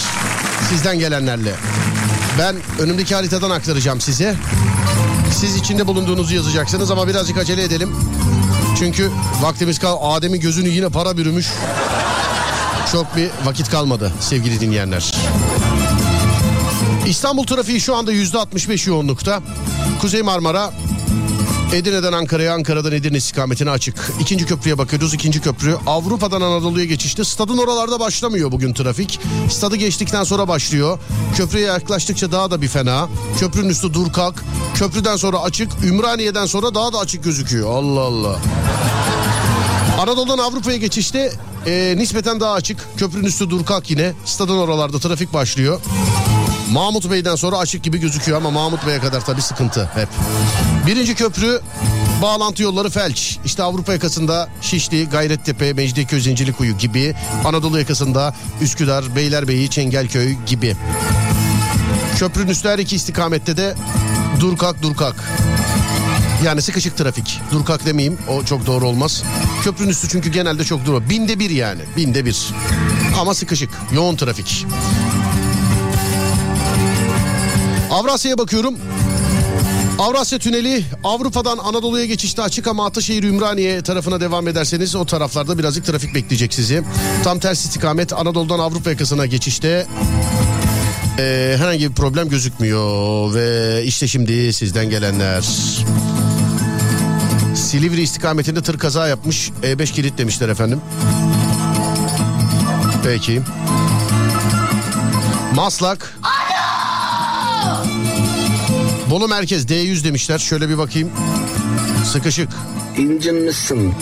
Sizden 0.68 0.98
gelenlerle. 0.98 1.54
Ben 2.38 2.56
önümdeki 2.78 3.14
haritadan 3.14 3.50
aktaracağım 3.50 4.00
size. 4.00 4.36
Siz 5.40 5.56
içinde 5.56 5.86
bulunduğunuzu 5.86 6.34
yazacaksınız 6.34 6.90
ama 6.90 7.08
birazcık 7.08 7.38
acele 7.38 7.62
edelim. 7.62 7.96
Çünkü 8.78 9.10
vaktimiz 9.42 9.78
kal. 9.78 10.16
Adem'in 10.16 10.40
gözünü 10.40 10.68
yine 10.68 10.88
para 10.88 11.16
bürümüş. 11.16 11.46
Çok 12.92 13.16
bir 13.16 13.30
vakit 13.44 13.70
kalmadı 13.70 14.12
sevgili 14.20 14.60
dinleyenler. 14.60 15.14
İstanbul 17.06 17.46
trafiği 17.46 17.80
şu 17.80 17.96
anda 17.96 18.12
yüzde 18.12 18.38
65 18.38 18.86
yoğunlukta. 18.86 19.42
Kuzey 20.00 20.22
Marmara 20.22 20.72
Edirne'den 21.74 22.12
Ankara'ya, 22.12 22.54
Ankara'dan 22.54 22.92
Edirne 22.92 23.16
istikametine 23.16 23.70
açık. 23.70 24.10
İkinci 24.20 24.46
köprüye 24.46 24.78
bakıyoruz. 24.78 25.14
İkinci 25.14 25.40
köprü 25.40 25.76
Avrupa'dan 25.86 26.40
Anadolu'ya 26.40 26.84
geçişte. 26.84 27.24
Stadın 27.24 27.58
oralarda 27.58 28.00
başlamıyor 28.00 28.52
bugün 28.52 28.74
trafik. 28.74 29.20
Stadı 29.50 29.76
geçtikten 29.76 30.24
sonra 30.24 30.48
başlıyor. 30.48 30.98
Köprüye 31.36 31.66
yaklaştıkça 31.66 32.32
daha 32.32 32.50
da 32.50 32.62
bir 32.62 32.68
fena. 32.68 33.08
Köprünün 33.40 33.68
üstü 33.68 33.94
dur 33.94 34.12
kalk. 34.12 34.44
Köprüden 34.74 35.16
sonra 35.16 35.38
açık. 35.38 35.70
Ümraniye'den 35.84 36.46
sonra 36.46 36.74
daha 36.74 36.92
da 36.92 36.98
açık 36.98 37.24
gözüküyor. 37.24 37.70
Allah 37.70 38.00
Allah. 38.00 38.38
Anadolu'dan 39.98 40.38
Avrupa'ya 40.38 40.76
geçişte 40.76 41.32
e, 41.66 41.94
nispeten 41.96 42.40
daha 42.40 42.52
açık. 42.52 42.78
Köprünün 42.96 43.24
üstü 43.24 43.50
dur 43.50 43.64
kalk 43.64 43.90
yine. 43.90 44.12
Stadın 44.24 44.58
oralarda 44.58 44.98
trafik 44.98 45.32
başlıyor. 45.32 45.80
Mahmut 46.72 47.10
Bey'den 47.10 47.36
sonra 47.36 47.58
açık 47.58 47.82
gibi 47.82 47.98
gözüküyor 47.98 48.38
ama 48.38 48.50
Mahmut 48.50 48.86
Bey'e 48.86 48.98
kadar 48.98 49.24
tabii 49.24 49.42
sıkıntı 49.42 49.90
hep. 49.94 50.08
Birinci 50.86 51.14
köprü 51.14 51.60
bağlantı 52.22 52.62
yolları 52.62 52.90
felç. 52.90 53.38
İşte 53.44 53.62
Avrupa 53.62 53.92
yakasında 53.92 54.48
Şişli, 54.60 55.08
Gayrettepe, 55.08 55.72
Mecidiyeköy, 55.72 56.20
Zincirlikuyu 56.20 56.78
gibi. 56.78 57.14
Anadolu 57.44 57.78
yakasında 57.78 58.34
Üsküdar, 58.60 59.16
Beylerbeyi, 59.16 59.70
Çengelköy 59.70 60.36
gibi. 60.46 60.76
Köprünün 62.18 62.48
üstü 62.48 62.68
her 62.68 62.78
iki 62.78 62.96
istikamette 62.96 63.56
de 63.56 63.74
dur 64.40 64.56
kalk 64.56 64.82
dur 64.82 64.96
kalk. 64.96 65.16
Yani 66.44 66.62
sıkışık 66.62 66.96
trafik. 66.96 67.40
Dur 67.52 67.64
kalk 67.64 67.86
demeyeyim 67.86 68.18
o 68.28 68.44
çok 68.44 68.66
doğru 68.66 68.86
olmaz. 68.86 69.22
Köprünün 69.64 69.90
üstü 69.90 70.08
çünkü 70.08 70.30
genelde 70.30 70.64
çok 70.64 70.86
durma. 70.86 71.10
Binde 71.10 71.38
bir 71.38 71.50
yani 71.50 71.80
binde 71.96 72.24
bir. 72.24 72.48
Ama 73.20 73.34
sıkışık 73.34 73.70
yoğun 73.92 74.16
trafik. 74.16 74.66
Avrasya'ya 77.94 78.38
bakıyorum. 78.38 78.74
Avrasya 79.98 80.38
Tüneli 80.38 80.84
Avrupa'dan 81.04 81.58
Anadolu'ya 81.58 82.04
geçişte 82.04 82.42
açık 82.42 82.66
ama 82.66 82.86
Ataşehir 82.86 83.22
Ümraniye 83.22 83.82
tarafına 83.82 84.20
devam 84.20 84.48
ederseniz 84.48 84.94
o 84.94 85.06
taraflarda 85.06 85.58
birazcık 85.58 85.86
trafik 85.86 86.14
bekleyecek 86.14 86.54
sizi. 86.54 86.82
Tam 87.24 87.38
ters 87.38 87.64
istikamet 87.64 88.12
Anadolu'dan 88.12 88.58
Avrupa 88.58 88.90
yakasına 88.90 89.26
geçişte 89.26 89.86
e, 91.18 91.54
herhangi 91.58 91.90
bir 91.90 91.94
problem 91.94 92.28
gözükmüyor 92.28 93.34
ve 93.34 93.82
işte 93.84 94.08
şimdi 94.08 94.52
sizden 94.52 94.90
gelenler. 94.90 95.44
Silivri 97.54 98.02
istikametinde 98.02 98.62
tır 98.62 98.78
kaza 98.78 99.08
yapmış 99.08 99.50
E5 99.62 99.92
kilit 99.92 100.18
demişler 100.18 100.48
efendim. 100.48 100.80
Peki. 103.04 103.42
Maslak. 105.54 106.18
Bolu 109.10 109.28
merkez 109.28 109.64
D100 109.64 110.04
demişler. 110.04 110.38
Şöyle 110.38 110.68
bir 110.68 110.78
bakayım. 110.78 111.10
Sıkışık. 112.12 112.48
İncinmişsin. 112.98 113.94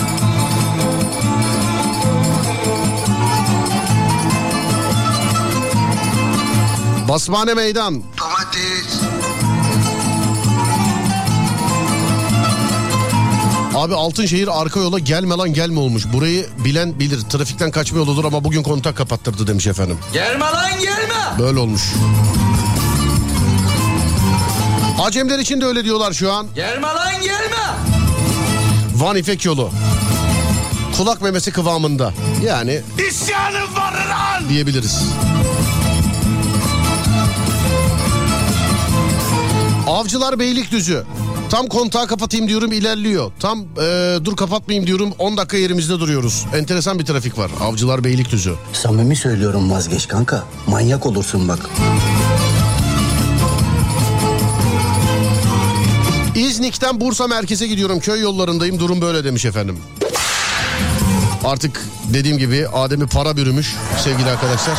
Basmane 7.09 7.55
meydan. 7.55 7.94
Domates. 8.20 9.00
Abi 13.74 13.94
Altınşehir 13.94 14.61
arka 14.61 14.80
yola 14.80 14.98
gelme 14.98 15.34
lan 15.36 15.53
gelme 15.55 15.80
olmuş. 15.80 16.05
Burayı 16.12 16.46
bilen 16.64 16.98
bilir. 17.00 17.20
Trafikten 17.20 17.70
kaçma 17.70 17.98
yoludur 17.98 18.24
ama 18.24 18.44
bugün 18.44 18.62
kontak 18.62 18.96
kapattırdı 18.96 19.46
demiş 19.46 19.66
efendim. 19.66 19.98
Gelme 20.12 20.44
lan 20.44 20.80
gelme. 20.80 21.38
Böyle 21.38 21.59
olmuş. 21.59 21.82
Acemler 25.01 25.38
için 25.38 25.61
de 25.61 25.64
öyle 25.66 25.84
diyorlar 25.84 26.12
şu 26.12 26.32
an. 26.32 26.47
Gelme 26.55 26.86
lan 26.86 27.22
gelme. 27.22 27.76
Van 28.97 29.16
İpek 29.16 29.45
yolu. 29.45 29.70
Kulak 30.97 31.22
memesi 31.22 31.53
kıvamında. 31.53 32.12
Yani 32.45 32.80
İsyanım 33.09 33.76
var 33.76 33.93
lan. 34.09 34.49
diyebiliriz. 34.49 35.03
Avcılar 39.86 40.38
Beylikdüzü. 40.38 41.03
Tam 41.51 41.66
kontağı 41.66 42.07
kapatayım 42.07 42.49
diyorum 42.49 42.72
ilerliyor. 42.72 43.32
Tam 43.40 43.61
e, 43.61 44.16
dur 44.24 44.36
kapatmayayım 44.36 44.86
diyorum 44.86 45.12
10 45.18 45.36
dakika 45.36 45.57
yerimizde 45.57 46.01
duruyoruz. 46.01 46.47
Enteresan 46.57 46.99
bir 46.99 47.05
trafik 47.05 47.38
var. 47.38 47.51
Avcılar 47.61 48.05
Beylikdüzü. 48.05 48.55
Samimi 48.72 49.16
söylüyorum 49.16 49.70
vazgeç 49.70 50.09
kanka. 50.09 50.45
Manyak 50.66 51.07
olursun 51.07 51.49
bak. 51.49 51.59
İznik'ten 56.53 57.00
Bursa 57.00 57.26
merkeze 57.26 57.66
gidiyorum. 57.66 58.00
Köy 58.00 58.20
yollarındayım. 58.20 58.78
Durum 58.78 59.00
böyle 59.00 59.24
demiş 59.24 59.44
efendim. 59.44 59.78
Artık 61.44 61.80
dediğim 62.12 62.38
gibi 62.38 62.68
Adem'i 62.68 63.07
para 63.07 63.36
bürümüş 63.36 63.74
sevgili 64.05 64.30
arkadaşlar. 64.30 64.78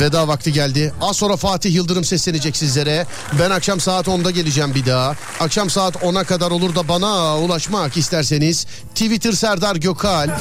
Veda 0.00 0.28
vakti 0.28 0.52
geldi. 0.52 0.92
Az 1.00 1.16
sonra 1.16 1.36
Fatih 1.36 1.74
Yıldırım 1.74 2.04
seslenecek 2.04 2.56
sizlere. 2.56 3.06
Ben 3.38 3.50
akşam 3.50 3.80
saat 3.80 4.06
10'da 4.06 4.30
geleceğim 4.30 4.74
bir 4.74 4.86
daha. 4.86 5.14
Akşam 5.40 5.70
saat 5.70 5.96
10'a 5.96 6.24
kadar 6.24 6.50
olur 6.50 6.74
da 6.74 6.88
bana 6.88 7.38
ulaşmak 7.38 7.96
isterseniz 7.96 8.66
Twitter 8.94 9.32
Serdar 9.32 9.76
Gökalp, 9.76 10.40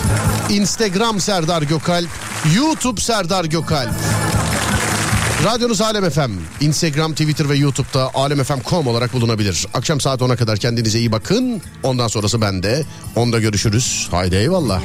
Instagram 0.50 1.20
Serdar 1.20 1.62
Gökalp, 1.62 2.10
YouTube 2.56 3.02
Serdar 3.02 3.46
Gökalp. 3.46 3.92
Radyonuz 5.44 5.82
Alem 5.82 6.10
FM. 6.10 6.32
Instagram, 6.60 7.12
Twitter 7.12 7.50
ve 7.50 7.56
YouTube'da 7.56 8.12
alemfm.com 8.14 8.88
olarak 8.88 9.14
bulunabilir. 9.14 9.68
Akşam 9.74 10.00
saat 10.00 10.22
10'a 10.22 10.36
kadar 10.36 10.58
kendinize 10.58 11.00
iyi 11.00 11.12
bakın. 11.12 11.62
Ondan 11.84 12.08
sonrası 12.08 12.42
bende. 12.42 12.86
Onda 13.16 13.40
görüşürüz. 13.40 14.08
Haydi 14.12 14.36
eyvallah. 14.36 14.82